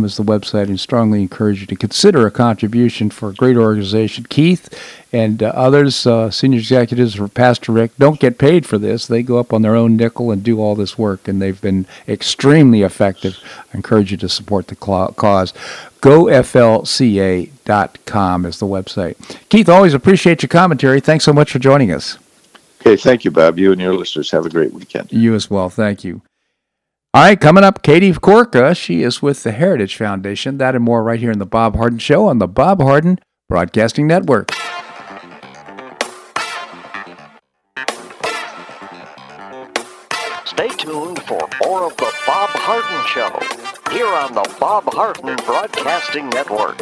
is 0.05 0.15
the 0.17 0.23
website, 0.23 0.65
and 0.65 0.79
strongly 0.79 1.23
encourage 1.23 1.61
you 1.61 1.67
to 1.67 1.75
consider 1.75 2.27
a 2.27 2.31
contribution 2.31 3.09
for 3.09 3.29
a 3.29 3.33
great 3.33 3.57
organization. 3.57 4.27
Keith 4.29 4.69
and 5.11 5.41
uh, 5.41 5.47
others, 5.55 6.05
uh, 6.05 6.29
senior 6.29 6.59
executives 6.59 7.15
for 7.15 7.27
Pastor 7.27 7.71
Rick, 7.71 7.97
don't 7.97 8.19
get 8.19 8.37
paid 8.37 8.67
for 8.67 8.77
this. 8.77 9.07
They 9.07 9.23
go 9.23 9.39
up 9.39 9.51
on 9.53 9.63
their 9.63 9.75
own 9.75 9.97
nickel 9.97 10.29
and 10.29 10.43
do 10.43 10.59
all 10.59 10.75
this 10.75 10.99
work, 10.99 11.27
and 11.27 11.41
they've 11.41 11.59
been 11.59 11.87
extremely 12.07 12.83
effective. 12.83 13.39
I 13.73 13.77
encourage 13.77 14.11
you 14.11 14.17
to 14.17 14.29
support 14.29 14.67
the 14.67 14.75
cause. 14.75 15.51
GoFLCA.com 16.01 16.45
is 18.45 18.59
the 18.59 18.67
website. 18.67 19.15
Keith, 19.49 19.67
always 19.67 19.95
appreciate 19.95 20.43
your 20.43 20.49
commentary. 20.49 20.99
Thanks 20.99 21.25
so 21.25 21.33
much 21.33 21.51
for 21.51 21.57
joining 21.57 21.91
us. 21.91 22.19
Okay, 22.85 22.97
thank 22.97 23.23
you, 23.23 23.31
Bob. 23.31 23.57
You 23.57 23.71
and 23.71 23.79
your 23.79 23.95
listeners 23.95 24.29
have 24.31 24.45
a 24.45 24.49
great 24.49 24.73
weekend. 24.73 25.09
You 25.09 25.35
as 25.35 25.49
well. 25.49 25.69
Thank 25.69 26.03
you. 26.03 26.21
All 27.13 27.23
right, 27.23 27.39
coming 27.39 27.63
up, 27.63 27.81
Katie 27.81 28.11
Gorka. 28.11 28.75
She 28.75 29.03
is 29.03 29.21
with 29.21 29.43
the 29.43 29.53
Heritage 29.53 29.95
Foundation. 29.95 30.57
That 30.57 30.75
and 30.75 30.83
more 30.83 31.01
right 31.01 31.17
here 31.17 31.31
in 31.31 31.39
the 31.39 31.45
Bob 31.45 31.77
Harden 31.77 31.99
Show 31.99 32.27
on 32.27 32.39
the 32.39 32.47
Bob 32.47 32.81
Harden 32.81 33.19
Broadcasting 33.47 34.05
Network. 34.05 34.51
Stay 40.43 40.67
tuned 40.77 41.23
for 41.23 41.47
more 41.63 41.85
of 41.85 41.95
the 41.95 42.13
Bob 42.27 42.49
Harden 42.49 43.05
Show 43.07 43.93
here 43.93 44.07
on 44.07 44.33
the 44.33 44.55
Bob 44.59 44.83
Harden 44.93 45.37
Broadcasting 45.45 46.29
Network. 46.31 46.81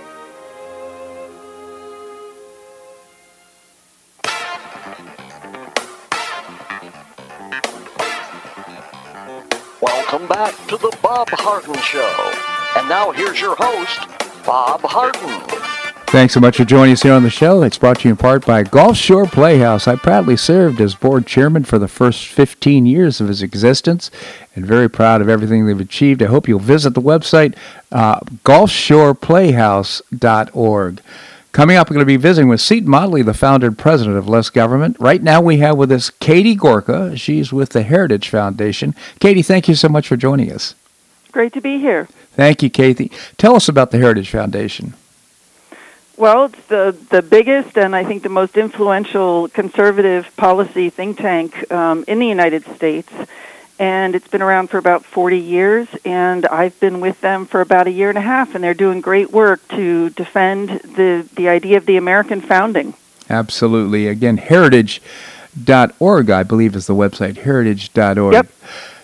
Back 10.41 10.57
to 10.67 10.77
the 10.77 10.97
Bob 11.03 11.29
Harden 11.29 11.75
Show. 11.81 12.31
And 12.75 12.89
now 12.89 13.11
here's 13.11 13.39
your 13.39 13.55
host, 13.59 13.99
Bob 14.43 14.81
Harden. 14.81 15.39
Thanks 16.07 16.33
so 16.33 16.39
much 16.39 16.57
for 16.57 16.65
joining 16.65 16.93
us 16.93 17.03
here 17.03 17.13
on 17.13 17.21
the 17.21 17.29
show. 17.29 17.61
It's 17.61 17.77
brought 17.77 17.99
to 17.99 18.07
you 18.07 18.13
in 18.13 18.17
part 18.17 18.47
by 18.47 18.63
Gulf 18.63 18.97
Shore 18.97 19.27
Playhouse. 19.27 19.87
I 19.87 19.97
proudly 19.97 20.35
served 20.35 20.81
as 20.81 20.95
board 20.95 21.27
chairman 21.27 21.63
for 21.63 21.77
the 21.77 21.87
first 21.87 22.25
15 22.25 22.87
years 22.87 23.21
of 23.21 23.29
its 23.29 23.43
existence 23.43 24.09
and 24.55 24.65
very 24.65 24.89
proud 24.89 25.21
of 25.21 25.29
everything 25.29 25.67
they've 25.67 25.79
achieved. 25.79 26.23
I 26.23 26.25
hope 26.25 26.47
you'll 26.47 26.57
visit 26.57 26.95
the 26.95 27.03
website, 27.03 27.55
uh, 27.91 28.21
gulfshoreplayhouse.org. 28.43 31.01
Coming 31.51 31.75
up, 31.75 31.89
we're 31.89 31.95
going 31.95 32.05
to 32.05 32.05
be 32.05 32.15
visiting 32.15 32.47
with 32.47 32.61
Seton 32.61 32.89
Motley, 32.89 33.23
the 33.23 33.33
founder 33.33 33.67
and 33.67 33.77
president 33.77 34.17
of 34.17 34.29
Less 34.29 34.49
Government. 34.49 34.95
Right 35.01 35.21
now, 35.21 35.41
we 35.41 35.57
have 35.57 35.75
with 35.75 35.91
us 35.91 36.09
Katie 36.09 36.55
Gorka. 36.55 37.17
She's 37.17 37.51
with 37.51 37.71
the 37.71 37.83
Heritage 37.83 38.29
Foundation. 38.29 38.95
Katie, 39.19 39.41
thank 39.41 39.67
you 39.67 39.75
so 39.75 39.89
much 39.89 40.07
for 40.07 40.15
joining 40.15 40.49
us. 40.49 40.75
Great 41.33 41.51
to 41.53 41.61
be 41.61 41.77
here. 41.77 42.07
Thank 42.35 42.63
you, 42.63 42.69
Katie. 42.69 43.11
Tell 43.37 43.55
us 43.55 43.67
about 43.67 43.91
the 43.91 43.97
Heritage 43.97 44.29
Foundation. 44.29 44.93
Well, 46.15 46.45
it's 46.45 46.65
the 46.67 46.95
the 47.09 47.21
biggest 47.21 47.77
and 47.77 47.95
I 47.95 48.03
think 48.03 48.21
the 48.21 48.29
most 48.29 48.55
influential 48.55 49.47
conservative 49.49 50.33
policy 50.37 50.89
think 50.89 51.17
tank 51.17 51.71
um, 51.71 52.05
in 52.07 52.19
the 52.19 52.27
United 52.27 52.63
States, 52.75 53.11
and 53.81 54.15
it's 54.15 54.27
been 54.27 54.43
around 54.43 54.69
for 54.69 54.77
about 54.77 55.03
40 55.03 55.39
years. 55.39 55.87
And 56.05 56.45
I've 56.45 56.79
been 56.79 57.01
with 57.01 57.19
them 57.21 57.47
for 57.47 57.61
about 57.61 57.87
a 57.87 57.91
year 57.91 58.09
and 58.09 58.17
a 58.17 58.21
half, 58.21 58.53
and 58.53 58.63
they're 58.63 58.75
doing 58.75 59.01
great 59.01 59.31
work 59.31 59.67
to 59.69 60.11
defend 60.11 60.69
the 60.69 61.27
the 61.35 61.49
idea 61.49 61.77
of 61.77 61.87
the 61.87 61.97
American 61.97 62.39
founding. 62.41 62.93
Absolutely. 63.29 64.07
Again, 64.07 64.37
heritage.org, 64.37 66.29
I 66.29 66.43
believe, 66.43 66.75
is 66.75 66.85
the 66.85 66.93
website. 66.93 67.37
Heritage.org. 67.37 68.33
Yep. 68.33 68.47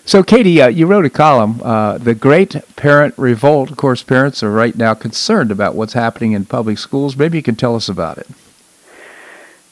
So, 0.04 0.22
Katie, 0.22 0.62
uh, 0.62 0.68
you 0.68 0.86
wrote 0.86 1.04
a 1.04 1.10
column, 1.10 1.60
uh, 1.62 1.98
The 1.98 2.14
Great 2.14 2.56
Parent 2.76 3.14
Revolt. 3.18 3.70
Of 3.70 3.76
course, 3.76 4.02
parents 4.02 4.42
are 4.42 4.50
right 4.50 4.76
now 4.76 4.94
concerned 4.94 5.50
about 5.50 5.74
what's 5.74 5.92
happening 5.92 6.32
in 6.32 6.44
public 6.46 6.78
schools. 6.78 7.16
Maybe 7.16 7.36
you 7.36 7.42
can 7.42 7.56
tell 7.56 7.74
us 7.74 7.88
about 7.88 8.16
it. 8.16 8.26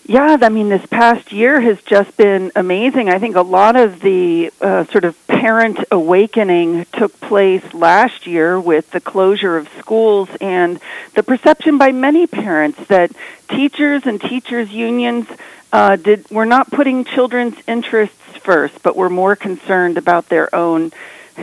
Yeah, 0.08 0.36
I 0.40 0.50
mean, 0.50 0.68
this 0.68 0.86
past 0.86 1.32
year 1.32 1.60
has 1.60 1.82
just 1.82 2.16
been 2.16 2.52
amazing. 2.54 3.08
I 3.08 3.18
think 3.18 3.34
a 3.34 3.42
lot 3.42 3.74
of 3.74 3.98
the 3.98 4.52
uh, 4.60 4.84
sort 4.84 5.04
of 5.04 5.16
parent 5.26 5.80
awakening 5.90 6.86
took 6.92 7.18
place 7.20 7.74
last 7.74 8.24
year 8.24 8.60
with 8.60 8.88
the 8.92 9.00
closure 9.00 9.56
of 9.56 9.68
schools 9.80 10.28
and 10.40 10.78
the 11.14 11.24
perception 11.24 11.76
by 11.76 11.90
many 11.90 12.28
parents 12.28 12.86
that 12.86 13.10
teachers 13.50 14.06
and 14.06 14.20
teachers' 14.20 14.70
unions 14.70 15.26
uh, 15.72 15.96
did 15.96 16.30
were 16.30 16.46
not 16.46 16.70
putting 16.70 17.04
children's 17.04 17.56
interests 17.66 18.36
first, 18.44 18.80
but 18.84 18.94
were 18.94 19.10
more 19.10 19.34
concerned 19.34 19.98
about 19.98 20.28
their 20.28 20.54
own, 20.54 20.92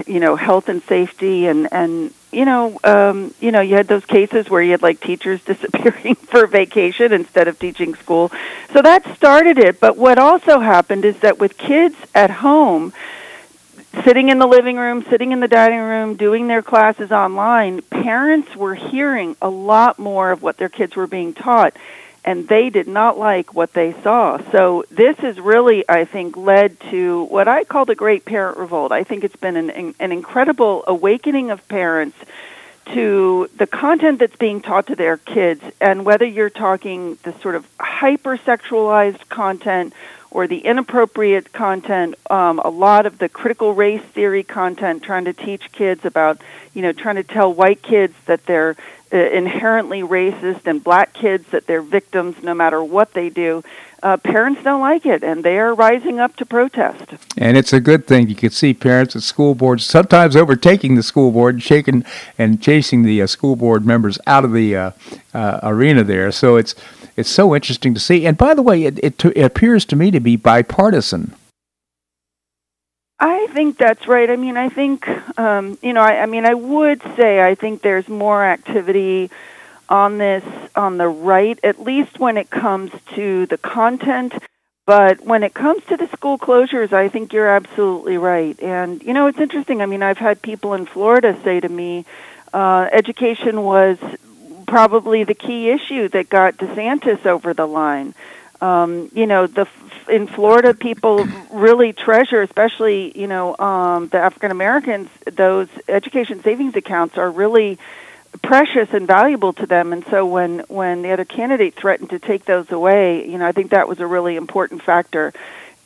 you 0.07 0.19
know, 0.19 0.35
health 0.35 0.69
and 0.69 0.81
safety 0.83 1.47
and 1.47 1.71
and 1.71 2.13
you 2.31 2.45
know, 2.45 2.79
um, 2.83 3.33
you 3.39 3.51
know, 3.51 3.61
you 3.61 3.75
had 3.75 3.87
those 3.87 4.05
cases 4.05 4.49
where 4.49 4.61
you 4.61 4.71
had 4.71 4.81
like 4.81 4.99
teachers 4.99 5.41
disappearing 5.45 6.15
for 6.15 6.47
vacation 6.47 7.13
instead 7.13 7.47
of 7.47 7.59
teaching 7.59 7.95
school. 7.95 8.31
So 8.73 8.81
that 8.81 9.15
started 9.15 9.57
it. 9.59 9.79
But 9.79 9.97
what 9.97 10.17
also 10.17 10.59
happened 10.59 11.05
is 11.05 11.19
that 11.19 11.39
with 11.39 11.57
kids 11.57 11.95
at 12.15 12.31
home, 12.31 12.91
sitting 14.03 14.29
in 14.29 14.39
the 14.39 14.47
living 14.47 14.77
room, 14.77 15.03
sitting 15.09 15.31
in 15.31 15.39
the 15.39 15.47
dining 15.47 15.79
room, 15.79 16.15
doing 16.15 16.47
their 16.47 16.63
classes 16.63 17.11
online, 17.11 17.81
parents 17.83 18.55
were 18.55 18.73
hearing 18.73 19.35
a 19.41 19.49
lot 19.49 19.99
more 19.99 20.31
of 20.31 20.41
what 20.41 20.57
their 20.57 20.69
kids 20.69 20.95
were 20.95 21.07
being 21.07 21.33
taught 21.33 21.77
and 22.25 22.47
they 22.47 22.69
did 22.69 22.87
not 22.87 23.17
like 23.17 23.53
what 23.53 23.73
they 23.73 23.93
saw. 24.01 24.39
So 24.51 24.85
this 24.89 25.17
has 25.17 25.39
really, 25.39 25.83
I 25.89 26.05
think, 26.05 26.37
led 26.37 26.79
to 26.91 27.23
what 27.25 27.47
I 27.47 27.63
call 27.63 27.85
the 27.85 27.95
Great 27.95 28.25
Parent 28.25 28.57
Revolt. 28.57 28.91
I 28.91 29.03
think 29.03 29.23
it's 29.23 29.35
been 29.35 29.57
an, 29.57 29.95
an 29.99 30.11
incredible 30.11 30.83
awakening 30.87 31.51
of 31.51 31.67
parents 31.67 32.17
to 32.87 33.49
the 33.55 33.67
content 33.67 34.19
that's 34.19 34.35
being 34.35 34.61
taught 34.61 34.87
to 34.87 34.95
their 34.95 35.17
kids, 35.17 35.63
and 35.79 36.05
whether 36.05 36.25
you're 36.25 36.49
talking 36.49 37.17
the 37.23 37.33
sort 37.39 37.55
of 37.55 37.65
hypersexualized 37.77 39.29
content 39.29 39.93
or 40.33 40.47
the 40.47 40.57
inappropriate 40.57 41.53
content, 41.53 42.15
um, 42.29 42.59
a 42.65 42.69
lot 42.69 43.05
of 43.05 43.19
the 43.19 43.29
critical 43.29 43.73
race 43.73 44.01
theory 44.01 44.43
content, 44.43 45.03
trying 45.03 45.25
to 45.25 45.33
teach 45.33 45.71
kids 45.71 46.05
about, 46.05 46.41
you 46.73 46.81
know, 46.81 46.91
trying 46.91 47.15
to 47.15 47.23
tell 47.23 47.53
white 47.53 47.83
kids 47.83 48.15
that 48.25 48.43
they're 48.47 48.75
uh, 49.13 49.17
inherently 49.17 50.01
racist 50.01 50.65
and 50.65 50.83
black 50.83 51.13
kids 51.13 51.47
that 51.51 51.67
they're 51.67 51.83
victims 51.83 52.41
no 52.41 52.55
matter 52.55 52.83
what 52.83 53.13
they 53.13 53.29
do. 53.29 53.63
Uh, 54.01 54.17
parents 54.17 54.61
don't 54.63 54.81
like 54.81 55.05
it, 55.05 55.23
and 55.23 55.43
they 55.43 55.59
are 55.59 55.73
rising 55.73 56.19
up 56.19 56.35
to 56.35 56.45
protest. 56.45 57.13
And 57.37 57.55
it's 57.55 57.71
a 57.71 57.79
good 57.79 58.07
thing. 58.07 58.27
You 58.27 58.35
can 58.35 58.49
see 58.49 58.73
parents 58.73 59.15
at 59.15 59.21
school 59.21 59.53
boards 59.53 59.85
sometimes 59.85 60.35
overtaking 60.35 60.95
the 60.95 61.03
school 61.03 61.31
board, 61.31 61.55
and 61.55 61.63
shaking 61.63 62.03
and 62.39 62.61
chasing 62.61 63.03
the 63.03 63.21
uh, 63.21 63.27
school 63.27 63.55
board 63.55 63.85
members 63.85 64.17
out 64.25 64.43
of 64.43 64.51
the 64.51 64.75
uh, 64.75 64.91
uh 65.33 65.59
arena 65.61 66.03
there. 66.03 66.31
So 66.31 66.57
it's 66.57 66.75
it's 67.15 67.29
so 67.29 67.55
interesting 67.55 67.93
to 67.93 67.99
see. 67.99 68.25
And 68.25 68.37
by 68.37 68.53
the 68.53 68.61
way, 68.61 68.83
it, 68.83 68.99
it, 69.03 69.23
it 69.25 69.43
appears 69.43 69.85
to 69.85 69.95
me 69.95 70.11
to 70.11 70.19
be 70.19 70.35
bipartisan. 70.35 71.33
I 73.19 73.47
think 73.51 73.77
that's 73.77 74.07
right. 74.07 74.29
I 74.29 74.35
mean, 74.35 74.57
I 74.57 74.69
think, 74.69 75.07
um, 75.37 75.77
you 75.81 75.93
know, 75.93 76.01
I, 76.01 76.23
I 76.23 76.25
mean, 76.25 76.45
I 76.45 76.53
would 76.53 77.01
say 77.15 77.41
I 77.41 77.55
think 77.55 77.81
there's 77.81 78.09
more 78.09 78.43
activity 78.43 79.29
on 79.87 80.17
this 80.17 80.43
on 80.75 80.97
the 80.97 81.07
right, 81.07 81.59
at 81.63 81.81
least 81.81 82.19
when 82.19 82.37
it 82.37 82.49
comes 82.49 82.91
to 83.15 83.45
the 83.45 83.57
content. 83.57 84.33
But 84.85 85.21
when 85.21 85.43
it 85.43 85.53
comes 85.53 85.85
to 85.85 85.95
the 85.95 86.07
school 86.07 86.37
closures, 86.37 86.91
I 86.91 87.07
think 87.07 87.31
you're 87.31 87.47
absolutely 87.47 88.17
right. 88.17 88.59
And, 88.61 89.01
you 89.01 89.13
know, 89.13 89.27
it's 89.27 89.39
interesting. 89.39 89.81
I 89.81 89.85
mean, 89.85 90.03
I've 90.03 90.17
had 90.17 90.41
people 90.41 90.73
in 90.73 90.85
Florida 90.85 91.39
say 91.43 91.61
to 91.61 91.69
me, 91.69 92.05
uh, 92.53 92.89
education 92.91 93.63
was 93.63 93.97
probably 94.65 95.23
the 95.23 95.33
key 95.35 95.69
issue 95.69 96.07
that 96.09 96.29
got 96.29 96.57
DeSantis 96.57 97.25
over 97.25 97.53
the 97.53 97.65
line. 97.65 98.13
Um, 98.61 99.09
you 99.13 99.27
know, 99.27 99.47
the 99.47 99.67
in 100.09 100.27
Florida, 100.27 100.73
people 100.73 101.25
really 101.51 101.93
treasure, 101.93 102.41
especially 102.41 103.17
you 103.17 103.27
know 103.27 103.57
um, 103.57 104.07
the 104.07 104.17
African 104.17 104.51
Americans. 104.51 105.09
Those 105.31 105.67
education 105.87 106.41
savings 106.43 106.75
accounts 106.75 107.17
are 107.17 107.29
really 107.29 107.77
precious 108.41 108.89
and 108.93 109.05
valuable 109.05 109.53
to 109.53 109.65
them. 109.65 109.93
And 109.93 110.05
so 110.05 110.25
when 110.25 110.59
when 110.67 111.01
the 111.01 111.11
other 111.11 111.25
candidate 111.25 111.75
threatened 111.75 112.09
to 112.11 112.19
take 112.19 112.45
those 112.45 112.71
away, 112.71 113.27
you 113.27 113.37
know, 113.37 113.45
I 113.45 113.51
think 113.51 113.71
that 113.71 113.87
was 113.87 113.99
a 113.99 114.07
really 114.07 114.35
important 114.35 114.81
factor. 114.81 115.33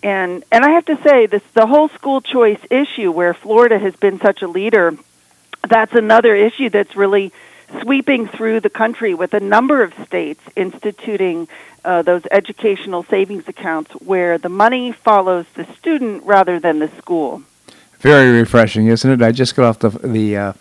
And 0.03 0.43
and 0.51 0.63
I 0.63 0.71
have 0.71 0.85
to 0.85 1.01
say, 1.01 1.25
this 1.25 1.43
the 1.53 1.65
whole 1.65 1.89
school 1.89 2.21
choice 2.21 2.59
issue, 2.69 3.11
where 3.11 3.33
Florida 3.33 3.79
has 3.79 3.95
been 3.95 4.19
such 4.19 4.41
a 4.41 4.47
leader, 4.47 4.95
that's 5.67 5.93
another 5.93 6.35
issue 6.35 6.69
that's 6.69 6.95
really 6.95 7.33
sweeping 7.81 8.27
through 8.27 8.59
the 8.59 8.69
country 8.69 9.13
with 9.13 9.33
a 9.33 9.39
number 9.39 9.83
of 9.83 9.93
states 10.05 10.41
instituting 10.55 11.47
uh, 11.85 12.01
those 12.01 12.23
educational 12.31 13.03
savings 13.03 13.47
accounts 13.47 13.91
where 13.93 14.37
the 14.37 14.49
money 14.49 14.91
follows 14.91 15.45
the 15.55 15.65
student 15.75 16.23
rather 16.23 16.59
than 16.59 16.79
the 16.79 16.89
school. 16.97 17.41
Very 17.99 18.29
refreshing, 18.31 18.87
isn't 18.87 19.09
it? 19.09 19.21
I 19.21 19.31
just 19.31 19.55
got 19.55 19.65
off 19.65 19.79
the 19.79 19.89
the. 19.89 20.37
Uh, 20.37 20.53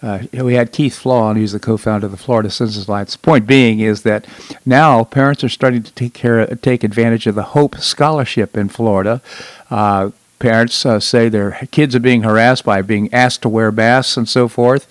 uh, 0.00 0.20
we 0.32 0.54
had 0.54 0.70
Keith 0.70 0.96
Flaugh 0.96 1.22
on, 1.22 1.34
who's 1.34 1.50
the 1.50 1.58
co-founder 1.58 2.06
of 2.06 2.12
the 2.12 2.16
Florida 2.16 2.48
Citizens 2.50 2.86
Alliance. 2.86 3.16
Point 3.16 3.48
being 3.48 3.80
is 3.80 4.02
that 4.02 4.28
now 4.64 5.02
parents 5.02 5.42
are 5.42 5.48
starting 5.48 5.82
to 5.82 5.92
take 5.92 6.14
care, 6.14 6.46
take 6.54 6.84
advantage 6.84 7.26
of 7.26 7.34
the 7.34 7.42
Hope 7.42 7.76
Scholarship 7.78 8.56
in 8.56 8.68
Florida. 8.68 9.20
Uh, 9.70 10.10
parents 10.38 10.86
uh, 10.86 11.00
say 11.00 11.28
their 11.28 11.66
kids 11.72 11.96
are 11.96 12.00
being 12.00 12.22
harassed 12.22 12.64
by 12.64 12.80
being 12.80 13.12
asked 13.12 13.42
to 13.42 13.48
wear 13.48 13.72
masks 13.72 14.16
and 14.16 14.28
so 14.28 14.46
forth 14.46 14.86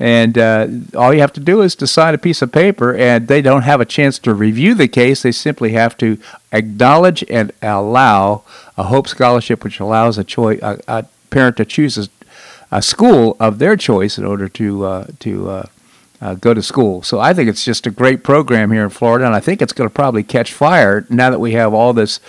and 0.00 0.38
uh, 0.38 0.68
all 0.94 1.12
you 1.12 1.20
have 1.20 1.32
to 1.32 1.40
do 1.40 1.60
is 1.60 1.74
to 1.76 1.86
sign 1.86 2.14
a 2.14 2.18
piece 2.18 2.40
of 2.40 2.52
paper, 2.52 2.94
and 2.94 3.26
they 3.26 3.42
don't 3.42 3.62
have 3.62 3.80
a 3.80 3.84
chance 3.84 4.18
to 4.20 4.32
review 4.32 4.74
the 4.74 4.86
case. 4.86 5.22
They 5.22 5.32
simply 5.32 5.72
have 5.72 5.96
to 5.98 6.18
acknowledge 6.52 7.24
and 7.28 7.50
allow 7.62 8.44
a 8.76 8.84
Hope 8.84 9.08
Scholarship, 9.08 9.64
which 9.64 9.80
allows 9.80 10.16
a, 10.16 10.24
choi- 10.24 10.60
a, 10.62 10.78
a 10.86 11.04
parent 11.30 11.56
to 11.56 11.64
choose 11.64 11.98
a, 11.98 12.08
a, 12.70 12.80
school 12.80 13.36
of 13.40 13.58
their 13.58 13.76
choice 13.76 14.18
in 14.18 14.24
order 14.24 14.48
to 14.48 14.84
uh, 14.84 15.06
to 15.18 15.50
uh, 15.50 15.66
uh, 16.20 16.34
go 16.34 16.54
to 16.54 16.62
school. 16.62 17.02
So 17.02 17.18
I 17.18 17.34
think 17.34 17.48
it's 17.48 17.64
just 17.64 17.84
a 17.86 17.90
great 17.90 18.22
program 18.22 18.70
here 18.70 18.84
in 18.84 18.90
Florida, 18.90 19.26
and 19.26 19.34
I 19.34 19.40
think 19.40 19.60
it's 19.60 19.72
going 19.72 19.90
to 19.90 19.94
probably 19.94 20.22
catch 20.22 20.52
fire 20.52 21.06
now 21.10 21.30
that 21.30 21.40
we 21.40 21.52
have 21.52 21.74
all 21.74 21.92
this. 21.92 22.20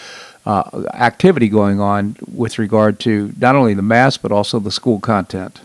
Uh, 0.45 0.85
activity 0.93 1.47
going 1.49 1.79
on 1.79 2.15
with 2.33 2.57
regard 2.57 2.97
to 2.97 3.31
not 3.37 3.55
only 3.55 3.73
the 3.75 3.83
mass 3.83 4.17
but 4.17 4.31
also 4.31 4.57
the 4.57 4.71
school 4.71 4.99
content. 4.99 5.59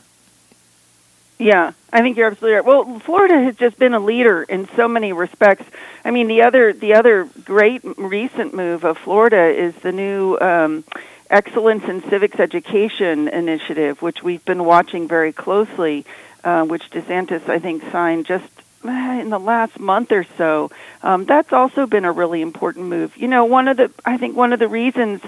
Yeah, 1.45 1.73
I 1.93 2.01
think 2.01 2.17
you're 2.17 2.29
absolutely 2.29 2.55
right. 2.55 2.65
Well, 2.65 3.01
Florida 3.01 3.39
has 3.39 3.55
just 3.57 3.79
been 3.79 3.93
a 3.93 4.01
leader 4.01 4.45
in 4.45 4.67
so 4.77 4.89
many 4.89 5.13
respects. 5.13 5.67
I 6.03 6.11
mean, 6.11 6.27
the 6.27 6.41
other 6.41 6.73
the 6.73 6.95
other 6.95 7.29
great 7.45 7.83
recent 7.99 8.55
move 8.55 8.83
of 8.85 8.97
Florida 8.97 9.49
is 9.49 9.75
the 9.75 9.93
new 9.93 10.39
um, 10.39 10.85
Excellence 11.29 11.85
in 11.85 12.03
Civics 12.09 12.41
Education 12.41 13.29
initiative, 13.29 14.01
which 14.01 14.23
we've 14.23 14.43
been 14.47 14.65
watching 14.65 15.07
very 15.07 15.35
closely, 15.35 16.07
uh, 16.45 16.65
which 16.65 16.89
DeSantis, 16.89 17.47
I 17.47 17.59
think, 17.59 17.83
signed 17.93 18.25
just 18.25 18.49
eh, 18.87 19.21
in 19.21 19.29
the 19.29 19.39
last 19.39 19.79
month 19.79 20.13
or 20.13 20.25
so. 20.39 20.71
Um, 21.03 21.27
that's 21.27 21.53
also 21.53 21.85
been 21.87 22.07
a 22.07 22.13
really 22.13 22.41
important 22.41 22.87
move. 22.87 23.19
You 23.19 23.29
know, 23.29 23.45
one 23.45 23.69
of 23.69 23.77
the 23.77 23.91
I 24.03 24.17
think 24.17 24.35
one 24.35 24.55
of 24.55 24.61
the 24.61 24.69
reasons 24.69 25.21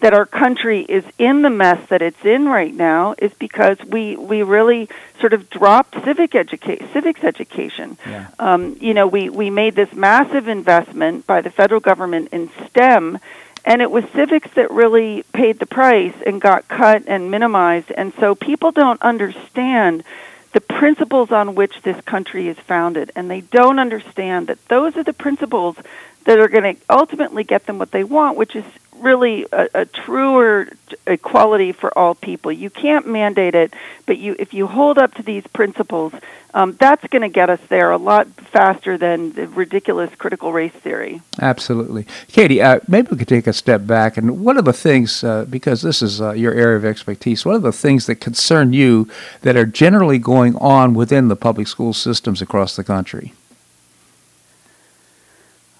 that 0.00 0.12
our 0.12 0.26
country 0.26 0.82
is 0.82 1.04
in 1.18 1.42
the 1.42 1.50
mess 1.50 1.88
that 1.88 2.02
it's 2.02 2.24
in 2.24 2.46
right 2.46 2.74
now 2.74 3.14
is 3.18 3.32
because 3.34 3.78
we 3.86 4.16
we 4.16 4.42
really 4.42 4.88
sort 5.20 5.32
of 5.32 5.48
dropped 5.50 5.94
civic 6.04 6.34
education 6.34 6.88
civics 6.92 7.24
education. 7.24 7.96
Yeah. 8.06 8.28
Um, 8.38 8.76
you 8.80 8.94
know, 8.94 9.06
we 9.06 9.30
we 9.30 9.50
made 9.50 9.74
this 9.74 9.92
massive 9.94 10.48
investment 10.48 11.26
by 11.26 11.40
the 11.40 11.50
federal 11.50 11.80
government 11.80 12.28
in 12.32 12.50
STEM 12.68 13.18
and 13.64 13.80
it 13.80 13.90
was 13.90 14.04
civics 14.14 14.50
that 14.54 14.70
really 14.70 15.24
paid 15.32 15.58
the 15.58 15.66
price 15.66 16.14
and 16.26 16.40
got 16.40 16.68
cut 16.68 17.04
and 17.06 17.30
minimized. 17.30 17.90
And 17.90 18.12
so 18.20 18.34
people 18.34 18.72
don't 18.72 19.00
understand 19.00 20.04
the 20.52 20.60
principles 20.60 21.32
on 21.32 21.54
which 21.54 21.80
this 21.82 22.00
country 22.02 22.48
is 22.48 22.58
founded. 22.58 23.10
And 23.16 23.30
they 23.30 23.40
don't 23.40 23.78
understand 23.78 24.48
that 24.48 24.62
those 24.68 24.96
are 24.96 25.02
the 25.02 25.14
principles 25.14 25.76
that 26.24 26.38
are 26.38 26.48
going 26.48 26.76
to 26.76 26.80
ultimately 26.90 27.42
get 27.42 27.66
them 27.66 27.78
what 27.78 27.90
they 27.90 28.04
want, 28.04 28.36
which 28.36 28.54
is 28.54 28.64
really 28.98 29.46
a, 29.52 29.68
a 29.74 29.84
truer 29.84 30.68
equality 31.06 31.72
for 31.72 31.96
all 31.98 32.14
people. 32.14 32.52
You 32.52 32.70
can't 32.70 33.06
mandate 33.06 33.54
it, 33.54 33.74
but 34.06 34.18
you 34.18 34.36
if 34.38 34.54
you 34.54 34.66
hold 34.66 34.98
up 34.98 35.14
to 35.14 35.22
these 35.22 35.46
principles, 35.48 36.12
um, 36.54 36.72
that's 36.78 37.06
going 37.08 37.22
to 37.22 37.28
get 37.28 37.50
us 37.50 37.60
there 37.68 37.90
a 37.90 37.98
lot 37.98 38.28
faster 38.28 38.96
than 38.96 39.32
the 39.32 39.48
ridiculous 39.48 40.14
critical 40.16 40.52
race 40.52 40.72
theory. 40.72 41.20
Absolutely, 41.40 42.06
Katie. 42.28 42.62
Uh, 42.62 42.80
maybe 42.86 43.08
we 43.10 43.16
could 43.16 43.28
take 43.28 43.46
a 43.46 43.52
step 43.52 43.86
back. 43.86 44.16
And 44.16 44.44
one 44.44 44.56
of 44.56 44.64
the 44.64 44.72
things, 44.72 45.24
uh, 45.24 45.44
because 45.46 45.82
this 45.82 46.00
is 46.00 46.20
uh, 46.20 46.32
your 46.32 46.54
area 46.54 46.76
of 46.76 46.84
expertise, 46.84 47.44
one 47.44 47.56
of 47.56 47.62
the 47.62 47.72
things 47.72 48.06
that 48.06 48.16
concern 48.16 48.72
you 48.72 49.08
that 49.42 49.56
are 49.56 49.66
generally 49.66 50.18
going 50.18 50.56
on 50.56 50.94
within 50.94 51.28
the 51.28 51.36
public 51.36 51.66
school 51.66 51.92
systems 51.92 52.40
across 52.40 52.76
the 52.76 52.84
country. 52.84 53.34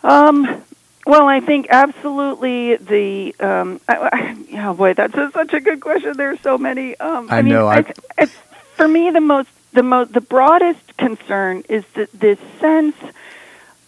Um, 0.03 0.62
well, 1.06 1.28
I 1.28 1.40
think 1.40 1.66
absolutely 1.70 2.76
the. 2.76 3.34
Um, 3.40 3.80
I, 3.88 3.96
I, 4.12 4.68
oh 4.68 4.74
boy, 4.74 4.94
that's 4.94 5.14
a, 5.14 5.30
such 5.32 5.52
a 5.52 5.60
good 5.60 5.80
question. 5.80 6.16
There's 6.16 6.40
so 6.40 6.56
many. 6.56 6.96
Um, 6.98 7.28
I, 7.30 7.38
I 7.38 7.42
mean, 7.42 7.52
know. 7.52 7.66
I, 7.66 7.78
it's, 7.80 8.00
it's, 8.16 8.34
for 8.76 8.88
me, 8.88 9.10
the 9.10 9.20
most, 9.20 9.50
the 9.72 9.82
most, 9.82 10.12
the 10.12 10.20
broadest 10.20 10.96
concern 10.96 11.62
is 11.68 11.84
that 11.94 12.10
this 12.12 12.38
sense 12.58 12.96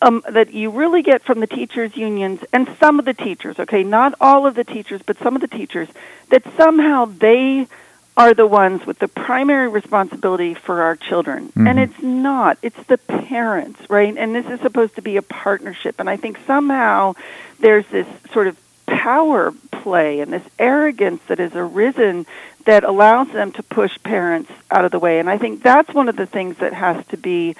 um, 0.02 0.22
that 0.28 0.52
you 0.52 0.70
really 0.70 1.02
get 1.02 1.22
from 1.22 1.40
the 1.40 1.46
teachers' 1.46 1.96
unions 1.96 2.40
and 2.52 2.68
some 2.78 2.98
of 2.98 3.04
the 3.04 3.14
teachers. 3.14 3.58
Okay, 3.58 3.82
not 3.82 4.14
all 4.20 4.46
of 4.46 4.54
the 4.54 4.64
teachers, 4.64 5.00
but 5.04 5.18
some 5.18 5.34
of 5.34 5.40
the 5.40 5.48
teachers 5.48 5.88
that 6.30 6.42
somehow 6.56 7.06
they 7.06 7.66
are 8.16 8.32
the 8.32 8.46
ones 8.46 8.86
with 8.86 8.98
the 8.98 9.08
primary 9.08 9.68
responsibility 9.68 10.54
for 10.54 10.82
our 10.82 10.96
children. 10.96 11.48
Mm-hmm. 11.48 11.66
And 11.66 11.78
it's 11.78 12.02
not. 12.02 12.58
It's 12.62 12.82
the 12.84 12.98
parents, 12.98 13.80
right? 13.90 14.16
And 14.16 14.34
this 14.34 14.46
is 14.46 14.60
supposed 14.60 14.94
to 14.96 15.02
be 15.02 15.16
a 15.16 15.22
partnership. 15.22 15.96
And 15.98 16.08
I 16.08 16.16
think 16.16 16.38
somehow 16.46 17.14
there's 17.60 17.86
this 17.88 18.06
sort 18.32 18.46
of 18.46 18.58
power 18.86 19.52
play 19.70 20.20
and 20.20 20.32
this 20.32 20.44
arrogance 20.58 21.22
that 21.28 21.38
has 21.38 21.54
arisen 21.54 22.26
that 22.64 22.84
allows 22.84 23.28
them 23.28 23.52
to 23.52 23.62
push 23.62 23.96
parents 24.02 24.50
out 24.70 24.84
of 24.84 24.90
the 24.90 24.98
way. 24.98 25.18
And 25.18 25.28
I 25.28 25.38
think 25.38 25.62
that's 25.62 25.92
one 25.92 26.08
of 26.08 26.16
the 26.16 26.26
things 26.26 26.56
that 26.58 26.72
has 26.72 27.06
to 27.08 27.16
be 27.16 27.54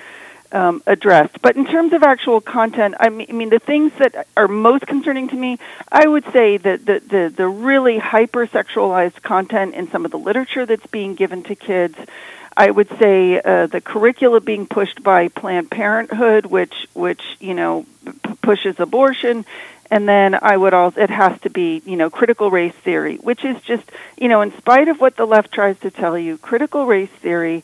um, 0.52 0.82
addressed. 0.87 1.40
But 1.42 1.56
in 1.56 1.66
terms 1.66 1.92
of 1.92 2.02
actual 2.02 2.40
content, 2.40 2.94
I 2.98 3.09
mean, 3.09 3.26
I 3.28 3.32
mean, 3.32 3.50
the 3.50 3.59
things 3.59 3.92
that 3.98 4.26
are 4.37 4.48
most 4.48 4.87
concerning 4.87 5.28
to 5.28 5.37
me, 5.37 5.59
I 5.90 6.06
would 6.06 6.24
say 6.32 6.56
that 6.56 6.87
the, 6.87 7.00
the, 7.00 7.32
the 7.35 7.48
really 7.48 7.98
hypersexualized 7.98 9.22
content 9.22 9.74
in 9.74 9.90
some 9.90 10.04
of 10.04 10.11
the 10.11 10.18
literature 10.18 10.66
that's 10.66 10.87
being 10.87 11.14
given 11.14 11.42
to 11.44 11.54
kids. 11.54 11.96
I 12.56 12.70
would 12.70 12.88
say 12.98 13.40
uh, 13.40 13.66
the 13.66 13.82
curricula 13.82 14.40
being 14.40 14.66
pushed 14.66 15.02
by 15.02 15.28
Planned 15.28 15.70
Parenthood, 15.70 16.46
which 16.46 16.87
which 16.94 17.22
you 17.38 17.52
know 17.52 17.85
p- 18.04 18.35
pushes 18.40 18.80
abortion, 18.80 19.44
and 19.90 20.09
then 20.09 20.38
I 20.40 20.56
would 20.56 20.72
also 20.72 20.98
it 20.98 21.11
has 21.11 21.38
to 21.42 21.50
be 21.50 21.82
you 21.85 21.96
know 21.96 22.09
critical 22.09 22.50
race 22.50 22.74
theory, 22.74 23.16
which 23.16 23.44
is 23.44 23.61
just 23.62 23.85
you 24.16 24.28
know 24.28 24.40
in 24.40 24.56
spite 24.56 24.88
of 24.88 25.00
what 25.00 25.16
the 25.16 25.26
left 25.26 25.52
tries 25.52 25.78
to 25.80 25.90
tell 25.90 26.18
you, 26.18 26.38
critical 26.38 26.87
race 26.87 27.11
theory 27.20 27.62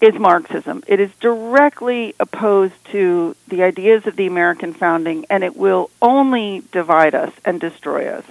is 0.00 0.14
Marxism. 0.14 0.82
It 0.86 1.00
is 1.00 1.10
directly 1.20 2.14
opposed 2.18 2.84
to 2.86 3.36
the 3.48 3.62
ideas 3.62 4.06
of 4.06 4.16
the 4.16 4.26
American 4.26 4.72
founding, 4.72 5.26
and 5.28 5.44
it 5.44 5.56
will 5.56 5.90
only 6.00 6.62
divide 6.72 7.14
us 7.14 7.32
and 7.44 7.60
destroy 7.60 8.08
us. 8.08 8.24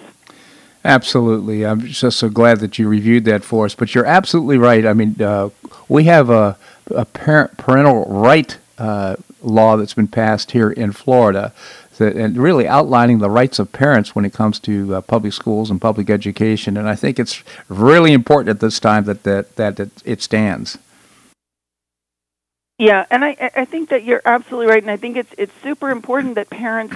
Absolutely. 0.84 1.65
I'm 1.65 1.82
just 1.82 2.17
so 2.17 2.29
glad 2.29 2.60
that 2.62 2.79
you 2.79 2.88
reviewed 2.88 3.25
that 3.25 3.43
for 3.43 3.65
us. 3.65 3.75
But 3.75 3.93
you're 3.93 4.05
absolutely 4.05 4.58
right. 4.58 4.86
I 4.86 4.93
mean, 4.93 5.21
uh, 5.21 5.49
we 5.88 6.05
have 6.05 6.29
a, 6.29 6.58
a 6.89 7.05
parent, 7.05 7.58
parental 7.58 8.05
right 8.05 8.58
uh, 8.77 9.17
law 9.41 9.75
that's 9.75 9.93
been 9.93 10.08
passed 10.08 10.51
here 10.51 10.71
in 10.71 10.91
Florida. 10.91 11.53
And 11.99 12.38
really 12.38 12.65
outlining 12.65 13.19
the 13.19 13.29
rights 13.29 13.60
of 13.60 13.73
parents 13.73 14.15
when 14.15 14.23
it 14.23 14.32
comes 14.32 14.58
to 14.62 14.95
uh, 14.95 15.01
public 15.01 15.34
schools 15.34 15.69
and 15.69 15.82
public 15.82 16.10
education, 16.10 16.77
and 16.77 16.88
I 16.88 16.95
think 16.95 17.19
it's 17.19 17.43
really 17.67 18.13
important 18.13 18.47
at 18.47 18.62
this 18.62 18.79
time 18.79 19.03
that 19.03 19.23
that, 19.23 19.58
that 19.58 19.82
it, 19.82 19.91
it 20.05 20.21
stands. 20.21 20.77
Yeah, 22.80 23.06
and 23.12 23.26
I 23.26 23.52
I 23.56 23.65
think 23.65 23.89
that 23.89 24.06
you're 24.06 24.22
absolutely 24.26 24.68
right, 24.68 24.82
and 24.82 24.92
I 24.92 24.98
think 24.98 25.18
it's 25.18 25.34
it's 25.38 25.54
super 25.62 25.89
important 25.92 26.36
that 26.36 26.50
parents 26.50 26.96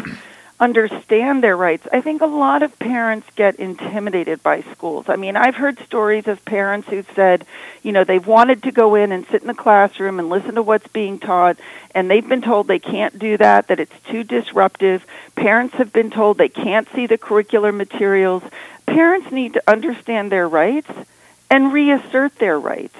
understand 0.61 1.43
their 1.43 1.57
rights. 1.57 1.85
I 1.91 1.99
think 1.99 2.21
a 2.21 2.25
lot 2.25 2.63
of 2.63 2.79
parents 2.79 3.27
get 3.35 3.57
intimidated 3.57 4.41
by 4.41 4.61
schools. 4.71 5.07
I 5.09 5.17
mean, 5.17 5.35
I've 5.35 5.55
heard 5.55 5.77
stories 5.79 6.27
of 6.27 6.45
parents 6.45 6.87
who 6.87 7.03
said, 7.15 7.45
you 7.81 7.91
know, 7.91 8.05
they've 8.05 8.25
wanted 8.25 8.63
to 8.63 8.71
go 8.71 8.95
in 8.95 9.11
and 9.11 9.25
sit 9.27 9.41
in 9.41 9.47
the 9.47 9.53
classroom 9.53 10.19
and 10.19 10.29
listen 10.29 10.55
to 10.55 10.63
what's 10.63 10.87
being 10.87 11.19
taught, 11.19 11.57
and 11.93 12.09
they've 12.09 12.27
been 12.27 12.41
told 12.41 12.67
they 12.67 12.79
can't 12.79 13.19
do 13.19 13.35
that, 13.37 13.67
that 13.67 13.81
it's 13.81 13.99
too 14.09 14.23
disruptive. 14.23 15.05
Parents 15.35 15.75
have 15.75 15.91
been 15.91 16.11
told 16.11 16.37
they 16.37 16.49
can't 16.49 16.87
see 16.95 17.07
the 17.07 17.17
curricular 17.17 17.75
materials. 17.75 18.43
Parents 18.85 19.31
need 19.33 19.55
to 19.55 19.63
understand 19.67 20.31
their 20.31 20.47
rights 20.47 20.89
and 21.49 21.71
reassert 21.71 22.35
their 22.37 22.59
rights 22.59 22.95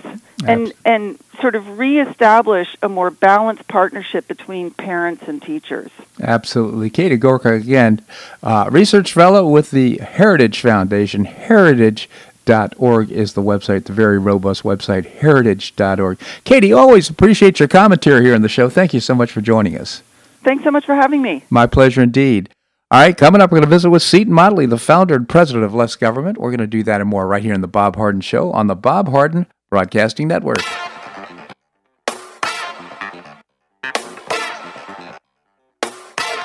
and 0.45 0.73
and 0.85 1.19
sort 1.41 1.55
of 1.55 1.79
reestablish 1.79 2.75
a 2.81 2.89
more 2.89 3.09
balanced 3.09 3.67
partnership 3.67 4.27
between 4.27 4.71
parents 4.71 5.23
and 5.27 5.41
teachers. 5.41 5.89
Absolutely, 6.21 6.89
Katie 6.89 7.17
Gorka 7.17 7.53
again, 7.53 8.03
uh, 8.41 8.67
research 8.71 9.13
fellow 9.13 9.47
with 9.47 9.71
the 9.71 9.97
Heritage 9.97 10.59
Foundation. 10.59 11.25
Heritage. 11.25 12.09
Dot 12.45 12.73
org 12.77 13.09
is 13.09 13.35
the 13.35 13.41
website, 13.41 13.85
the 13.85 13.93
very 13.93 14.19
robust 14.19 14.63
website, 14.63 15.05
heritage.org. 15.05 16.19
Katie, 16.43 16.73
always 16.73 17.09
appreciate 17.09 17.57
your 17.57 17.69
commentary 17.69 18.25
here 18.25 18.35
on 18.35 18.41
the 18.41 18.49
show. 18.49 18.67
Thank 18.67 18.93
you 18.93 18.99
so 18.99 19.15
much 19.15 19.31
for 19.31 19.39
joining 19.39 19.79
us. 19.79 20.03
Thanks 20.43 20.65
so 20.65 20.71
much 20.71 20.85
for 20.85 20.93
having 20.93 21.21
me. 21.21 21.45
My 21.49 21.67
pleasure 21.67 22.01
indeed. 22.01 22.49
All 22.93 22.99
right, 22.99 23.17
coming 23.17 23.41
up, 23.41 23.49
we're 23.51 23.57
going 23.57 23.67
to 23.67 23.75
visit 23.75 23.89
with 23.89 24.03
Seton 24.03 24.31
Motley, 24.31 24.67
the 24.67 24.77
founder 24.77 25.15
and 25.15 25.27
president 25.27 25.65
of 25.65 25.73
Less 25.73 25.95
Government. 25.95 26.37
We're 26.37 26.51
going 26.51 26.59
to 26.59 26.67
do 26.67 26.83
that 26.83 27.01
and 27.01 27.09
more 27.09 27.25
right 27.25 27.41
here 27.41 27.55
in 27.55 27.61
the 27.61 27.67
Bob 27.67 27.95
Harden 27.95 28.21
Show 28.21 28.51
on 28.51 28.67
the 28.67 28.75
Bob 28.75 29.09
Harden 29.09 29.47
Broadcasting 29.71 30.27
Network. 30.27 30.59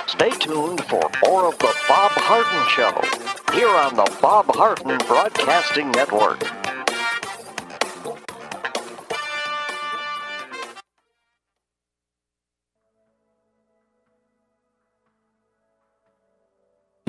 Stay 0.06 0.30
tuned 0.40 0.82
for 0.84 1.10
more 1.22 1.48
of 1.48 1.58
the 1.58 1.74
Bob 1.86 2.12
Harden 2.12 2.68
Show 2.70 3.54
here 3.54 3.68
on 3.68 3.96
the 3.96 4.18
Bob 4.22 4.46
Harden 4.46 4.96
Broadcasting 5.06 5.90
Network. 5.90 6.67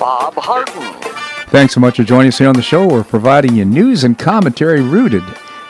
Bob 0.00 0.34
Harden. 0.36 0.82
Thanks 1.50 1.74
so 1.74 1.80
much 1.80 1.98
for 1.98 2.04
joining 2.04 2.28
us 2.28 2.38
here 2.38 2.48
on 2.48 2.54
the 2.54 2.62
show. 2.62 2.88
We're 2.88 3.04
providing 3.04 3.54
you 3.54 3.66
news 3.66 4.02
and 4.02 4.18
commentary 4.18 4.80
rooted 4.80 5.22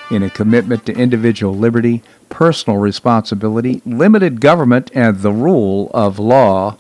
in 0.09 0.23
a 0.23 0.31
commitment 0.31 0.87
to 0.87 0.95
individual 0.95 1.53
liberty, 1.53 2.05
personal 2.29 2.79
responsibility, 2.79 3.83
limited 3.85 4.41
government, 4.41 4.93
and 4.95 5.19
the 5.19 5.33
rule 5.33 5.91
of 5.93 6.21
law. 6.21 6.77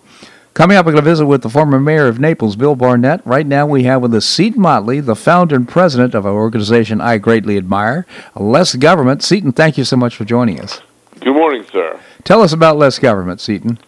Coming 0.55 0.77
up, 0.77 0.87
we're 0.87 0.93
going 0.93 1.05
to 1.05 1.11
visit 1.11 1.27
with 1.27 1.43
the 1.43 1.51
former 1.51 1.81
mayor 1.81 2.07
of 2.07 2.21
Naples, 2.21 2.55
Bill 2.55 2.77
Barnett. 2.77 3.21
Right 3.27 3.47
now, 3.47 3.67
we 3.67 3.83
have 3.83 4.01
with 4.01 4.15
us 4.15 4.27
Seton 4.27 4.63
Motley, 4.63 5.01
the 5.01 5.17
founder 5.17 5.57
and 5.57 5.69
president 5.69 6.15
of 6.15 6.25
an 6.25 6.33
organization 6.33 7.01
I 7.01 7.19
greatly 7.19 7.57
admire, 7.57 8.07
Less 8.37 8.77
Government. 8.77 9.25
Seton, 9.25 9.51
thank 9.53 9.77
you 9.77 9.85
so 9.85 9.97
much 9.97 10.15
for 10.15 10.25
joining 10.25 10.61
us. 10.61 10.83
Good 11.19 11.35
morning, 11.35 11.65
sir. 11.73 11.99
Tell 12.23 12.43
us 12.43 12.53
about 12.53 12.77
Less 12.77 13.01
Government, 13.01 13.41
Seton. 13.41 13.79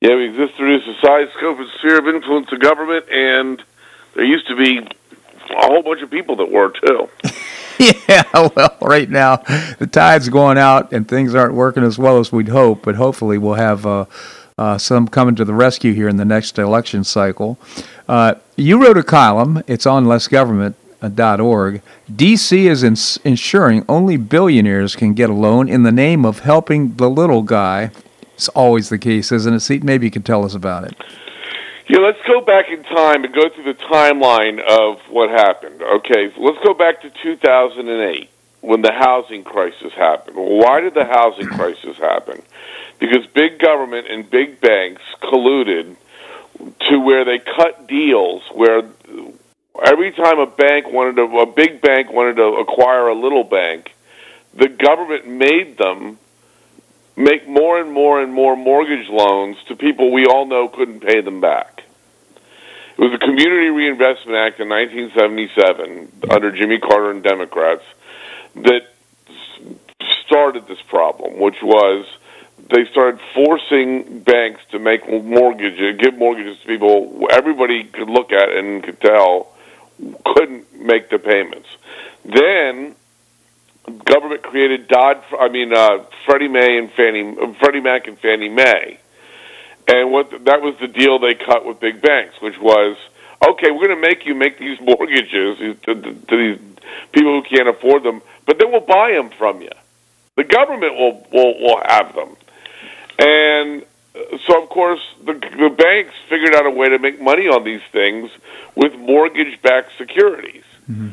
Yeah, 0.00 0.16
we 0.16 0.30
exist 0.30 0.56
to 0.56 0.62
reduce 0.62 0.86
the 0.86 0.94
size, 1.06 1.28
scope, 1.36 1.58
and 1.58 1.68
sphere 1.78 1.98
of 1.98 2.08
influence 2.08 2.50
of 2.50 2.58
government, 2.58 3.04
and 3.10 3.62
there 4.14 4.24
used 4.24 4.48
to 4.48 4.56
be 4.56 4.78
a 4.78 5.66
whole 5.66 5.82
bunch 5.82 6.00
of 6.00 6.10
people 6.10 6.36
that 6.36 6.50
were, 6.50 6.70
too. 6.70 7.08
yeah, 8.08 8.22
well, 8.56 8.78
right 8.80 9.10
now 9.10 9.36
the 9.78 9.86
tide's 9.86 10.30
going 10.30 10.56
out 10.56 10.92
and 10.92 11.06
things 11.06 11.34
aren't 11.34 11.52
working 11.52 11.82
as 11.82 11.98
well 11.98 12.18
as 12.18 12.32
we'd 12.32 12.48
hope, 12.48 12.82
but 12.82 12.94
hopefully 12.94 13.36
we'll 13.36 13.54
have 13.54 13.84
uh, 13.84 14.06
uh, 14.56 14.78
some 14.78 15.06
coming 15.06 15.34
to 15.34 15.44
the 15.44 15.52
rescue 15.52 15.92
here 15.92 16.08
in 16.08 16.16
the 16.16 16.24
next 16.24 16.58
election 16.58 17.04
cycle. 17.04 17.58
Uh, 18.08 18.36
you 18.56 18.82
wrote 18.82 18.96
a 18.96 19.02
column, 19.02 19.62
it's 19.66 19.84
on 19.84 20.06
lessgovernment.org. 20.06 21.82
DC 22.10 22.70
is 22.70 22.82
ins- 22.82 23.18
ensuring 23.18 23.84
only 23.86 24.16
billionaires 24.16 24.96
can 24.96 25.12
get 25.12 25.28
a 25.28 25.34
loan 25.34 25.68
in 25.68 25.82
the 25.82 25.92
name 25.92 26.24
of 26.24 26.40
helping 26.40 26.96
the 26.96 27.10
little 27.10 27.42
guy. 27.42 27.90
It's 28.40 28.48
always 28.48 28.88
the 28.88 28.96
case, 28.96 29.32
isn't 29.32 29.52
it? 29.52 29.60
See, 29.60 29.80
maybe 29.80 30.06
you 30.06 30.10
can 30.10 30.22
tell 30.22 30.46
us 30.46 30.54
about 30.54 30.84
it. 30.84 30.96
Yeah, 31.90 31.98
let's 31.98 32.22
go 32.26 32.40
back 32.40 32.70
in 32.70 32.82
time 32.84 33.22
and 33.22 33.34
go 33.34 33.50
through 33.50 33.64
the 33.64 33.74
timeline 33.74 34.58
of 34.60 34.98
what 35.10 35.28
happened. 35.28 35.82
Okay, 35.82 36.32
so 36.34 36.40
let's 36.40 36.56
go 36.64 36.72
back 36.72 37.02
to 37.02 37.10
2008 37.22 38.30
when 38.62 38.80
the 38.80 38.92
housing 38.92 39.44
crisis 39.44 39.92
happened. 39.92 40.38
Why 40.38 40.80
did 40.80 40.94
the 40.94 41.04
housing 41.04 41.48
crisis 41.58 41.98
happen? 41.98 42.40
Because 42.98 43.26
big 43.26 43.58
government 43.58 44.06
and 44.08 44.30
big 44.30 44.58
banks 44.62 45.02
colluded 45.22 45.96
to 46.88 46.98
where 46.98 47.26
they 47.26 47.40
cut 47.40 47.86
deals 47.86 48.42
where 48.54 48.88
every 49.84 50.12
time 50.12 50.38
a 50.38 50.46
bank 50.46 50.90
wanted 50.90 51.16
to, 51.16 51.24
a 51.40 51.44
big 51.44 51.82
bank 51.82 52.10
wanted 52.10 52.36
to 52.36 52.44
acquire 52.54 53.08
a 53.08 53.14
little 53.14 53.44
bank, 53.44 53.94
the 54.54 54.68
government 54.68 55.28
made 55.28 55.76
them 55.76 56.18
make 57.20 57.46
more 57.46 57.80
and 57.80 57.92
more 57.92 58.20
and 58.20 58.32
more 58.32 58.56
mortgage 58.56 59.08
loans 59.08 59.56
to 59.68 59.76
people 59.76 60.10
we 60.10 60.26
all 60.26 60.46
know 60.46 60.68
couldn't 60.68 61.00
pay 61.00 61.20
them 61.20 61.40
back. 61.40 61.82
It 62.96 63.00
was 63.00 63.12
the 63.12 63.18
Community 63.18 63.68
Reinvestment 63.68 64.36
Act 64.36 64.60
in 64.60 64.68
1977 64.68 66.30
under 66.30 66.50
Jimmy 66.50 66.78
Carter 66.78 67.10
and 67.10 67.22
Democrats 67.22 67.84
that 68.56 68.82
started 70.26 70.66
this 70.66 70.82
problem, 70.82 71.38
which 71.40 71.62
was 71.62 72.06
they 72.70 72.84
started 72.86 73.20
forcing 73.34 74.20
banks 74.20 74.62
to 74.70 74.78
make 74.78 75.08
mortgages, 75.08 75.98
give 75.98 76.16
mortgages 76.16 76.58
to 76.60 76.66
people 76.66 77.26
everybody 77.30 77.84
could 77.84 78.08
look 78.08 78.32
at 78.32 78.50
and 78.50 78.82
could 78.82 79.00
tell 79.00 79.52
couldn't 80.24 80.80
make 80.80 81.10
the 81.10 81.18
payments. 81.18 81.68
Then 82.24 82.94
government 83.98 84.42
created 84.42 84.88
Dodd, 84.88 85.22
I 85.38 85.48
mean 85.48 85.72
uh, 85.72 86.04
Freddie 86.26 86.48
Mae 86.48 86.78
and 86.78 86.90
Fannie, 86.92 87.54
Freddie 87.58 87.80
Mac 87.80 88.06
and 88.06 88.18
Fannie 88.18 88.48
Mae, 88.48 88.98
and 89.88 90.12
what 90.12 90.44
that 90.44 90.62
was 90.62 90.76
the 90.80 90.88
deal 90.88 91.18
they 91.18 91.34
cut 91.34 91.64
with 91.64 91.80
big 91.80 92.00
banks, 92.00 92.40
which 92.40 92.58
was 92.58 92.96
okay, 93.46 93.70
we're 93.70 93.86
going 93.86 94.00
to 94.00 94.08
make 94.08 94.26
you 94.26 94.34
make 94.34 94.58
these 94.58 94.80
mortgages 94.82 95.58
to, 95.58 95.74
to, 95.74 96.14
to 96.14 96.36
these 96.36 96.58
people 97.12 97.40
who 97.40 97.42
can't 97.42 97.68
afford 97.68 98.02
them, 98.02 98.22
but 98.46 98.58
then 98.58 98.70
we'll 98.70 98.80
buy 98.80 99.12
them 99.12 99.30
from 99.30 99.62
you. 99.62 99.70
The 100.36 100.44
government 100.44 100.94
will 100.94 101.26
will 101.32 101.60
will 101.60 101.82
have 101.84 102.14
them, 102.14 102.36
and 103.18 103.84
so 104.46 104.62
of 104.62 104.68
course 104.68 105.00
the 105.24 105.34
the 105.34 105.74
banks 105.76 106.14
figured 106.28 106.54
out 106.54 106.66
a 106.66 106.70
way 106.70 106.88
to 106.88 106.98
make 106.98 107.20
money 107.20 107.48
on 107.48 107.64
these 107.64 107.82
things 107.92 108.30
with 108.74 108.94
mortgage-backed 108.94 109.90
securities. 109.98 110.64
Mm-hmm 110.90 111.10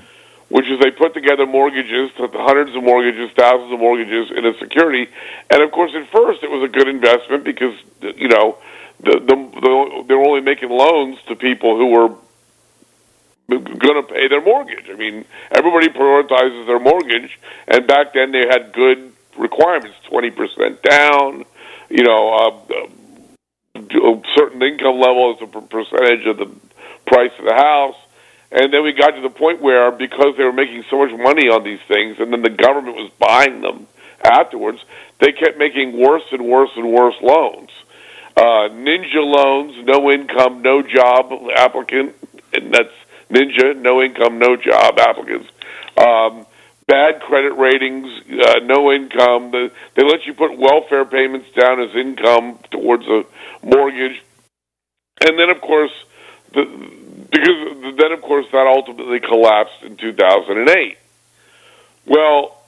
which 0.50 0.68
is 0.68 0.80
they 0.80 0.92
put 0.92 1.14
together 1.14 1.46
mortgages, 1.46 2.12
hundreds 2.16 2.76
of 2.76 2.84
mortgages, 2.84 3.30
thousands 3.36 3.72
of 3.74 3.80
mortgages 3.80 4.32
in 4.32 4.46
a 4.46 4.58
security. 4.58 5.08
And 5.50 5.62
of 5.62 5.72
course, 5.72 5.92
at 5.94 6.10
first, 6.10 6.44
it 6.44 6.50
was 6.50 6.64
a 6.64 6.72
good 6.72 6.88
investment 6.88 7.44
because 7.44 7.76
you 8.02 8.30
know 8.30 8.58
the, 9.02 9.20
the, 9.20 9.36
the 9.36 10.04
they 10.08 10.16
were 10.16 10.26
only 10.26 10.42
making 10.42 10.70
loans 10.70 11.18
to 11.28 11.36
people 11.36 11.76
who 11.76 11.88
were 11.88 12.16
going 13.50 14.02
to 14.02 14.04
pay 14.04 14.28
their 14.28 14.42
mortgage. 14.42 14.90
I 14.90 14.96
mean, 14.96 15.26
everybody 15.52 15.90
prioritizes 15.90 16.66
their 16.66 16.80
mortgage, 16.80 17.38
and 17.68 17.86
back 17.88 18.14
then 18.14 18.32
they 18.32 18.48
had 18.48 18.72
good 18.72 19.12
requirements: 19.38 19.98
twenty 20.10 20.32
percent 20.32 20.82
down, 20.82 21.44
you 21.90 22.04
know, 22.04 22.34
uh, 22.34 23.80
a 23.80 24.22
certain 24.34 24.64
income 24.64 25.00
level 25.00 25.36
as 25.36 25.42
a 25.42 25.62
percentage 25.62 26.26
of 26.26 26.38
the 26.38 26.50
price 27.06 27.32
of 27.38 27.46
the 27.46 27.54
house 27.54 27.96
and 28.52 28.74
then 28.74 28.84
we 28.84 28.94
got 28.94 29.12
to 29.12 29.22
the 29.22 29.30
point 29.30 29.62
where, 29.62 29.92
because 29.92 30.38
they 30.38 30.44
were 30.44 30.54
making 30.54 30.84
so 30.90 31.06
much 31.06 31.18
money 31.18 31.50
on 31.50 31.64
these 31.64 31.82
things, 31.88 32.20
and 32.20 32.32
then 32.32 32.42
the 32.42 32.50
government 32.50 32.96
was 32.96 33.12
buying 33.20 33.62
them 33.62 33.88
afterwards, 34.24 34.84
they 35.20 35.32
kept 35.32 35.58
making 35.58 36.00
worse 36.00 36.24
and 36.32 36.46
worse 36.46 36.72
and 36.76 36.92
worse 36.92 37.16
loans. 37.22 37.70
Uh, 38.36 38.70
ninja 38.70 39.24
loans, 39.24 39.76
no 39.86 40.12
income, 40.12 40.62
no 40.62 40.82
job 40.82 41.32
applicant, 41.56 42.16
and 42.54 42.74
that's 42.74 42.94
ninja, 43.30 43.76
no 43.76 44.02
income, 44.02 44.40
no 44.40 44.56
job 44.56 44.98
applicants. 45.00 45.50
Um, 45.98 46.46
bad 46.88 47.20
credit 47.22 47.54
ratings, 47.58 48.08
uh, 48.32 48.60
no 48.64 48.92
income. 48.92 49.52
The, 49.52 49.72
they 49.96 50.04
let 50.04 50.26
you 50.26 50.34
put 50.34 50.58
welfare 50.58 51.06
payments 51.06 51.50
down 51.52 51.82
as 51.82 51.96
income 51.96 52.60
towards 52.72 53.06
a 53.08 53.26
mortgage. 53.64 54.24
And 55.26 55.38
then, 55.38 55.50
of 55.50 55.60
course, 55.60 55.92
the, 56.54 56.66
because 57.30 57.96
then, 57.98 58.12
of 58.12 58.22
course, 58.22 58.46
that 58.52 58.68
ultimately 58.68 59.20
collapsed 59.20 59.84
in 59.84 59.98
2008. 59.98 60.98
Well, 62.06 62.64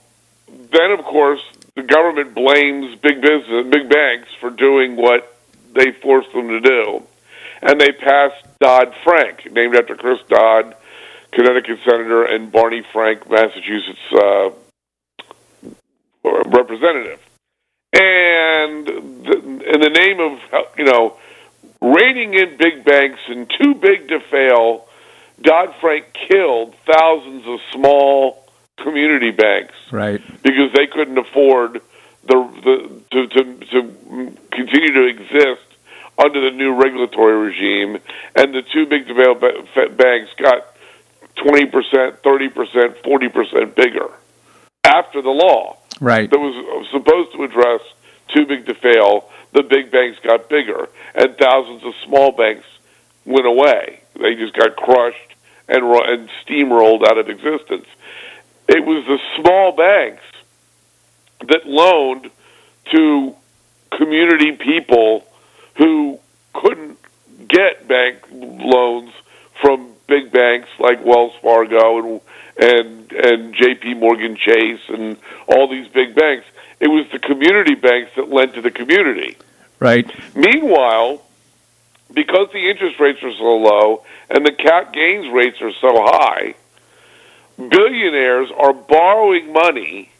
then, 0.48 0.90
of 0.90 1.04
course, 1.04 1.40
the 1.74 1.82
government 1.82 2.34
blames 2.34 2.96
big 2.96 3.20
business, 3.20 3.66
big 3.70 3.88
banks 3.88 4.28
for 4.40 4.50
doing 4.50 4.96
what 4.96 5.36
they 5.74 5.92
forced 5.92 6.32
them 6.32 6.48
to 6.48 6.60
do, 6.60 7.02
and 7.62 7.80
they 7.80 7.92
passed 7.92 8.44
Dodd 8.60 8.94
Frank, 9.04 9.50
named 9.52 9.76
after 9.76 9.94
Chris 9.94 10.18
Dodd, 10.28 10.74
Connecticut 11.32 11.78
senator, 11.84 12.24
and 12.24 12.50
Barney 12.50 12.82
Frank, 12.92 13.30
Massachusetts 13.30 13.98
uh, 14.12 14.50
representative. 16.24 17.20
And 17.92 18.88
in 18.88 19.80
the 19.80 19.90
name 19.92 20.20
of 20.20 20.38
you 20.76 20.84
know 20.84 21.16
reining 21.80 22.34
in 22.34 22.56
big 22.56 22.84
banks 22.84 23.20
and 23.28 23.50
too 23.60 23.74
big 23.74 24.08
to 24.08 24.20
fail 24.20 24.86
Dodd 25.42 25.74
Frank 25.80 26.04
killed 26.28 26.74
thousands 26.86 27.46
of 27.46 27.58
small 27.72 28.44
community 28.78 29.30
banks 29.30 29.74
Right. 29.90 30.20
because 30.42 30.72
they 30.74 30.86
couldn't 30.86 31.16
afford 31.18 31.80
the, 32.24 32.34
the 32.62 33.00
to, 33.10 33.26
to 33.28 33.44
to 33.66 34.36
continue 34.52 34.92
to 34.92 35.06
exist 35.06 35.62
under 36.18 36.38
the 36.42 36.50
new 36.54 36.74
regulatory 36.74 37.34
regime, 37.48 37.96
and 38.36 38.54
the 38.54 38.60
two 38.60 38.84
big 38.84 39.06
develop 39.08 39.40
banks 39.96 40.30
got 40.36 40.66
twenty 41.36 41.64
percent, 41.64 42.22
thirty 42.22 42.50
percent, 42.50 42.98
forty 43.02 43.28
percent 43.30 43.74
bigger 43.74 44.10
after 44.84 45.22
the 45.22 45.30
law 45.30 45.78
Right. 45.98 46.28
that 46.30 46.38
was 46.38 46.86
supposed 46.90 47.32
to 47.32 47.44
address 47.44 47.80
too 48.28 48.44
big 48.44 48.66
to 48.66 48.74
fail. 48.74 49.29
The 49.52 49.62
big 49.62 49.90
banks 49.90 50.18
got 50.22 50.48
bigger, 50.48 50.88
and 51.14 51.36
thousands 51.36 51.82
of 51.84 51.94
small 52.04 52.32
banks 52.32 52.66
went 53.24 53.46
away. 53.46 54.00
They 54.20 54.34
just 54.34 54.54
got 54.54 54.76
crushed 54.76 55.34
and 55.68 55.84
and 55.84 56.30
steamrolled 56.44 57.06
out 57.06 57.18
of 57.18 57.28
existence. 57.28 57.86
It 58.68 58.84
was 58.84 59.04
the 59.06 59.18
small 59.40 59.72
banks 59.72 60.22
that 61.48 61.66
loaned 61.66 62.30
to 62.92 63.34
community 63.90 64.52
people 64.52 65.24
who 65.76 66.20
couldn't 66.54 66.98
get 67.48 67.88
bank 67.88 68.18
loans 68.30 69.12
from 69.60 69.94
big 70.06 70.30
banks 70.30 70.68
like 70.78 71.04
Wells 71.04 71.32
Fargo 71.42 71.98
and 71.98 72.20
and 72.58 73.12
and 73.12 73.54
J.P. 73.54 73.94
Morgan 73.94 74.36
Chase 74.36 74.80
and 74.88 75.16
all 75.48 75.68
these 75.68 75.88
big 75.88 76.14
banks. 76.14 76.46
It 76.80 76.88
was 76.88 77.06
the 77.12 77.18
community 77.18 77.74
banks 77.74 78.12
that 78.16 78.30
lent 78.30 78.54
to 78.54 78.62
the 78.62 78.70
community. 78.70 79.36
Right. 79.78 80.10
Meanwhile, 80.34 81.22
because 82.12 82.48
the 82.52 82.70
interest 82.70 82.98
rates 82.98 83.22
are 83.22 83.32
so 83.32 83.56
low 83.56 84.04
and 84.30 84.44
the 84.44 84.52
cap 84.52 84.92
gains 84.92 85.28
rates 85.32 85.60
are 85.60 85.72
so 85.72 86.02
high, 86.04 86.54
billionaires 87.56 88.50
are 88.56 88.72
borrowing 88.72 89.52
money 89.52 90.10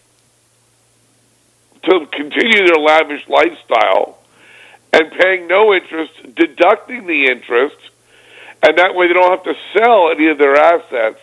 to 1.82 2.06
continue 2.12 2.66
their 2.66 2.76
lavish 2.76 3.26
lifestyle 3.28 4.18
and 4.92 5.10
paying 5.12 5.46
no 5.46 5.72
interest, 5.72 6.12
deducting 6.34 7.06
the 7.06 7.26
interest, 7.26 7.76
and 8.62 8.76
that 8.76 8.94
way 8.94 9.08
they 9.08 9.14
don't 9.14 9.30
have 9.30 9.44
to 9.44 9.54
sell 9.72 10.10
any 10.10 10.28
of 10.28 10.36
their 10.36 10.56
assets 10.56 11.20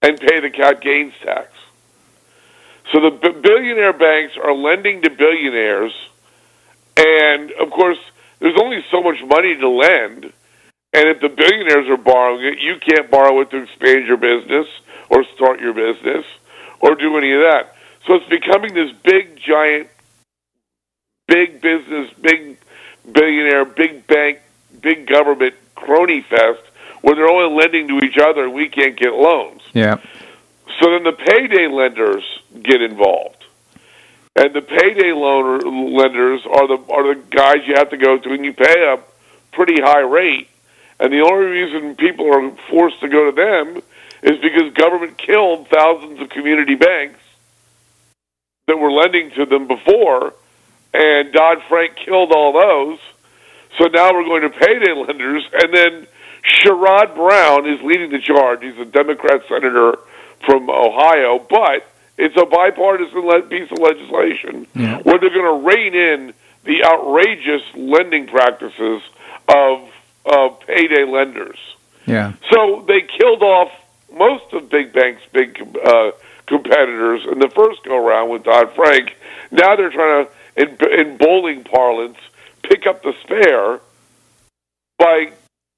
and 0.00 0.18
pay 0.18 0.40
the 0.40 0.50
cap 0.50 0.80
gains 0.80 1.12
tax. 1.22 1.52
So 2.92 3.00
the 3.00 3.10
b- 3.10 3.40
billionaire 3.40 3.92
banks 3.92 4.34
are 4.42 4.54
lending 4.54 5.02
to 5.02 5.10
billionaires, 5.10 5.92
and 6.96 7.52
of 7.52 7.70
course, 7.70 7.98
there's 8.40 8.58
only 8.58 8.84
so 8.90 9.02
much 9.02 9.22
money 9.24 9.56
to 9.56 9.68
lend. 9.68 10.32
And 10.92 11.08
if 11.08 11.20
the 11.20 11.28
billionaires 11.28 11.88
are 11.88 11.98
borrowing 11.98 12.44
it, 12.44 12.60
you 12.60 12.76
can't 12.80 13.10
borrow 13.10 13.40
it 13.40 13.50
to 13.50 13.62
expand 13.62 14.06
your 14.06 14.16
business 14.16 14.66
or 15.10 15.24
start 15.34 15.60
your 15.60 15.74
business 15.74 16.24
or 16.80 16.94
do 16.94 17.16
any 17.18 17.32
of 17.32 17.40
that. 17.40 17.74
So 18.06 18.14
it's 18.14 18.28
becoming 18.28 18.72
this 18.72 18.92
big, 19.02 19.36
giant, 19.36 19.88
big 21.26 21.60
business, 21.60 22.10
big 22.20 22.56
billionaire, 23.12 23.66
big 23.66 24.06
bank, 24.06 24.40
big 24.80 25.06
government 25.06 25.54
crony 25.74 26.22
fest 26.22 26.62
where 27.02 27.14
they're 27.14 27.28
only 27.28 27.54
lending 27.54 27.88
to 27.88 28.04
each 28.04 28.16
other 28.18 28.44
and 28.44 28.54
we 28.54 28.68
can't 28.68 28.96
get 28.96 29.12
loans. 29.12 29.60
Yeah. 29.74 29.98
So 30.80 30.90
then 30.90 31.04
the 31.04 31.12
payday 31.12 31.66
lenders 31.68 32.24
get 32.62 32.82
involved, 32.82 33.44
and 34.36 34.54
the 34.54 34.62
payday 34.62 35.10
loaner 35.10 35.62
lenders 35.64 36.42
are 36.46 36.66
the 36.68 36.92
are 36.92 37.14
the 37.14 37.20
guys 37.30 37.66
you 37.66 37.74
have 37.74 37.90
to 37.90 37.96
go 37.96 38.18
to, 38.18 38.32
and 38.32 38.44
you 38.44 38.52
pay 38.52 38.94
a 38.94 38.98
pretty 39.52 39.80
high 39.80 40.00
rate. 40.00 40.48
And 41.00 41.12
the 41.12 41.20
only 41.20 41.46
reason 41.46 41.94
people 41.94 42.26
are 42.26 42.50
forced 42.70 43.00
to 43.00 43.08
go 43.08 43.30
to 43.30 43.32
them 43.32 43.82
is 44.22 44.40
because 44.40 44.72
government 44.74 45.16
killed 45.16 45.68
thousands 45.68 46.20
of 46.20 46.28
community 46.28 46.74
banks 46.74 47.20
that 48.66 48.78
were 48.78 48.90
lending 48.90 49.30
to 49.32 49.46
them 49.46 49.68
before, 49.68 50.34
and 50.92 51.32
Dodd 51.32 51.62
Frank 51.68 51.96
killed 51.96 52.32
all 52.32 52.52
those. 52.52 52.98
So 53.78 53.84
now 53.86 54.12
we're 54.12 54.24
going 54.24 54.42
to 54.42 54.50
payday 54.50 54.92
lenders, 54.92 55.48
and 55.52 55.72
then 55.72 56.06
Sherrod 56.42 57.14
Brown 57.14 57.68
is 57.68 57.80
leading 57.82 58.10
the 58.10 58.18
charge. 58.18 58.62
He's 58.62 58.78
a 58.78 58.84
Democrat 58.84 59.42
senator 59.48 59.98
from 60.44 60.68
Ohio, 60.68 61.38
but 61.38 61.86
it's 62.18 62.36
a 62.36 62.44
bipartisan 62.44 63.20
le- 63.24 63.42
piece 63.42 63.70
of 63.70 63.78
legislation 63.78 64.66
Yeah. 64.74 64.98
where 65.02 65.18
they're 65.18 65.30
going 65.30 65.62
to 65.62 65.66
rein 65.66 65.94
in 65.94 66.34
the 66.64 66.84
outrageous 66.84 67.62
lending 67.74 68.26
practices 68.26 69.00
of 69.48 69.88
of 70.26 70.60
payday 70.66 71.04
lenders. 71.04 71.58
Yeah. 72.06 72.32
So 72.50 72.84
they 72.86 73.00
killed 73.02 73.42
off 73.42 73.70
most 74.12 74.52
of 74.52 74.68
big 74.68 74.92
banks' 74.92 75.22
big 75.32 75.58
uh, 75.82 76.10
competitors 76.46 77.24
in 77.30 77.38
the 77.38 77.48
first 77.48 77.82
go 77.84 77.96
round 78.06 78.30
with 78.30 78.44
Dodd 78.44 78.74
Frank. 78.74 79.16
Now 79.50 79.76
they're 79.76 79.90
trying 79.90 80.26
to, 80.26 80.30
in, 80.56 80.76
in 81.00 81.16
bowling 81.16 81.64
parlance, 81.64 82.18
pick 82.62 82.86
up 82.86 83.02
the 83.02 83.14
spare 83.22 83.80
by 84.98 85.32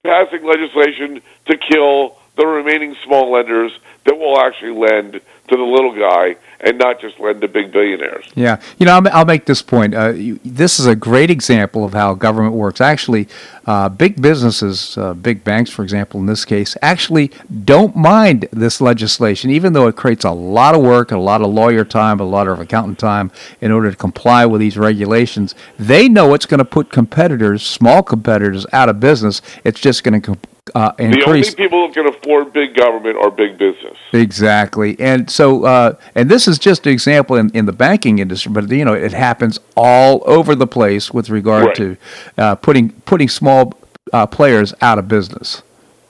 passing 0.05 0.45
legislation 0.45 1.21
to 1.47 1.57
kill 1.57 2.17
the 2.37 2.47
remaining 2.47 2.97
small 3.05 3.31
lenders 3.31 3.73
that 4.05 4.17
will 4.19 4.39
actually 4.41 4.73
lend 4.73 5.21
to 5.51 5.57
the 5.57 5.63
little 5.63 5.93
guy 5.93 6.37
and 6.61 6.79
not 6.79 7.01
just 7.01 7.19
lend 7.19 7.41
to 7.41 7.49
big 7.49 7.73
billionaires. 7.73 8.27
Yeah, 8.35 8.61
you 8.79 8.87
know, 8.87 9.01
I'll, 9.13 9.25
make 9.25 9.47
this 9.47 9.63
point. 9.63 9.95
Uh, 9.95 10.11
you, 10.11 10.39
this 10.45 10.79
is 10.79 10.87
a 10.87 10.95
great 10.95 11.31
example 11.31 11.85
of 11.85 11.93
how 11.93 12.15
government 12.15 12.55
works. 12.55 12.81
Actually, 12.81 13.29
uh, 13.67 13.89
big 13.89 14.21
businesses, 14.21 14.97
uh, 14.99 15.15
big 15.15 15.43
banks, 15.43 15.71
for 15.71 15.83
example, 15.83 16.21
in 16.21 16.27
this 16.27 16.45
case, 16.45 16.77
actually 16.83 17.31
don't 17.65 17.97
mind 17.97 18.49
this 18.53 18.81
legislation, 18.81 19.51
even 19.51 19.73
though 19.73 19.89
it 19.89 19.97
creates 19.97 20.25
a 20.25 20.31
lot 20.31 20.75
of 20.75 20.83
work, 20.83 21.11
a 21.11 21.19
lot 21.19 21.41
of 21.41 21.49
lawyer 21.49 21.85
time, 21.85 22.21
a 22.21 22.25
lot 22.25 22.47
of 22.47 22.61
accountant 22.61 22.99
time 22.99 23.31
in 23.61 23.73
order 23.73 23.91
to 23.91 23.97
comply 23.97 24.47
with 24.47 24.61
these 24.61 24.77
regulations. 24.79 25.55
They 25.79 26.09
know 26.09 26.35
it's 26.35 26.47
going 26.47 26.59
to 26.59 26.65
put 26.65 26.91
competitors, 26.91 27.65
small 27.65 28.03
competitors, 28.03 28.67
out 28.73 28.89
of 28.89 29.01
business. 29.01 29.43
It's 29.65 29.81
just 29.81 30.05
going 30.05 30.21
to 30.21 30.39
uh, 30.75 30.93
The 30.97 31.23
only 31.27 31.43
people 31.55 31.87
who 31.87 31.93
can 31.93 32.07
afford 32.07 32.53
big 32.53 32.75
government 32.75 33.17
are 33.17 33.31
big 33.31 33.59
business. 33.59 33.97
Exactly, 34.13 34.99
and 35.01 35.31
so 35.31 35.65
uh, 35.65 35.97
and 36.15 36.31
this 36.31 36.47
is 36.49 36.59
just 36.59 36.87
an 36.87 36.93
example 36.93 37.37
in, 37.37 37.51
in 37.51 37.67
the 37.67 37.73
banking 37.73 38.19
industry, 38.19 38.53
but 38.53 38.71
you 38.71 38.85
know 38.85 38.95
it 38.95 39.13
happens 39.13 39.59
all 39.77 40.23
over 40.27 40.55
the 40.55 40.67
place 40.67 41.13
with 41.13 41.31
regard 41.31 41.67
Right. 41.67 41.77
to 41.77 41.97
uh, 42.39 42.55
putting 42.57 42.91
putting 43.03 43.29
small 43.29 43.75
uh, 44.13 44.27
players 44.27 44.75
out 44.81 44.99
of 44.99 45.09
business. 45.09 45.63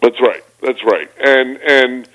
That's 0.03 0.21
right. 0.21 0.43
That's 0.63 0.83
right. 0.85 1.11
And 1.25 1.59
and 1.59 2.09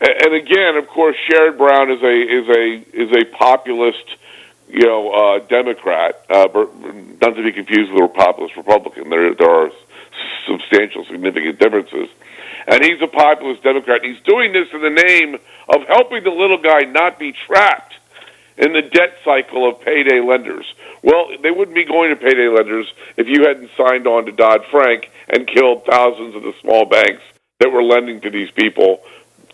and 0.00 0.34
again, 0.34 0.76
of 0.76 0.86
course, 0.88 1.16
Sherrod 1.28 1.58
Brown 1.58 1.90
is 1.90 2.02
a 2.02 2.20
is 2.22 2.48
a 2.48 3.02
is 3.02 3.12
a 3.22 3.24
populist, 3.36 4.04
you 4.68 4.86
know, 4.86 5.10
uh, 5.10 5.38
Democrat. 5.40 6.24
Uh, 6.30 6.48
not 7.20 7.36
to 7.36 7.42
be 7.42 7.52
confused 7.52 7.92
with 7.92 8.04
a 8.04 8.08
populist 8.08 8.56
Republican. 8.56 9.10
There 9.10 9.34
there 9.34 9.50
are 9.50 9.70
substantial, 10.46 11.04
significant 11.04 11.58
differences. 11.58 12.08
And 12.66 12.84
he's 12.84 13.00
a 13.00 13.06
populist 13.06 13.62
Democrat. 13.62 14.04
He's 14.04 14.20
doing 14.22 14.52
this 14.52 14.68
in 14.72 14.82
the 14.82 14.90
name 14.90 15.36
of 15.68 15.86
helping 15.88 16.24
the 16.24 16.30
little 16.30 16.58
guy 16.58 16.80
not 16.80 17.18
be 17.18 17.32
trapped 17.32 17.94
in 18.58 18.72
the 18.72 18.82
debt 18.82 19.16
cycle 19.24 19.66
of 19.68 19.80
payday 19.80 20.20
lenders. 20.20 20.74
Well, 21.02 21.30
they 21.42 21.50
wouldn't 21.50 21.74
be 21.74 21.84
going 21.84 22.10
to 22.10 22.16
payday 22.16 22.48
lenders 22.48 22.92
if 23.16 23.26
you 23.26 23.46
hadn't 23.46 23.70
signed 23.76 24.06
on 24.06 24.26
to 24.26 24.32
Dodd 24.32 24.64
Frank 24.70 25.10
and 25.28 25.46
killed 25.46 25.86
thousands 25.86 26.34
of 26.34 26.42
the 26.42 26.52
small 26.60 26.84
banks 26.84 27.22
that 27.58 27.72
were 27.72 27.82
lending 27.82 28.20
to 28.20 28.30
these 28.30 28.50
people 28.50 29.00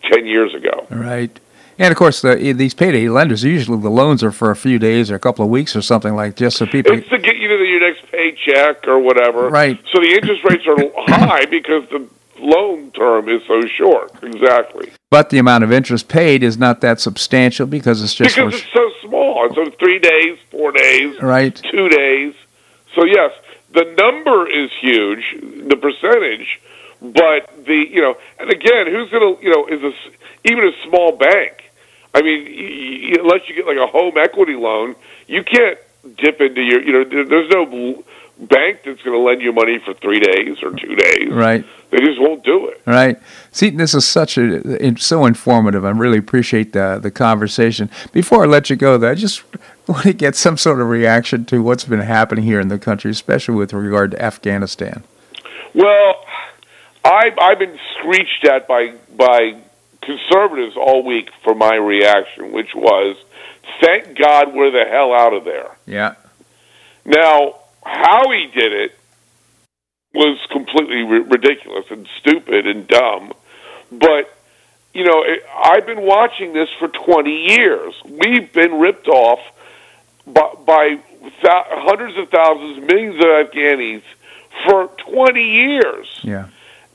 10 0.03 0.25
years 0.25 0.53
ago. 0.53 0.87
Right. 0.89 1.39
And 1.79 1.91
of 1.91 1.97
course, 1.97 2.21
the, 2.21 2.39
eh, 2.41 2.53
these 2.53 2.73
payday 2.73 3.07
lenders 3.07 3.43
usually 3.43 3.79
the 3.79 3.89
loans 3.89 4.23
are 4.23 4.31
for 4.31 4.49
a 4.49 4.55
few 4.55 4.79
days 4.79 5.11
or 5.11 5.15
a 5.15 5.19
couple 5.19 5.45
of 5.45 5.51
weeks 5.51 5.75
or 5.75 5.81
something 5.81 6.15
like 6.15 6.35
just 6.35 6.57
so 6.57 6.65
people. 6.65 6.93
It's 6.93 7.09
to 7.09 7.19
get 7.19 7.37
you 7.37 7.47
to 7.47 7.63
your 7.63 7.79
next 7.81 8.11
paycheck 8.11 8.87
or 8.87 8.99
whatever. 8.99 9.49
Right. 9.49 9.79
So 9.91 9.99
the 9.99 10.09
interest 10.09 10.43
rates 10.43 10.65
are 10.65 10.77
high 11.07 11.45
because 11.45 11.87
the 11.89 12.07
loan 12.39 12.91
term 12.91 13.29
is 13.29 13.41
so 13.47 13.65
short. 13.67 14.11
Exactly. 14.23 14.91
But 15.09 15.29
the 15.29 15.37
amount 15.37 15.63
of 15.63 15.71
interest 15.71 16.07
paid 16.07 16.43
is 16.43 16.57
not 16.57 16.81
that 16.81 16.99
substantial 16.99 17.67
because 17.67 18.01
it's 18.01 18.13
just 18.13 18.35
Because 18.35 18.55
it's 18.55 18.73
so 18.73 18.91
small. 19.01 19.45
It's 19.45 19.55
so 19.55 19.69
three 19.79 19.99
days, 19.99 20.37
four 20.49 20.71
days, 20.71 21.21
right. 21.21 21.55
two 21.55 21.89
days. 21.89 22.33
So 22.95 23.05
yes, 23.05 23.31
the 23.73 23.83
number 23.97 24.47
is 24.49 24.71
huge, 24.79 25.37
the 25.41 25.77
percentage, 25.77 26.59
but 27.01 27.65
the 27.65 27.87
you 27.89 28.01
know, 28.01 28.17
and 28.39 28.49
again, 28.49 28.87
who's 28.87 29.09
gonna 29.11 29.39
you 29.41 29.51
know 29.51 29.67
is 29.67 29.83
a 29.83 29.93
even 30.49 30.67
a 30.67 30.71
small 30.83 31.11
bank? 31.11 31.63
I 32.17 32.21
mean, 32.21 32.45
y- 32.45 33.11
y- 33.11 33.17
unless 33.21 33.47
you 33.47 33.55
get 33.55 33.67
like 33.67 33.77
a 33.77 33.87
home 33.87 34.17
equity 34.17 34.55
loan, 34.55 34.95
you 35.27 35.43
can't 35.43 35.77
dip 36.17 36.41
into 36.41 36.61
your 36.61 36.81
you 36.81 36.93
know. 36.93 37.03
There, 37.03 37.25
there's 37.25 37.49
no 37.49 38.03
bank 38.39 38.81
that's 38.85 39.01
going 39.01 39.17
to 39.17 39.23
lend 39.23 39.41
you 39.41 39.51
money 39.51 39.79
for 39.79 39.93
three 39.95 40.19
days 40.19 40.61
or 40.61 40.71
two 40.71 40.95
days. 40.95 41.31
Right. 41.31 41.65
They 41.89 41.97
just 41.99 42.19
won't 42.19 42.43
do 42.43 42.67
it. 42.67 42.81
Right. 42.85 43.17
See, 43.51 43.69
this 43.69 43.93
is 43.93 44.05
such 44.05 44.37
a 44.37 44.97
so 44.97 45.25
informative. 45.25 45.85
I 45.85 45.91
really 45.91 46.17
appreciate 46.17 46.73
the 46.73 46.99
the 47.01 47.11
conversation. 47.11 47.89
Before 48.11 48.43
I 48.43 48.47
let 48.47 48.69
you 48.69 48.75
go, 48.75 48.97
though, 48.97 49.11
I 49.11 49.15
just 49.15 49.43
want 49.87 50.03
to 50.03 50.13
get 50.13 50.35
some 50.35 50.57
sort 50.57 50.81
of 50.81 50.87
reaction 50.87 51.45
to 51.45 51.61
what's 51.61 51.85
been 51.85 51.99
happening 52.01 52.43
here 52.43 52.59
in 52.59 52.67
the 52.67 52.79
country, 52.79 53.11
especially 53.11 53.55
with 53.55 53.73
regard 53.73 54.11
to 54.11 54.21
Afghanistan. 54.21 55.03
Well, 55.73 56.15
I've 57.05 57.37
I've 57.39 57.59
been 57.59 57.77
screeched 57.99 58.45
at 58.45 58.67
by 58.67 58.93
by 59.15 59.55
conservatives 60.07 60.75
all 60.75 61.03
week 61.03 61.29
for 61.43 61.53
my 61.53 61.75
reaction, 61.75 62.51
which 62.51 62.73
was, 62.73 63.17
"Thank 63.81 64.17
God 64.17 64.53
we're 64.53 64.71
the 64.71 64.85
hell 64.85 65.13
out 65.13 65.33
of 65.33 65.43
there." 65.43 65.77
Yeah. 65.85 66.15
Now, 67.05 67.55
how 67.85 68.31
he 68.31 68.47
did 68.47 68.73
it 68.73 68.97
was 70.13 70.39
completely 70.49 71.03
ri- 71.03 71.19
ridiculous 71.19 71.85
and 71.91 72.07
stupid 72.19 72.65
and 72.65 72.87
dumb, 72.87 73.33
but 73.91 74.33
you 74.93 75.03
know, 75.03 75.21
it, 75.23 75.43
I've 75.55 75.85
been 75.85 76.01
watching 76.01 76.53
this 76.53 76.69
for 76.79 76.87
20 76.87 77.29
years. 77.51 77.93
We've 78.03 78.51
been 78.51 78.79
ripped 78.79 79.07
off 79.07 79.39
by, 80.25 80.53
by 80.65 80.87
th- 81.21 81.33
hundreds 81.43 82.17
of 82.17 82.29
thousands, 82.29 82.79
millions 82.87 83.15
of 83.17 83.25
Afghanis 83.25 84.01
for 84.65 84.87
20 85.11 85.41
years. 85.43 86.19
Yeah. 86.23 86.47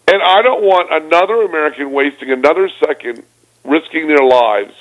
And 0.09 0.23
I 0.23 0.43
don't 0.43 0.63
want 0.63 0.93
another 0.93 1.43
American 1.43 1.93
wasting 1.93 2.31
another 2.31 2.69
second 2.85 3.23
risking 3.65 4.09
their 4.09 4.23
lives 4.25 4.75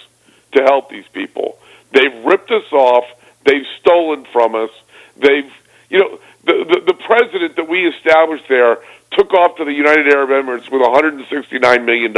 to 0.54 0.64
help 0.64 0.90
these 0.90 1.08
people. 1.14 1.58
They've 1.92 2.14
ripped 2.26 2.52
us 2.52 2.72
off. 2.72 3.06
They've 3.46 3.66
stolen 3.80 4.26
from 4.26 4.56
us. 4.56 4.72
They've, 5.18 5.52
you 5.90 6.00
know, 6.00 6.20
the, 6.44 6.66
the, 6.68 6.82
the 6.88 6.94
president 6.94 7.56
that 7.58 7.70
we 7.70 7.88
established 7.88 8.46
there 8.50 8.80
took 9.12 9.34
off 9.34 9.58
to 9.58 9.66
the 9.66 9.74
United 9.74 10.08
Arab 10.08 10.30
Emirates 10.30 10.72
with 10.72 10.82
$169 10.82 11.86
million. 11.86 12.16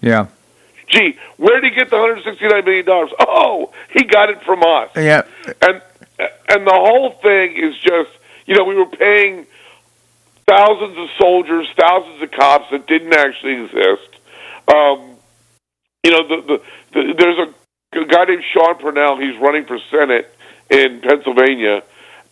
Yeah. 0.00 0.26
Gee, 0.88 1.16
where 1.36 1.60
did 1.60 1.72
he 1.72 1.76
get 1.78 1.90
the 1.90 1.96
$169 1.96 2.64
million? 2.64 2.84
Oh, 3.20 3.72
he 3.92 4.04
got 4.04 4.30
it 4.30 4.42
from 4.42 4.62
us 4.62 4.90
Yeah. 4.96 5.22
and 5.62 5.80
and 6.48 6.66
the 6.66 6.72
whole 6.72 7.10
thing 7.22 7.56
is 7.56 7.76
just 7.78 8.10
you 8.46 8.54
know 8.54 8.64
we 8.64 8.74
were 8.76 8.86
paying 8.86 9.46
thousands 10.46 10.96
of 10.98 11.08
soldiers, 11.18 11.68
thousands 11.76 12.22
of 12.22 12.30
cops 12.30 12.70
that 12.70 12.86
didn't 12.86 13.14
actually 13.14 13.62
exist. 13.64 14.08
Um, 14.68 15.16
you 16.04 16.10
know, 16.10 16.26
the, 16.28 16.42
the, 16.42 16.62
the 16.92 17.14
there's 17.14 17.38
a, 17.38 18.00
a 18.00 18.06
guy 18.06 18.24
named 18.24 18.44
Sean 18.52 18.78
Parnell. 18.78 19.18
He's 19.18 19.36
running 19.40 19.64
for 19.64 19.78
Senate 19.90 20.34
in 20.70 21.00
Pennsylvania, 21.00 21.82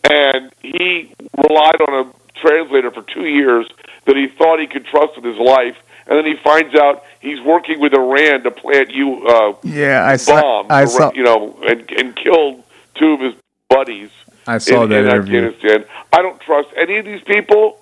and 0.09 0.51
he 0.61 1.13
relied 1.37 1.81
on 1.87 2.05
a 2.05 2.13
translator 2.35 2.91
for 2.91 3.03
two 3.03 3.25
years 3.25 3.67
that 4.05 4.15
he 4.15 4.27
thought 4.27 4.59
he 4.59 4.67
could 4.67 4.85
trust 4.85 5.15
with 5.15 5.25
his 5.25 5.37
life. 5.37 5.77
And 6.07 6.17
then 6.17 6.25
he 6.25 6.35
finds 6.35 6.73
out 6.75 7.03
he's 7.19 7.39
working 7.41 7.79
with 7.79 7.93
Iran 7.93 8.43
to 8.43 8.51
plant 8.51 8.89
you 8.89 9.25
uh, 9.27 9.55
Yeah. 9.63 10.03
I 10.05 10.17
saw. 10.17 10.65
I 10.69 10.85
saw. 10.85 11.11
you 11.13 11.23
know, 11.23 11.57
and 11.63 11.89
and 11.91 12.15
killed 12.15 12.63
two 12.95 13.13
of 13.13 13.19
his 13.21 13.33
buddies 13.69 14.09
I 14.47 14.57
saw 14.57 14.83
in, 14.83 14.89
that 14.89 15.05
in 15.05 15.05
interview. 15.05 15.45
Afghanistan. 15.47 15.85
I 16.11 16.21
don't 16.21 16.41
trust 16.41 16.69
any 16.75 16.97
of 16.97 17.05
these 17.05 17.21
people. 17.21 17.79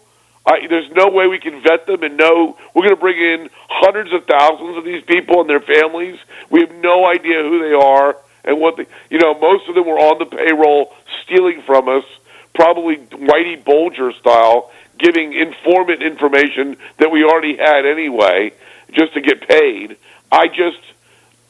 There's 0.69 0.89
no 0.91 1.09
way 1.09 1.27
we 1.27 1.39
can 1.39 1.61
vet 1.61 1.85
them 1.85 2.03
and 2.03 2.17
know 2.17 2.57
we're 2.73 2.83
going 2.83 2.95
to 2.95 2.99
bring 2.99 3.17
in 3.17 3.49
hundreds 3.67 4.11
of 4.13 4.25
thousands 4.25 4.77
of 4.77 4.83
these 4.83 5.03
people 5.03 5.41
and 5.41 5.49
their 5.49 5.59
families. 5.59 6.19
We 6.49 6.61
have 6.61 6.73
no 6.75 7.05
idea 7.05 7.43
who 7.43 7.59
they 7.59 7.73
are 7.73 8.17
and 8.43 8.59
what 8.59 8.77
they, 8.77 8.87
you 9.09 9.19
know. 9.19 9.33
Most 9.39 9.67
of 9.69 9.75
them 9.75 9.85
were 9.85 9.99
on 9.99 10.19
the 10.19 10.25
payroll, 10.25 10.95
stealing 11.23 11.61
from 11.61 11.87
us, 11.87 12.05
probably 12.53 12.97
Whitey 12.97 13.63
Bulger 13.63 14.11
style, 14.13 14.71
giving 14.97 15.33
informant 15.33 16.01
information 16.01 16.77
that 16.97 17.11
we 17.11 17.23
already 17.23 17.57
had 17.57 17.85
anyway, 17.85 18.51
just 18.91 19.13
to 19.13 19.21
get 19.21 19.47
paid. 19.47 19.97
I 20.31 20.47
just, 20.47 20.79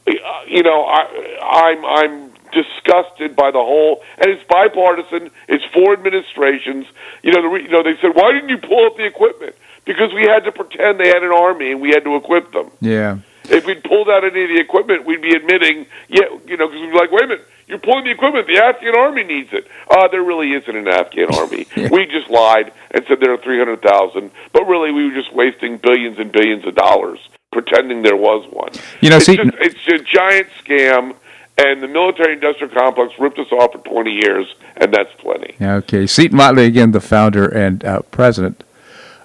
uh, 0.06 0.12
you 0.46 0.62
know, 0.62 0.84
I, 0.84 1.38
I'm 1.42 1.84
I'm 1.84 2.29
disgusted 2.52 3.36
by 3.36 3.50
the 3.50 3.58
whole, 3.58 4.02
and 4.18 4.30
it's 4.30 4.42
bipartisan. 4.44 5.30
It's 5.48 5.64
four 5.72 5.92
administrations. 5.92 6.86
You 7.22 7.32
know, 7.32 7.42
the, 7.42 7.62
you 7.62 7.68
know, 7.68 7.82
they 7.82 7.96
said, 8.00 8.14
why 8.14 8.32
didn't 8.32 8.48
you 8.48 8.58
pull 8.58 8.86
up 8.86 8.96
the 8.96 9.04
equipment? 9.04 9.54
Because 9.84 10.12
we 10.12 10.22
had 10.22 10.44
to 10.44 10.52
pretend 10.52 11.00
they 11.00 11.08
had 11.08 11.22
an 11.22 11.32
army 11.32 11.72
and 11.72 11.80
we 11.80 11.90
had 11.90 12.04
to 12.04 12.16
equip 12.16 12.52
them. 12.52 12.70
Yeah. 12.80 13.18
If 13.44 13.66
we'd 13.66 13.82
pulled 13.82 14.08
out 14.08 14.22
any 14.24 14.44
of 14.44 14.48
the 14.50 14.60
equipment, 14.60 15.04
we'd 15.06 15.22
be 15.22 15.34
admitting, 15.34 15.86
yeah, 16.08 16.26
you 16.46 16.56
know, 16.56 16.68
because 16.68 16.80
we'd 16.80 16.92
be 16.92 16.96
like, 16.96 17.10
wait 17.10 17.24
a 17.24 17.26
minute, 17.26 17.48
you're 17.66 17.78
pulling 17.78 18.04
the 18.04 18.10
equipment. 18.10 18.46
The 18.46 18.58
Afghan 18.58 18.94
army 18.96 19.24
needs 19.24 19.52
it. 19.52 19.66
Uh, 19.90 20.06
there 20.08 20.22
really 20.22 20.52
isn't 20.52 20.76
an 20.76 20.86
Afghan 20.86 21.34
army. 21.34 21.66
We 21.90 22.06
just 22.06 22.30
lied 22.30 22.72
and 22.90 23.04
said 23.06 23.20
there 23.20 23.32
are 23.32 23.38
300,000, 23.38 24.30
but 24.52 24.64
really 24.66 24.92
we 24.92 25.06
were 25.08 25.14
just 25.14 25.32
wasting 25.34 25.78
billions 25.78 26.18
and 26.18 26.30
billions 26.30 26.66
of 26.66 26.74
dollars 26.74 27.18
pretending 27.52 28.02
there 28.02 28.16
was 28.16 28.48
one. 28.52 28.70
You 29.00 29.10
know, 29.10 29.16
it's, 29.16 29.26
see- 29.26 29.36
just, 29.36 29.50
it's 29.60 29.88
a 29.88 29.98
giant 30.04 30.48
scam, 30.62 31.16
and 31.60 31.82
the 31.82 31.88
military-industrial 31.88 32.72
complex 32.72 33.12
ripped 33.18 33.38
us 33.38 33.52
off 33.52 33.72
for 33.72 33.78
20 33.78 34.10
years, 34.10 34.46
and 34.76 34.92
that's 34.92 35.12
plenty. 35.18 35.56
Okay. 35.60 36.06
Seton 36.06 36.36
Motley, 36.36 36.64
again, 36.64 36.92
the 36.92 37.00
founder 37.00 37.46
and 37.46 37.84
uh, 37.84 38.00
president 38.10 38.64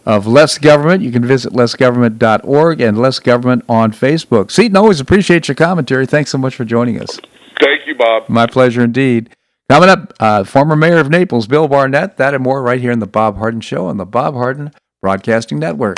of 0.05 0.27
Less 0.27 0.57
Government. 0.57 1.01
You 1.01 1.11
can 1.11 1.25
visit 1.25 1.53
lessgovernment.org 1.53 2.81
and 2.81 2.97
Less 2.97 3.19
Government 3.19 3.63
on 3.69 3.91
Facebook. 3.91 4.51
Seton, 4.51 4.75
always 4.75 4.99
appreciate 4.99 5.47
your 5.47 5.55
commentary. 5.55 6.05
Thanks 6.05 6.31
so 6.31 6.37
much 6.37 6.55
for 6.55 6.65
joining 6.65 7.01
us. 7.01 7.19
Thank 7.61 7.87
you, 7.87 7.95
Bob. 7.95 8.27
My 8.27 8.47
pleasure 8.47 8.83
indeed. 8.83 9.29
Coming 9.69 9.89
up, 9.89 10.13
uh, 10.19 10.43
former 10.43 10.75
mayor 10.75 10.97
of 10.97 11.09
Naples, 11.09 11.47
Bill 11.47 11.67
Barnett. 11.67 12.17
That 12.17 12.33
and 12.33 12.43
more 12.43 12.61
right 12.61 12.79
here 12.79 12.91
in 12.91 12.99
the 12.99 13.07
Bob 13.07 13.37
Harden 13.37 13.61
Show 13.61 13.87
on 13.87 13.97
the 13.97 14.05
Bob 14.05 14.35
Harden 14.35 14.71
Broadcasting 15.01 15.57
Network. 15.57 15.97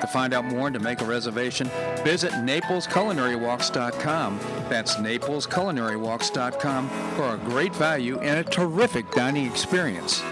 To 0.00 0.06
find 0.06 0.32
out 0.32 0.44
more 0.44 0.68
and 0.68 0.74
to 0.74 0.80
make 0.80 1.00
a 1.00 1.04
reservation, 1.04 1.68
visit 2.04 2.30
NaplesCulinaryWalks.com. 2.32 4.38
That's 4.68 4.94
NaplesCulinaryWalks.com 4.96 6.88
for 7.16 7.34
a 7.34 7.38
great 7.38 7.74
value 7.74 8.18
and 8.20 8.46
a 8.46 8.50
terrific 8.50 9.10
dining 9.12 9.46
experience. 9.46 10.22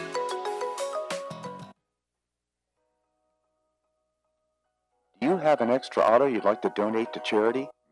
Do 5.20 5.28
you 5.28 5.38
have 5.38 5.61
an 5.61 5.70
extra 5.70 6.03
auto 6.03 6.26
you'd 6.26 6.44
like 6.44 6.62
to 6.62 6.72
donate 6.74 7.12
to 7.14 7.20
charity? 7.20 7.68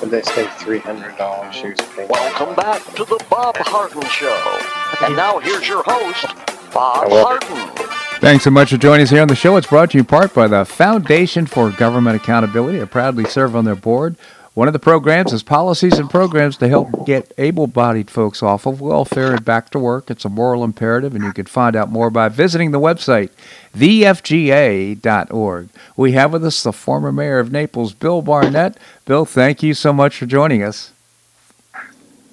Would 0.00 0.10
they 0.10 0.22
say 0.22 0.48
three 0.58 0.78
hundred 0.78 1.16
dollars 1.16 1.54
she 1.54 1.68
was 1.68 1.78
paying? 1.94 2.08
Welcome 2.08 2.54
back 2.54 2.82
to 2.94 3.04
the 3.04 3.24
Bob 3.30 3.56
Harden 3.58 4.02
Show. 4.08 4.58
And 5.04 5.16
now 5.16 5.38
here's 5.38 5.68
your 5.68 5.82
host, 5.84 6.26
Bob 6.72 7.08
Hello. 7.08 7.24
Harden. 7.24 7.88
Thanks 8.20 8.44
so 8.44 8.50
much 8.50 8.70
for 8.70 8.76
joining 8.76 9.04
us 9.04 9.10
here 9.10 9.22
on 9.22 9.28
the 9.28 9.36
show. 9.36 9.56
It's 9.56 9.66
brought 9.66 9.92
to 9.92 9.98
you 9.98 10.00
in 10.00 10.06
part 10.06 10.34
by 10.34 10.48
the 10.48 10.64
Foundation 10.64 11.46
for 11.46 11.70
Government 11.70 12.16
Accountability. 12.16 12.80
I 12.82 12.84
proudly 12.84 13.24
serve 13.24 13.54
on 13.54 13.64
their 13.64 13.76
board. 13.76 14.16
One 14.58 14.66
of 14.66 14.72
the 14.72 14.80
programs 14.80 15.32
is 15.32 15.44
policies 15.44 16.00
and 16.00 16.10
programs 16.10 16.56
to 16.56 16.66
help 16.66 17.06
get 17.06 17.32
able 17.38 17.68
bodied 17.68 18.10
folks 18.10 18.42
off 18.42 18.66
of 18.66 18.80
welfare 18.80 19.30
and 19.30 19.44
back 19.44 19.70
to 19.70 19.78
work. 19.78 20.10
It's 20.10 20.24
a 20.24 20.28
moral 20.28 20.64
imperative, 20.64 21.14
and 21.14 21.22
you 21.22 21.32
can 21.32 21.46
find 21.46 21.76
out 21.76 21.92
more 21.92 22.10
by 22.10 22.28
visiting 22.28 22.72
the 22.72 22.80
website, 22.80 23.30
thefga.org. 23.72 25.68
We 25.96 26.10
have 26.10 26.32
with 26.32 26.44
us 26.44 26.60
the 26.64 26.72
former 26.72 27.12
mayor 27.12 27.38
of 27.38 27.52
Naples, 27.52 27.92
Bill 27.92 28.20
Barnett. 28.20 28.76
Bill, 29.04 29.24
thank 29.24 29.62
you 29.62 29.74
so 29.74 29.92
much 29.92 30.18
for 30.18 30.26
joining 30.26 30.64
us. 30.64 30.90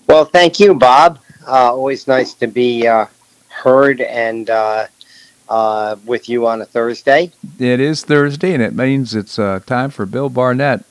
Well, 0.07 0.25
thank 0.25 0.59
you, 0.59 0.73
Bob. 0.73 1.19
Uh, 1.47 1.75
always 1.75 2.07
nice 2.07 2.33
to 2.33 2.47
be 2.47 2.87
uh, 2.87 3.05
heard 3.49 4.01
and 4.01 4.49
uh, 4.49 4.87
uh 5.47 5.95
with 6.07 6.27
you 6.27 6.47
on 6.47 6.59
a 6.59 6.65
Thursday. 6.65 7.31
It 7.59 7.79
is 7.79 8.03
Thursday, 8.03 8.55
and 8.55 8.63
it 8.63 8.73
means 8.73 9.13
it's 9.13 9.37
uh, 9.37 9.59
time 9.67 9.91
for 9.91 10.07
Bill 10.07 10.29
Barnett. 10.29 10.83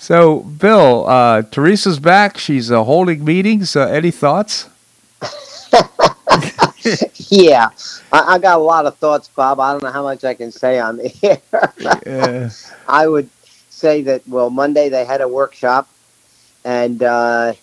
So, 0.00 0.40
Bill, 0.40 1.06
uh, 1.08 1.42
Teresa's 1.42 1.98
back. 1.98 2.38
She's 2.38 2.70
uh, 2.70 2.84
holding 2.84 3.24
meetings. 3.24 3.74
Uh, 3.74 3.88
any 3.88 4.12
thoughts? 4.12 4.68
yeah, 7.30 7.68
I, 8.12 8.34
I, 8.34 8.38
got 8.38 8.58
a 8.58 8.62
lot 8.62 8.86
of 8.86 8.96
thoughts, 8.96 9.26
Bob. 9.26 9.58
I 9.58 9.72
don't 9.72 9.82
know 9.82 9.90
how 9.90 10.04
much 10.04 10.22
I 10.22 10.34
can 10.34 10.52
say 10.52 10.78
on 10.78 10.98
the 10.98 11.40
air. 11.84 12.50
I 12.88 13.08
would 13.08 13.28
say 13.70 14.02
that, 14.02 14.26
well, 14.28 14.50
Monday 14.50 14.88
they 14.88 15.04
had 15.04 15.20
a 15.20 15.26
workshop, 15.26 15.88
and 16.64 17.02
uh, 17.02 17.54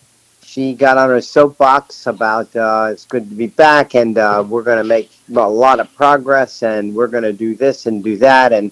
she 0.42 0.74
got 0.74 0.98
on 0.98 1.10
her 1.10 1.22
soapbox 1.22 2.06
about 2.06 2.54
uh, 2.54 2.90
it's 2.92 3.06
good 3.06 3.30
to 3.30 3.36
be 3.36 3.48
back, 3.48 3.96
and 3.96 4.18
uh, 4.18 4.44
we're 4.46 4.62
going 4.62 4.78
to 4.78 4.84
make 4.84 5.10
a 5.30 5.50
lot 5.50 5.80
of 5.80 5.94
progress, 5.96 6.64
and 6.64 6.94
we're 6.94 7.08
going 7.08 7.24
to 7.24 7.34
do 7.34 7.56
this 7.56 7.86
and 7.86 8.04
do 8.04 8.18
that. 8.18 8.52
And 8.52 8.72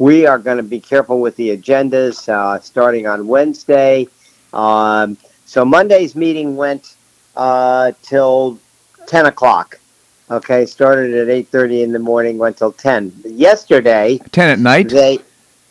we 0.00 0.26
are 0.26 0.38
going 0.38 0.56
to 0.56 0.62
be 0.62 0.80
careful 0.80 1.20
with 1.20 1.36
the 1.36 1.54
agendas 1.54 2.26
uh, 2.26 2.58
starting 2.60 3.06
on 3.06 3.26
Wednesday. 3.26 4.08
Um, 4.54 5.18
so 5.44 5.62
Monday's 5.62 6.16
meeting 6.16 6.56
went 6.56 6.96
uh, 7.36 7.92
till 8.02 8.58
10 9.06 9.26
o'clock. 9.26 9.78
Okay, 10.30 10.64
started 10.64 11.12
at 11.12 11.28
8.30 11.50 11.82
in 11.82 11.92
the 11.92 11.98
morning, 11.98 12.38
went 12.38 12.56
till 12.56 12.72
10. 12.72 13.12
Yesterday... 13.26 14.18
10 14.32 14.48
at 14.48 14.58
night? 14.58 14.88
They, 14.88 15.18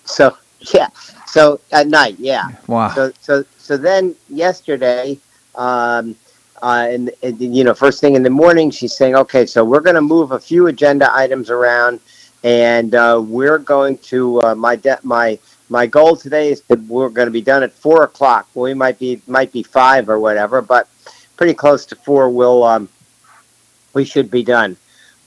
so, 0.06 0.38
yeah. 0.76 0.90
So, 1.26 1.60
at 1.72 1.88
night, 1.88 2.16
yeah. 2.20 2.50
Wow. 2.68 2.94
So, 2.94 3.12
so, 3.20 3.44
so 3.58 3.78
then 3.78 4.16
yesterday... 4.30 5.18
Um, 5.56 6.16
uh, 6.62 6.88
and, 6.90 7.10
and, 7.24 7.40
you 7.40 7.64
know, 7.64 7.74
first 7.74 8.02
thing 8.02 8.16
in 8.16 8.22
the 8.22 8.30
morning, 8.30 8.70
she's 8.70 8.94
saying, 8.94 9.16
okay, 9.16 9.46
so 9.46 9.64
we're 9.64 9.80
going 9.80 9.96
to 9.96 10.02
move 10.02 10.34
a 10.34 10.40
few 10.40 10.68
agenda 10.68 11.10
items 11.16 11.50
around 11.50 12.02
and 12.44 12.96
uh, 12.96 13.22
we're 13.26 13.58
going 13.58 13.98
to 14.00 14.42
uh, 14.42 14.56
my 14.56 14.76
de- 14.76 15.00
my 15.04 15.38
my 15.70 15.86
goal 15.86 16.16
today 16.16 16.52
is 16.52 16.62
that 16.64 16.80
we're 16.84 17.10
going 17.10 17.28
to 17.28 17.32
be 17.32 17.42
done 17.42 17.64
at 17.64 17.72
four 17.74 18.04
o'clock. 18.04 18.48
We 18.56 18.74
might 18.74 19.00
be 19.00 19.22
might 19.28 19.52
be 19.52 19.64
five 19.64 20.10
or 20.10 20.20
whatever, 20.20 20.62
but 20.62 20.88
pretty 21.38 21.54
close 21.54 21.86
to 21.88 21.96
four. 21.96 22.30
We'll 22.30 22.64
um, 22.64 22.90
we 23.94 24.06
should 24.06 24.32
be 24.32 24.44
done. 24.44 24.78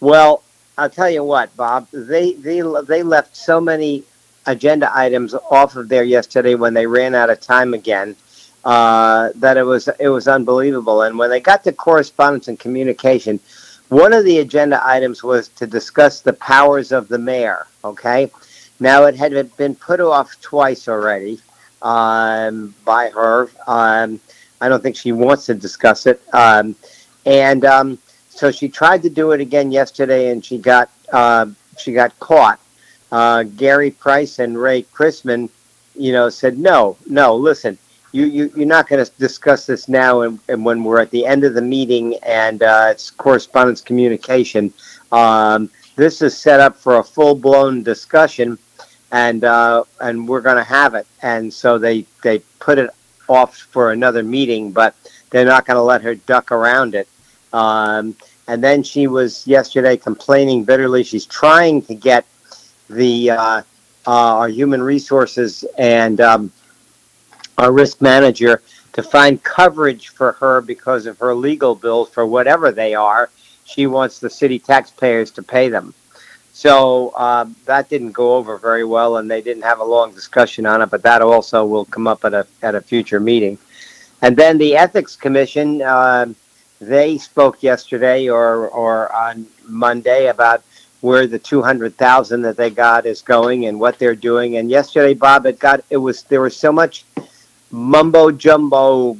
Well, 0.00 0.42
I'll 0.78 0.90
tell 0.90 1.10
you 1.10 1.24
what, 1.24 1.54
Bob. 1.56 1.88
They 1.92 2.32
they 2.34 2.62
they 2.86 3.02
left 3.02 3.36
so 3.36 3.60
many 3.60 4.04
agenda 4.46 4.90
items 4.96 5.34
off 5.34 5.76
of 5.76 5.88
there 5.88 6.02
yesterday 6.02 6.54
when 6.54 6.74
they 6.74 6.86
ran 6.86 7.14
out 7.14 7.30
of 7.30 7.40
time 7.40 7.74
again. 7.74 8.16
Uh, 8.64 9.30
that 9.36 9.56
it 9.56 9.64
was 9.64 9.88
it 9.98 10.08
was 10.08 10.28
unbelievable. 10.28 11.02
And 11.02 11.18
when 11.18 11.30
they 11.30 11.40
got 11.40 11.64
to 11.64 11.72
correspondence 11.72 12.48
and 12.48 12.58
communication, 12.58 13.40
one 13.92 14.14
of 14.14 14.24
the 14.24 14.38
agenda 14.38 14.80
items 14.82 15.22
was 15.22 15.48
to 15.48 15.66
discuss 15.66 16.22
the 16.22 16.32
powers 16.32 16.92
of 16.92 17.08
the 17.08 17.18
mayor. 17.18 17.66
Okay, 17.84 18.30
now 18.80 19.04
it 19.04 19.14
had 19.14 19.54
been 19.58 19.74
put 19.74 20.00
off 20.00 20.40
twice 20.40 20.88
already 20.88 21.38
um, 21.82 22.74
by 22.86 23.10
her. 23.10 23.50
Um, 23.66 24.18
I 24.62 24.70
don't 24.70 24.82
think 24.82 24.96
she 24.96 25.12
wants 25.12 25.44
to 25.46 25.54
discuss 25.54 26.06
it, 26.06 26.22
um, 26.32 26.74
and 27.26 27.66
um, 27.66 27.98
so 28.30 28.50
she 28.50 28.66
tried 28.66 29.02
to 29.02 29.10
do 29.10 29.32
it 29.32 29.42
again 29.42 29.70
yesterday, 29.70 30.30
and 30.30 30.42
she 30.42 30.56
got 30.56 30.90
uh, 31.12 31.46
she 31.76 31.92
got 31.92 32.18
caught. 32.18 32.58
Uh, 33.10 33.42
Gary 33.42 33.90
Price 33.90 34.38
and 34.38 34.58
Ray 34.58 34.84
Christman, 34.84 35.50
you 35.94 36.12
know, 36.12 36.30
said 36.30 36.56
no, 36.56 36.96
no. 37.06 37.36
Listen, 37.36 37.76
you, 38.12 38.26
you 38.26 38.52
you're 38.54 38.66
not 38.66 38.88
going 38.88 39.04
to 39.04 39.10
discuss 39.18 39.66
this 39.66 39.88
now 39.88 40.20
and, 40.20 40.38
and, 40.48 40.64
when 40.64 40.84
we're 40.84 41.00
at 41.00 41.10
the 41.10 41.26
end 41.26 41.44
of 41.44 41.54
the 41.54 41.62
meeting 41.62 42.14
and 42.22 42.62
uh, 42.62 42.88
it's 42.90 43.10
correspondence 43.10 43.80
communication. 43.80 44.72
Um, 45.10 45.70
this 45.96 46.22
is 46.22 46.36
set 46.36 46.60
up 46.60 46.76
for 46.76 46.98
a 46.98 47.04
full-blown 47.04 47.82
discussion 47.82 48.58
and 49.10 49.44
uh, 49.44 49.84
and 50.00 50.28
we're 50.28 50.40
going 50.42 50.56
to 50.56 50.64
have 50.64 50.94
it. 50.94 51.06
And 51.22 51.52
so 51.52 51.78
they 51.78 52.06
they 52.22 52.40
put 52.60 52.78
it 52.78 52.90
off 53.28 53.56
for 53.56 53.92
another 53.92 54.22
meeting 54.22 54.72
but 54.72 54.94
they're 55.30 55.46
not 55.46 55.64
going 55.64 55.76
to 55.76 55.82
let 55.82 56.02
her 56.02 56.14
duck 56.14 56.52
around 56.52 56.94
it. 56.94 57.08
Um, 57.52 58.14
and 58.46 58.62
then 58.62 58.82
she 58.82 59.06
was 59.06 59.46
yesterday 59.46 59.96
complaining 59.96 60.64
bitterly. 60.64 61.02
She's 61.02 61.24
trying 61.24 61.82
to 61.82 61.94
get 61.94 62.26
the 62.90 63.30
uh, 63.30 63.62
uh 64.06 64.10
our 64.10 64.48
human 64.48 64.82
resources 64.82 65.64
and 65.78 66.20
um, 66.20 66.52
our 67.58 67.72
risk 67.72 68.00
manager 68.00 68.62
to 68.92 69.02
find 69.02 69.42
coverage 69.42 70.08
for 70.08 70.32
her 70.32 70.60
because 70.60 71.06
of 71.06 71.18
her 71.18 71.34
legal 71.34 71.74
bills 71.74 72.10
for 72.10 72.26
whatever 72.26 72.72
they 72.72 72.94
are. 72.94 73.30
She 73.64 73.86
wants 73.86 74.18
the 74.18 74.30
city 74.30 74.58
taxpayers 74.58 75.30
to 75.32 75.42
pay 75.42 75.68
them. 75.68 75.94
So 76.52 77.16
um, 77.16 77.56
that 77.64 77.88
didn't 77.88 78.12
go 78.12 78.36
over 78.36 78.58
very 78.58 78.84
well, 78.84 79.16
and 79.16 79.30
they 79.30 79.40
didn't 79.40 79.62
have 79.62 79.80
a 79.80 79.84
long 79.84 80.12
discussion 80.12 80.66
on 80.66 80.82
it. 80.82 80.90
But 80.90 81.02
that 81.02 81.22
also 81.22 81.64
will 81.64 81.86
come 81.86 82.06
up 82.06 82.24
at 82.24 82.34
a 82.34 82.46
at 82.62 82.74
a 82.74 82.80
future 82.80 83.20
meeting. 83.20 83.56
And 84.20 84.36
then 84.36 84.58
the 84.58 84.76
ethics 84.76 85.16
commission, 85.16 85.80
uh, 85.82 86.26
they 86.80 87.16
spoke 87.16 87.62
yesterday 87.62 88.28
or 88.28 88.68
or 88.68 89.12
on 89.14 89.46
Monday 89.66 90.26
about 90.26 90.62
where 91.00 91.26
the 91.26 91.38
two 91.38 91.62
hundred 91.62 91.96
thousand 91.96 92.42
that 92.42 92.56
they 92.56 92.70
got 92.70 93.06
is 93.06 93.22
going 93.22 93.66
and 93.66 93.80
what 93.80 93.98
they're 93.98 94.14
doing. 94.14 94.58
And 94.58 94.70
yesterday, 94.70 95.14
Bob, 95.14 95.46
it 95.46 95.58
got 95.58 95.82
it 95.88 95.96
was 95.96 96.22
there 96.24 96.42
was 96.42 96.56
so 96.56 96.70
much 96.70 97.04
mumbo 97.72 98.30
jumbo 98.30 99.16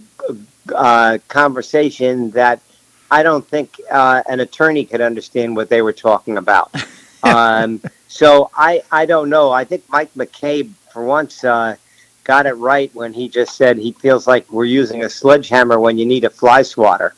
uh, 0.74 1.18
conversation 1.28 2.30
that 2.30 2.61
I 3.11 3.22
don't 3.22 3.46
think 3.46 3.80
uh, 3.90 4.22
an 4.28 4.40
attorney 4.40 4.84
could 4.84 5.00
understand 5.00 5.57
what 5.57 5.68
they 5.68 5.82
were 5.82 5.92
talking 5.92 6.36
about. 6.36 6.70
um, 7.22 7.80
so 8.09 8.50
I, 8.55 8.82
I 8.92 9.07
don't 9.07 9.28
know. 9.28 9.50
I 9.50 9.64
think 9.64 9.84
Mike 9.88 10.12
McCabe, 10.14 10.70
for 10.92 11.05
once, 11.05 11.44
uh, 11.44 11.76
got 12.24 12.46
it 12.46 12.55
right 12.55 12.94
when 12.94 13.12
he 13.12 13.28
just 13.28 13.57
said 13.57 13.76
he 13.76 13.92
feels 13.92 14.26
like 14.26 14.50
we're 14.53 14.64
using 14.64 15.05
a 15.05 15.11
sledgehammer 15.11 15.80
when 15.80 15.98
you 15.98 16.07
need 16.07 16.24
a 16.24 16.30
fly 16.30 16.62
swatter. 16.62 17.14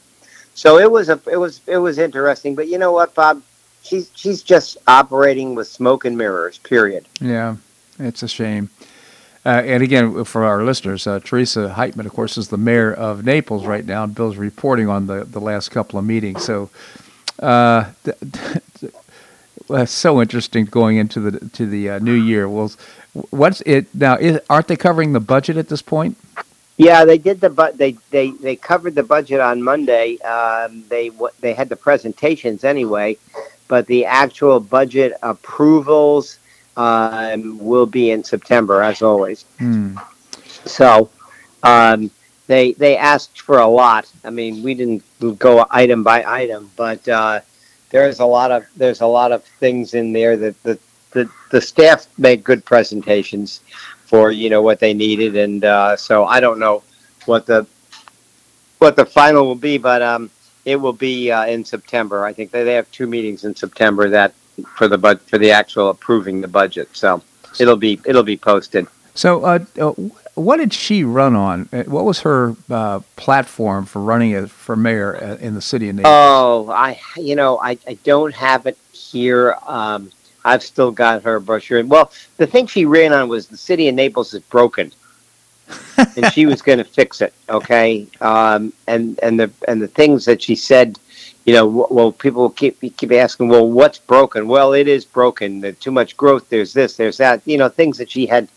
So 0.55 0.79
it 0.79 0.91
was 0.91 1.09
a 1.09 1.21
it 1.31 1.37
was 1.37 1.61
it 1.67 1.79
was 1.79 1.99
interesting. 1.99 2.55
But 2.55 2.69
you 2.69 2.79
know 2.79 2.93
what, 2.93 3.15
Bob? 3.15 3.43
She's 3.83 4.11
she's 4.15 4.43
just 4.43 4.79
operating 4.87 5.55
with 5.55 5.67
smoke 5.67 6.05
and 6.05 6.17
mirrors. 6.17 6.59
Period. 6.59 7.07
Yeah, 7.21 7.57
it's 7.99 8.23
a 8.23 8.29
shame. 8.29 8.71
Uh, 9.47 9.63
and 9.65 9.83
again, 9.83 10.25
for 10.25 10.45
our 10.45 10.65
listeners, 10.65 11.07
uh, 11.07 11.21
Teresa 11.21 11.75
Heitmann, 11.77 12.07
of 12.07 12.13
course, 12.13 12.39
is 12.39 12.49
the 12.49 12.57
mayor 12.57 12.93
of 12.93 13.25
Naples 13.25 13.67
right 13.67 13.85
now, 13.85 14.05
and 14.05 14.15
Bill's 14.15 14.37
reporting 14.37 14.89
on 14.89 15.07
the, 15.07 15.25
the 15.25 15.41
last 15.41 15.71
couple 15.71 15.99
of 15.99 16.05
meetings. 16.07 16.43
So 16.45 16.71
uh, 17.41 17.91
that's 19.69 19.93
so 19.93 20.23
interesting 20.23 20.65
going 20.65 20.97
into 20.97 21.21
the 21.21 21.49
to 21.51 21.67
the 21.67 21.91
uh, 21.91 21.99
new 21.99 22.15
year. 22.15 22.49
Well, 22.49 22.73
what's 23.31 23.61
it 23.63 23.95
now? 23.95 24.17
Is, 24.17 24.41
aren't 24.49 24.69
they 24.69 24.77
covering 24.77 25.13
the 25.13 25.21
budget 25.21 25.59
at 25.59 25.69
this 25.69 25.83
point? 25.83 26.17
Yeah, 26.77 27.05
they 27.05 27.19
did 27.19 27.41
the 27.41 27.51
but 27.51 27.79
they, 27.79 27.93
they 28.11 28.31
they 28.31 28.57
covered 28.57 28.95
the 28.95 29.03
budget 29.03 29.41
on 29.41 29.63
Monday. 29.63 30.19
Um, 30.23 30.85
they 30.89 31.11
they 31.41 31.53
had 31.53 31.69
the 31.69 31.77
presentations 31.77 32.65
anyway, 32.65 33.17
but 33.69 33.87
the 33.87 34.07
actual 34.07 34.59
budget 34.59 35.13
approvals 35.23 36.39
um, 36.77 37.59
will 37.59 37.87
be 37.87 38.11
in 38.11 38.25
September, 38.25 38.83
as 38.83 39.03
always. 39.03 39.45
Mm. 39.59 40.03
So 40.67 41.11
um, 41.63 42.11
they 42.47 42.73
they 42.73 42.97
asked 42.97 43.41
for 43.41 43.59
a 43.59 43.67
lot. 43.67 44.11
I 44.25 44.31
mean, 44.31 44.63
we 44.63 44.75
didn't 44.75 45.03
go 45.39 45.67
item 45.71 46.03
by 46.03 46.25
item, 46.25 46.71
but 46.77 47.07
uh, 47.09 47.41
there's 47.91 48.21
a 48.21 48.25
lot 48.25 48.51
of 48.51 48.67
there's 48.77 49.01
a 49.01 49.07
lot 49.07 49.33
of 49.33 49.45
things 49.45 49.95
in 49.95 50.13
there 50.13 50.37
that 50.37 50.63
the 50.63 50.79
the, 51.13 51.31
the 51.51 51.61
staff 51.61 52.07
made 52.19 52.43
good 52.43 52.65
presentations 52.65 53.61
for 54.05 54.31
you 54.31 54.51
know 54.51 54.63
what 54.63 54.81
they 54.81 54.93
needed, 54.93 55.37
and 55.37 55.65
uh, 55.65 55.97
so 55.97 56.25
I 56.25 56.41
don't 56.41 56.59
know 56.59 56.83
what 57.27 57.47
the 57.47 57.67
what 58.79 58.97
the 58.97 59.07
final 59.07 59.47
will 59.47 59.55
be, 59.55 59.79
but 59.79 60.03
um, 60.03 60.31
it 60.65 60.77
will 60.77 60.93
be 60.93 61.31
uh, 61.31 61.47
in 61.47 61.65
September. 61.65 62.25
I 62.25 62.33
think 62.33 62.51
they, 62.51 62.65
they 62.65 62.75
have 62.75 62.91
two 62.91 63.07
meetings 63.07 63.45
in 63.45 63.55
September 63.55 64.09
that 64.11 64.35
for 64.77 64.89
the 64.89 64.99
bud 64.99 65.21
for 65.23 65.39
the 65.39 65.51
actual 65.51 65.91
approving 65.91 66.41
the 66.41 66.49
budget. 66.49 66.89
So 66.93 67.23
it'll 67.59 67.77
be 67.77 68.01
it'll 68.05 68.23
be 68.23 68.37
posted. 68.37 68.87
So, 69.15 69.45
uh, 69.45 69.65
uh, 69.81 69.93
what 70.35 70.57
did 70.57 70.73
she 70.73 71.05
run 71.05 71.37
on? 71.37 71.69
Uh, 71.73 71.85
what 71.85 72.05
was 72.05 72.21
her 72.21 72.57
uh, 72.69 73.01
platform 73.17 73.87
for 73.87 74.03
running 74.03 74.33
it 74.33 74.51
for 74.51 74.75
mayor 74.75 75.17
uh, 75.17 75.37
in 75.37 75.55
the 75.55 75.63
city 75.63 75.89
of 75.89 75.97
Naples? 75.97 76.13
Oh, 76.13 76.71
I 76.71 76.99
you 77.17 77.37
know 77.37 77.59
I, 77.61 77.79
I 77.87 77.95
don't 78.03 78.35
have 78.35 78.67
it 78.67 78.77
here. 78.93 79.57
Um, 79.67 80.11
I've 80.45 80.63
still 80.63 80.91
got 80.91 81.23
her 81.23 81.41
brochure. 81.41 81.85
Well, 81.85 82.13
the 82.37 82.47
thing 82.47 82.67
she 82.67 82.85
ran 82.85 83.13
on 83.13 83.29
was 83.29 83.47
the 83.47 83.57
city 83.57 83.89
of 83.89 83.95
Naples 83.95 84.35
is 84.35 84.43
broken, 84.43 84.93
and 86.17 86.33
she 86.33 86.47
was 86.47 86.61
going 86.61 86.79
to 86.79 86.85
fix 86.85 87.21
it. 87.21 87.33
Okay, 87.49 88.09
um, 88.21 88.73
and 88.89 89.19
and 89.23 89.39
the 89.39 89.51
and 89.69 89.81
the 89.81 89.89
things 89.89 90.25
that 90.25 90.43
she 90.43 90.57
said, 90.57 90.99
you 91.45 91.53
know, 91.53 91.67
well, 91.91 92.13
people 92.13 92.51
keep 92.51 92.81
keep 92.97 93.13
asking, 93.13 93.49
well, 93.49 93.71
what's 93.71 93.99
broken? 93.99 94.49
Well, 94.49 94.73
it 94.73 94.89
is 94.89 95.05
broken. 95.05 95.61
There's 95.61 95.79
too 95.79 95.91
much 95.91 96.17
growth. 96.17 96.49
There's 96.49 96.73
this. 96.73 96.97
There's 96.97 97.19
that. 97.19 97.43
You 97.45 97.59
know, 97.59 97.69
things 97.69 97.99
that 97.99 98.11
she 98.11 98.27
had 98.27 98.49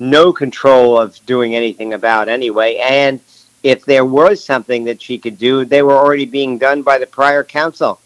no 0.00 0.32
control 0.32 0.98
of 0.98 1.24
doing 1.26 1.54
anything 1.54 1.94
about 1.94 2.28
anyway, 2.28 2.76
and 2.76 3.20
if 3.62 3.84
there 3.84 4.04
was 4.04 4.42
something 4.42 4.84
that 4.84 5.00
she 5.00 5.18
could 5.18 5.38
do, 5.38 5.64
they 5.64 5.82
were 5.82 5.96
already 5.96 6.26
being 6.26 6.58
done 6.58 6.82
by 6.82 6.98
the 6.98 7.06
prior 7.06 7.44
council 7.44 8.00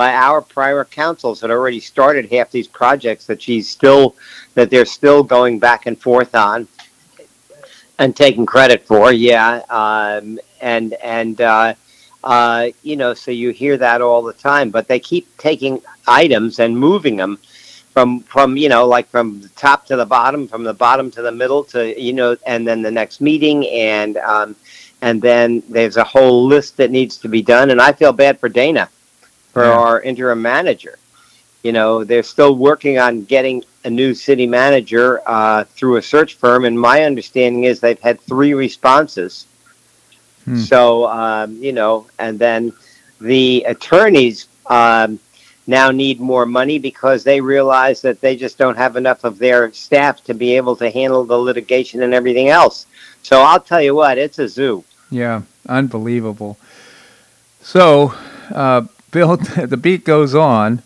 by 0.00 0.14
our 0.14 0.40
prior 0.40 0.82
councils 0.82 1.42
had 1.42 1.50
already 1.50 1.78
started 1.78 2.32
half 2.32 2.50
these 2.50 2.66
projects 2.66 3.26
that 3.26 3.42
she's 3.42 3.68
still 3.68 4.16
that 4.54 4.70
they're 4.70 4.86
still 4.86 5.22
going 5.22 5.58
back 5.58 5.84
and 5.84 6.00
forth 6.00 6.34
on 6.34 6.66
and 7.98 8.16
taking 8.16 8.46
credit 8.46 8.82
for 8.86 9.12
yeah 9.12 9.60
um, 9.68 10.40
and 10.62 10.94
and 11.02 11.42
uh, 11.42 11.74
uh, 12.24 12.68
you 12.82 12.96
know 12.96 13.14
so 13.14 13.30
you 13.30 13.50
hear 13.50 13.76
that 13.76 14.00
all 14.00 14.22
the 14.22 14.32
time 14.32 14.70
but 14.70 14.88
they 14.88 15.00
keep 15.00 15.26
taking 15.38 15.80
items 16.06 16.58
and 16.58 16.76
moving 16.76 17.16
them 17.16 17.38
from 17.92 18.20
from 18.20 18.56
you 18.56 18.68
know 18.68 18.86
like 18.86 19.08
from 19.08 19.40
the 19.40 19.48
top 19.50 19.86
to 19.86 19.96
the 19.96 20.06
bottom 20.06 20.46
from 20.46 20.64
the 20.64 20.74
bottom 20.74 21.10
to 21.10 21.22
the 21.22 21.32
middle 21.32 21.64
to 21.64 22.00
you 22.00 22.12
know 22.12 22.36
and 22.46 22.66
then 22.66 22.82
the 22.82 22.90
next 22.90 23.20
meeting 23.20 23.66
and 23.68 24.16
um, 24.18 24.54
and 25.02 25.20
then 25.20 25.62
there's 25.68 25.96
a 25.96 26.04
whole 26.04 26.46
list 26.46 26.76
that 26.76 26.90
needs 26.90 27.16
to 27.16 27.28
be 27.28 27.42
done 27.42 27.70
and 27.70 27.80
i 27.80 27.90
feel 27.90 28.12
bad 28.12 28.38
for 28.38 28.48
dana 28.48 28.88
for 29.52 29.64
yeah. 29.64 29.72
our 29.72 30.00
interim 30.00 30.40
manager. 30.42 30.98
You 31.62 31.72
know, 31.72 32.04
they're 32.04 32.22
still 32.22 32.56
working 32.56 32.98
on 32.98 33.24
getting 33.24 33.62
a 33.84 33.90
new 33.90 34.14
city 34.14 34.46
manager 34.46 35.20
uh, 35.26 35.64
through 35.64 35.96
a 35.96 36.02
search 36.02 36.34
firm, 36.34 36.64
and 36.64 36.78
my 36.78 37.04
understanding 37.04 37.64
is 37.64 37.80
they've 37.80 38.00
had 38.00 38.20
three 38.20 38.54
responses. 38.54 39.46
Hmm. 40.44 40.56
So, 40.56 41.06
um, 41.08 41.56
you 41.56 41.72
know, 41.72 42.06
and 42.18 42.38
then 42.38 42.72
the 43.20 43.64
attorneys 43.68 44.48
um, 44.66 45.18
now 45.66 45.90
need 45.90 46.20
more 46.20 46.46
money 46.46 46.78
because 46.78 47.24
they 47.24 47.40
realize 47.40 48.00
that 48.02 48.20
they 48.20 48.36
just 48.36 48.58
don't 48.58 48.76
have 48.76 48.96
enough 48.96 49.24
of 49.24 49.38
their 49.38 49.72
staff 49.72 50.22
to 50.24 50.34
be 50.34 50.56
able 50.56 50.76
to 50.76 50.90
handle 50.90 51.24
the 51.24 51.36
litigation 51.36 52.02
and 52.02 52.14
everything 52.14 52.48
else. 52.48 52.86
So 53.22 53.42
I'll 53.42 53.60
tell 53.60 53.82
you 53.82 53.94
what, 53.94 54.18
it's 54.18 54.38
a 54.38 54.48
zoo. 54.48 54.84
Yeah, 55.10 55.42
unbelievable. 55.68 56.58
So, 57.62 58.14
uh, 58.54 58.82
Bill, 59.10 59.36
the 59.66 59.76
beat 59.76 60.04
goes 60.04 60.34
on. 60.34 60.82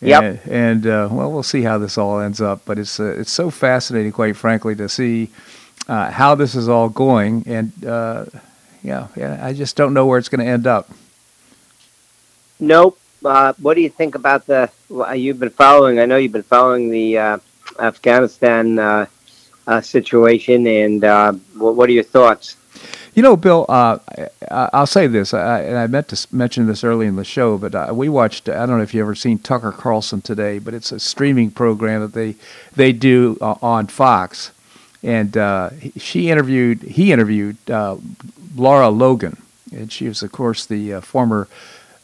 Yep. 0.00 0.22
And, 0.22 0.40
and 0.52 0.86
uh, 0.86 1.08
well, 1.10 1.32
we'll 1.32 1.42
see 1.42 1.62
how 1.62 1.78
this 1.78 1.96
all 1.96 2.20
ends 2.20 2.40
up. 2.40 2.62
But 2.64 2.78
it's 2.78 3.00
uh, 3.00 3.16
it's 3.18 3.30
so 3.30 3.50
fascinating, 3.50 4.12
quite 4.12 4.36
frankly, 4.36 4.74
to 4.76 4.88
see 4.88 5.30
uh, 5.88 6.10
how 6.10 6.34
this 6.34 6.54
is 6.54 6.68
all 6.68 6.88
going. 6.88 7.44
And 7.46 7.84
uh, 7.84 8.26
yeah, 8.86 9.08
yeah, 9.16 9.38
I 9.44 9.52
just 9.52 9.76
don't 9.76 9.92
know 9.92 10.06
where 10.06 10.18
it's 10.18 10.28
going 10.28 10.44
to 10.44 10.50
end 10.50 10.66
up. 10.66 10.88
Nope. 12.60 12.98
Uh, 13.24 13.52
what 13.60 13.74
do 13.74 13.80
you 13.80 13.90
think 13.90 14.14
about 14.14 14.46
the? 14.46 14.70
You've 15.14 15.40
been 15.40 15.50
following. 15.50 15.98
I 15.98 16.06
know 16.06 16.16
you've 16.16 16.32
been 16.32 16.42
following 16.42 16.90
the 16.90 17.18
uh, 17.18 17.38
Afghanistan 17.78 19.08
situation. 19.82 20.66
And 20.66 21.02
what, 21.54 21.74
what 21.74 21.88
are 21.88 21.92
your 21.92 22.04
thoughts? 22.04 22.56
You 23.16 23.22
know, 23.22 23.34
Bill, 23.34 23.64
uh, 23.70 23.98
I, 24.50 24.80
will 24.80 24.86
say 24.86 25.06
this, 25.06 25.32
I, 25.32 25.62
and 25.62 25.78
I 25.78 25.86
meant 25.86 26.08
to 26.08 26.26
mention 26.36 26.66
this 26.66 26.84
early 26.84 27.06
in 27.06 27.16
the 27.16 27.24
show, 27.24 27.56
but 27.56 27.74
uh, 27.74 27.90
we 27.94 28.10
watched. 28.10 28.46
I 28.46 28.66
don't 28.66 28.76
know 28.76 28.82
if 28.82 28.92
you 28.92 29.00
have 29.00 29.06
ever 29.06 29.14
seen 29.14 29.38
Tucker 29.38 29.72
Carlson 29.72 30.20
today, 30.20 30.58
but 30.58 30.74
it's 30.74 30.92
a 30.92 31.00
streaming 31.00 31.50
program 31.50 32.02
that 32.02 32.12
they 32.12 32.36
they 32.74 32.92
do 32.92 33.38
uh, 33.40 33.54
on 33.62 33.86
Fox, 33.86 34.52
and 35.02 35.34
uh, 35.34 35.70
she 35.96 36.28
interviewed 36.28 36.82
he 36.82 37.10
interviewed 37.10 37.56
uh, 38.56 38.62
Lara 38.62 38.88
Logan, 38.88 39.42
and 39.72 39.92
she 39.92 40.08
was, 40.08 40.22
of 40.22 40.32
course, 40.32 40.66
the 40.66 40.94
uh, 40.94 41.00
former 41.00 41.48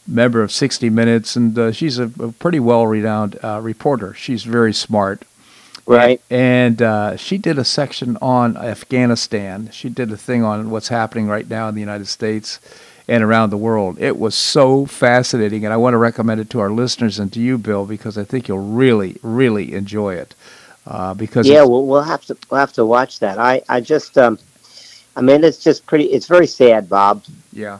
member 0.07 0.41
of 0.41 0.51
60 0.51 0.89
Minutes, 0.89 1.35
and 1.35 1.75
she's 1.75 1.97
a, 1.97 2.11
a 2.19 2.31
pretty 2.31 2.59
well 2.59 2.85
renowned 2.87 3.37
reporter. 3.43 4.13
She's 4.13 4.43
very 4.43 4.73
smart 4.73 5.23
Right. 5.85 6.21
And 6.29 6.81
uh, 6.81 7.17
she 7.17 7.37
did 7.37 7.57
a 7.57 7.65
section 7.65 8.17
on 8.21 8.55
Afghanistan. 8.57 9.69
She 9.71 9.89
did 9.89 10.11
a 10.11 10.17
thing 10.17 10.43
on 10.43 10.69
what's 10.69 10.87
happening 10.87 11.27
right 11.27 11.49
now 11.49 11.67
in 11.67 11.75
the 11.75 11.81
United 11.81 12.07
States 12.07 12.59
and 13.07 13.21
around 13.23 13.49
the 13.49 13.57
world. 13.57 13.99
It 13.99 14.17
was 14.17 14.33
so 14.33 14.85
fascinating, 14.85 15.65
and 15.65 15.73
I 15.73 15.77
want 15.77 15.93
to 15.93 15.97
recommend 15.97 16.39
it 16.39 16.49
to 16.51 16.61
our 16.61 16.69
listeners 16.69 17.19
and 17.19 17.33
to 17.33 17.39
you, 17.39 17.57
Bill, 17.57 17.85
because 17.85 18.17
I 18.17 18.23
think 18.23 18.47
you'll 18.47 18.59
really, 18.59 19.17
really 19.21 19.73
enjoy 19.73 20.15
it. 20.15 20.35
Uh, 20.87 21.13
because 21.13 21.47
yeah, 21.47 21.63
we'll, 21.63 21.85
we'll 21.85 22.01
have 22.01 22.25
to 22.25 22.37
we'll 22.49 22.59
have 22.59 22.73
to 22.73 22.85
watch 22.85 23.19
that. 23.19 23.37
I 23.37 23.61
I 23.69 23.79
just 23.79 24.17
um, 24.17 24.37
I 25.15 25.21
mean, 25.21 25.43
it's 25.43 25.63
just 25.63 25.85
pretty. 25.85 26.05
It's 26.05 26.27
very 26.27 26.47
sad, 26.47 26.89
Bob. 26.89 27.23
Yeah. 27.51 27.79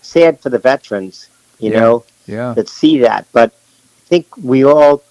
Sad 0.00 0.40
for 0.40 0.50
the 0.50 0.58
veterans, 0.58 1.28
you 1.58 1.70
yeah. 1.70 1.80
know, 1.80 2.04
yeah. 2.26 2.54
that 2.54 2.68
see 2.68 2.98
that. 3.00 3.26
But 3.32 3.52
I 3.52 4.08
think 4.08 4.36
we 4.36 4.64
all 4.64 5.02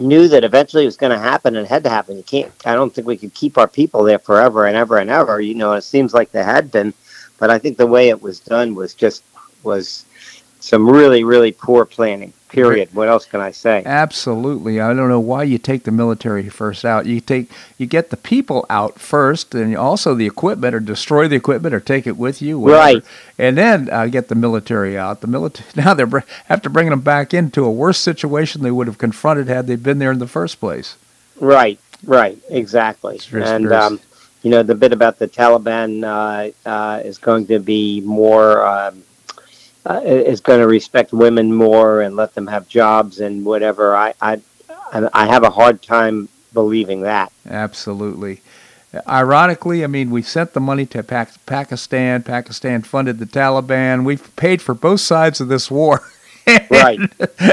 knew 0.00 0.28
that 0.28 0.44
eventually 0.44 0.84
it 0.84 0.86
was 0.86 0.96
going 0.96 1.12
to 1.12 1.18
happen 1.18 1.56
and 1.56 1.66
had 1.66 1.84
to 1.84 1.90
happen. 1.90 2.16
You 2.16 2.22
can't. 2.22 2.52
I 2.64 2.74
don't 2.74 2.94
think 2.94 3.06
we 3.06 3.16
could 3.16 3.34
keep 3.34 3.58
our 3.58 3.68
people 3.68 4.04
there 4.04 4.18
forever 4.18 4.66
and 4.66 4.76
ever 4.76 4.98
and 4.98 5.10
ever. 5.10 5.40
You 5.40 5.54
know, 5.54 5.74
it 5.74 5.82
seems 5.82 6.14
like 6.14 6.32
they 6.32 6.42
had 6.42 6.70
been, 6.72 6.94
but 7.38 7.50
I 7.50 7.58
think 7.58 7.76
the 7.76 7.86
way 7.86 8.08
it 8.08 8.22
was 8.22 8.40
done 8.40 8.74
was 8.74 8.94
just 8.94 9.22
was 9.62 10.04
some 10.60 10.88
really 10.88 11.24
really 11.24 11.52
poor 11.52 11.84
planning. 11.84 12.32
Period. 12.48 12.94
What 12.94 13.08
else 13.08 13.26
can 13.26 13.40
I 13.40 13.50
say? 13.50 13.82
Absolutely. 13.84 14.80
I 14.80 14.94
don't 14.94 15.08
know 15.08 15.20
why 15.20 15.42
you 15.42 15.58
take 15.58 15.84
the 15.84 15.90
military 15.90 16.48
first 16.48 16.84
out. 16.84 17.04
You 17.04 17.20
take 17.20 17.50
you 17.76 17.86
get 17.86 18.08
the 18.10 18.16
people 18.16 18.64
out 18.70 18.98
first, 18.98 19.54
and 19.54 19.76
also 19.76 20.14
the 20.14 20.26
equipment, 20.26 20.74
or 20.74 20.80
destroy 20.80 21.28
the 21.28 21.36
equipment, 21.36 21.74
or 21.74 21.80
take 21.80 22.06
it 22.06 22.16
with 22.16 22.40
you. 22.40 22.58
Whatever. 22.58 22.80
Right. 22.80 23.04
And 23.36 23.58
then 23.58 23.90
uh, 23.90 24.06
get 24.06 24.28
the 24.28 24.34
military 24.34 24.96
out. 24.96 25.20
The 25.20 25.26
military 25.26 25.68
now 25.76 25.92
they 25.92 26.04
have 26.04 26.24
after 26.48 26.68
bringing 26.70 26.90
them 26.90 27.02
back 27.02 27.34
into 27.34 27.64
a 27.64 27.70
worse 27.70 27.98
situation 27.98 28.62
they 28.62 28.70
would 28.70 28.86
have 28.86 28.98
confronted 28.98 29.48
had 29.48 29.66
they 29.66 29.76
been 29.76 29.98
there 29.98 30.12
in 30.12 30.18
the 30.18 30.26
first 30.26 30.58
place. 30.58 30.96
Right. 31.40 31.78
Right. 32.04 32.38
Exactly. 32.48 33.20
and 33.32 33.72
um, 33.72 34.00
you 34.42 34.50
know 34.50 34.62
the 34.62 34.74
bit 34.74 34.92
about 34.92 35.18
the 35.18 35.28
Taliban 35.28 36.04
uh, 36.04 36.68
uh, 36.68 37.00
is 37.00 37.18
going 37.18 37.46
to 37.48 37.58
be 37.58 38.00
more. 38.00 38.64
Um, 38.66 39.04
uh, 39.86 40.00
is 40.04 40.40
going 40.40 40.60
to 40.60 40.66
respect 40.66 41.12
women 41.12 41.54
more 41.54 42.02
and 42.02 42.16
let 42.16 42.34
them 42.34 42.46
have 42.46 42.68
jobs 42.68 43.20
and 43.20 43.44
whatever. 43.44 43.96
I, 43.96 44.14
I, 44.20 44.40
I 44.92 45.26
have 45.26 45.44
a 45.44 45.50
hard 45.50 45.82
time 45.82 46.28
believing 46.52 47.02
that. 47.02 47.32
Absolutely. 47.48 48.40
Ironically, 49.06 49.84
I 49.84 49.86
mean, 49.86 50.10
we 50.10 50.22
sent 50.22 50.54
the 50.54 50.60
money 50.60 50.86
to 50.86 51.02
Pakistan. 51.02 52.22
Pakistan 52.22 52.82
funded 52.82 53.18
the 53.18 53.26
Taliban. 53.26 54.04
We've 54.04 54.34
paid 54.36 54.62
for 54.62 54.74
both 54.74 55.00
sides 55.00 55.40
of 55.40 55.48
this 55.48 55.70
war. 55.70 56.02
right, 56.70 56.98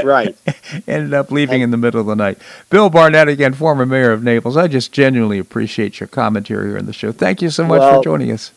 right. 0.02 0.36
Ended 0.86 1.12
up 1.12 1.30
leaving 1.30 1.60
in 1.60 1.70
the 1.70 1.76
middle 1.76 2.00
of 2.00 2.06
the 2.06 2.16
night. 2.16 2.38
Bill 2.70 2.88
Barnett, 2.88 3.28
again, 3.28 3.52
former 3.52 3.84
mayor 3.84 4.12
of 4.12 4.22
Naples. 4.22 4.56
I 4.56 4.66
just 4.66 4.92
genuinely 4.92 5.38
appreciate 5.38 6.00
your 6.00 6.06
commentary 6.06 6.68
here 6.68 6.78
on 6.78 6.86
the 6.86 6.94
show. 6.94 7.12
Thank 7.12 7.42
you 7.42 7.50
so 7.50 7.66
much 7.66 7.80
well, 7.80 7.98
for 7.98 8.04
joining 8.04 8.32
us 8.32 8.52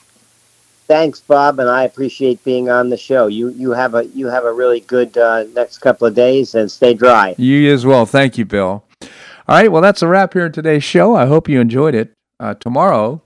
thanks, 0.90 1.22
Bob, 1.22 1.60
and 1.60 1.70
I 1.70 1.84
appreciate 1.84 2.44
being 2.44 2.70
on 2.70 2.90
the 2.90 2.98
show. 2.98 3.28
You 3.28 3.50
you 3.50 3.72
have 3.72 3.96
a 3.96 4.06
you 4.08 4.28
have 4.28 4.44
a 4.44 4.52
really 4.52 4.82
good 4.82 5.18
uh, 5.18 5.46
next 5.54 5.78
couple 5.78 6.06
of 6.06 6.16
days, 6.16 6.56
and 6.56 6.70
stay 6.70 6.94
dry. 6.94 7.36
You 7.38 7.72
as 7.72 7.86
well. 7.86 8.06
Thank 8.06 8.38
you, 8.38 8.44
Bill. 8.44 8.84
All 9.02 9.56
right, 9.56 9.72
well, 9.72 9.82
that's 9.82 10.02
a 10.02 10.08
wrap 10.08 10.34
here 10.34 10.46
in 10.46 10.52
today's 10.52 10.84
show. 10.84 11.16
I 11.16 11.26
hope 11.26 11.48
you 11.48 11.62
enjoyed 11.62 11.96
it. 11.96 12.12
Uh, 12.40 12.56
tomorrow, 12.56 13.22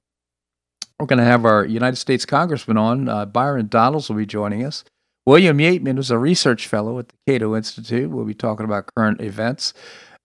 we're 1.00 1.08
going 1.08 1.20
to 1.20 1.26
have 1.26 1.44
our 1.44 1.66
United 1.66 1.98
States 1.98 2.26
Congressman 2.26 2.78
on. 2.78 3.10
Uh, 3.10 3.26
Byron 3.26 3.68
Donalds 3.68 4.10
will 4.10 4.18
be 4.18 4.26
joining 4.26 4.64
us. 4.64 4.84
William 5.26 5.58
Yeatman 5.58 5.98
is 6.00 6.12
a 6.12 6.18
research 6.18 6.68
fellow 6.68 7.00
at 7.00 7.10
the 7.10 7.16
Cato 7.28 7.56
Institute. 7.56 8.10
We'll 8.10 8.26
be 8.26 8.34
talking 8.34 8.66
about 8.66 8.90
current 8.96 9.22
events. 9.22 9.74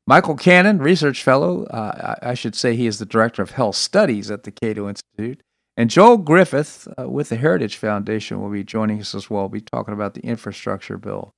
Michael 0.06 0.36
Cannon, 0.36 0.78
research 0.78 1.22
fellow, 1.22 1.64
uh, 1.64 2.16
I, 2.22 2.30
I 2.30 2.34
should 2.34 2.54
say 2.54 2.76
he 2.76 2.86
is 2.86 2.98
the 2.98 3.04
director 3.04 3.42
of 3.42 3.50
health 3.50 3.76
studies 3.76 4.30
at 4.30 4.44
the 4.44 4.50
Cato 4.50 4.88
Institute. 4.88 5.40
And 5.78 5.90
Joel 5.90 6.16
Griffith 6.16 6.88
uh, 6.98 7.08
with 7.08 7.28
the 7.28 7.36
Heritage 7.36 7.76
Foundation 7.76 8.42
will 8.42 8.50
be 8.50 8.64
joining 8.64 9.00
us 9.00 9.14
as 9.14 9.30
well. 9.30 9.42
We'll 9.42 9.50
be 9.50 9.60
talking 9.60 9.94
about 9.94 10.14
the 10.14 10.20
infrastructure 10.22 10.98
bill. 10.98 11.30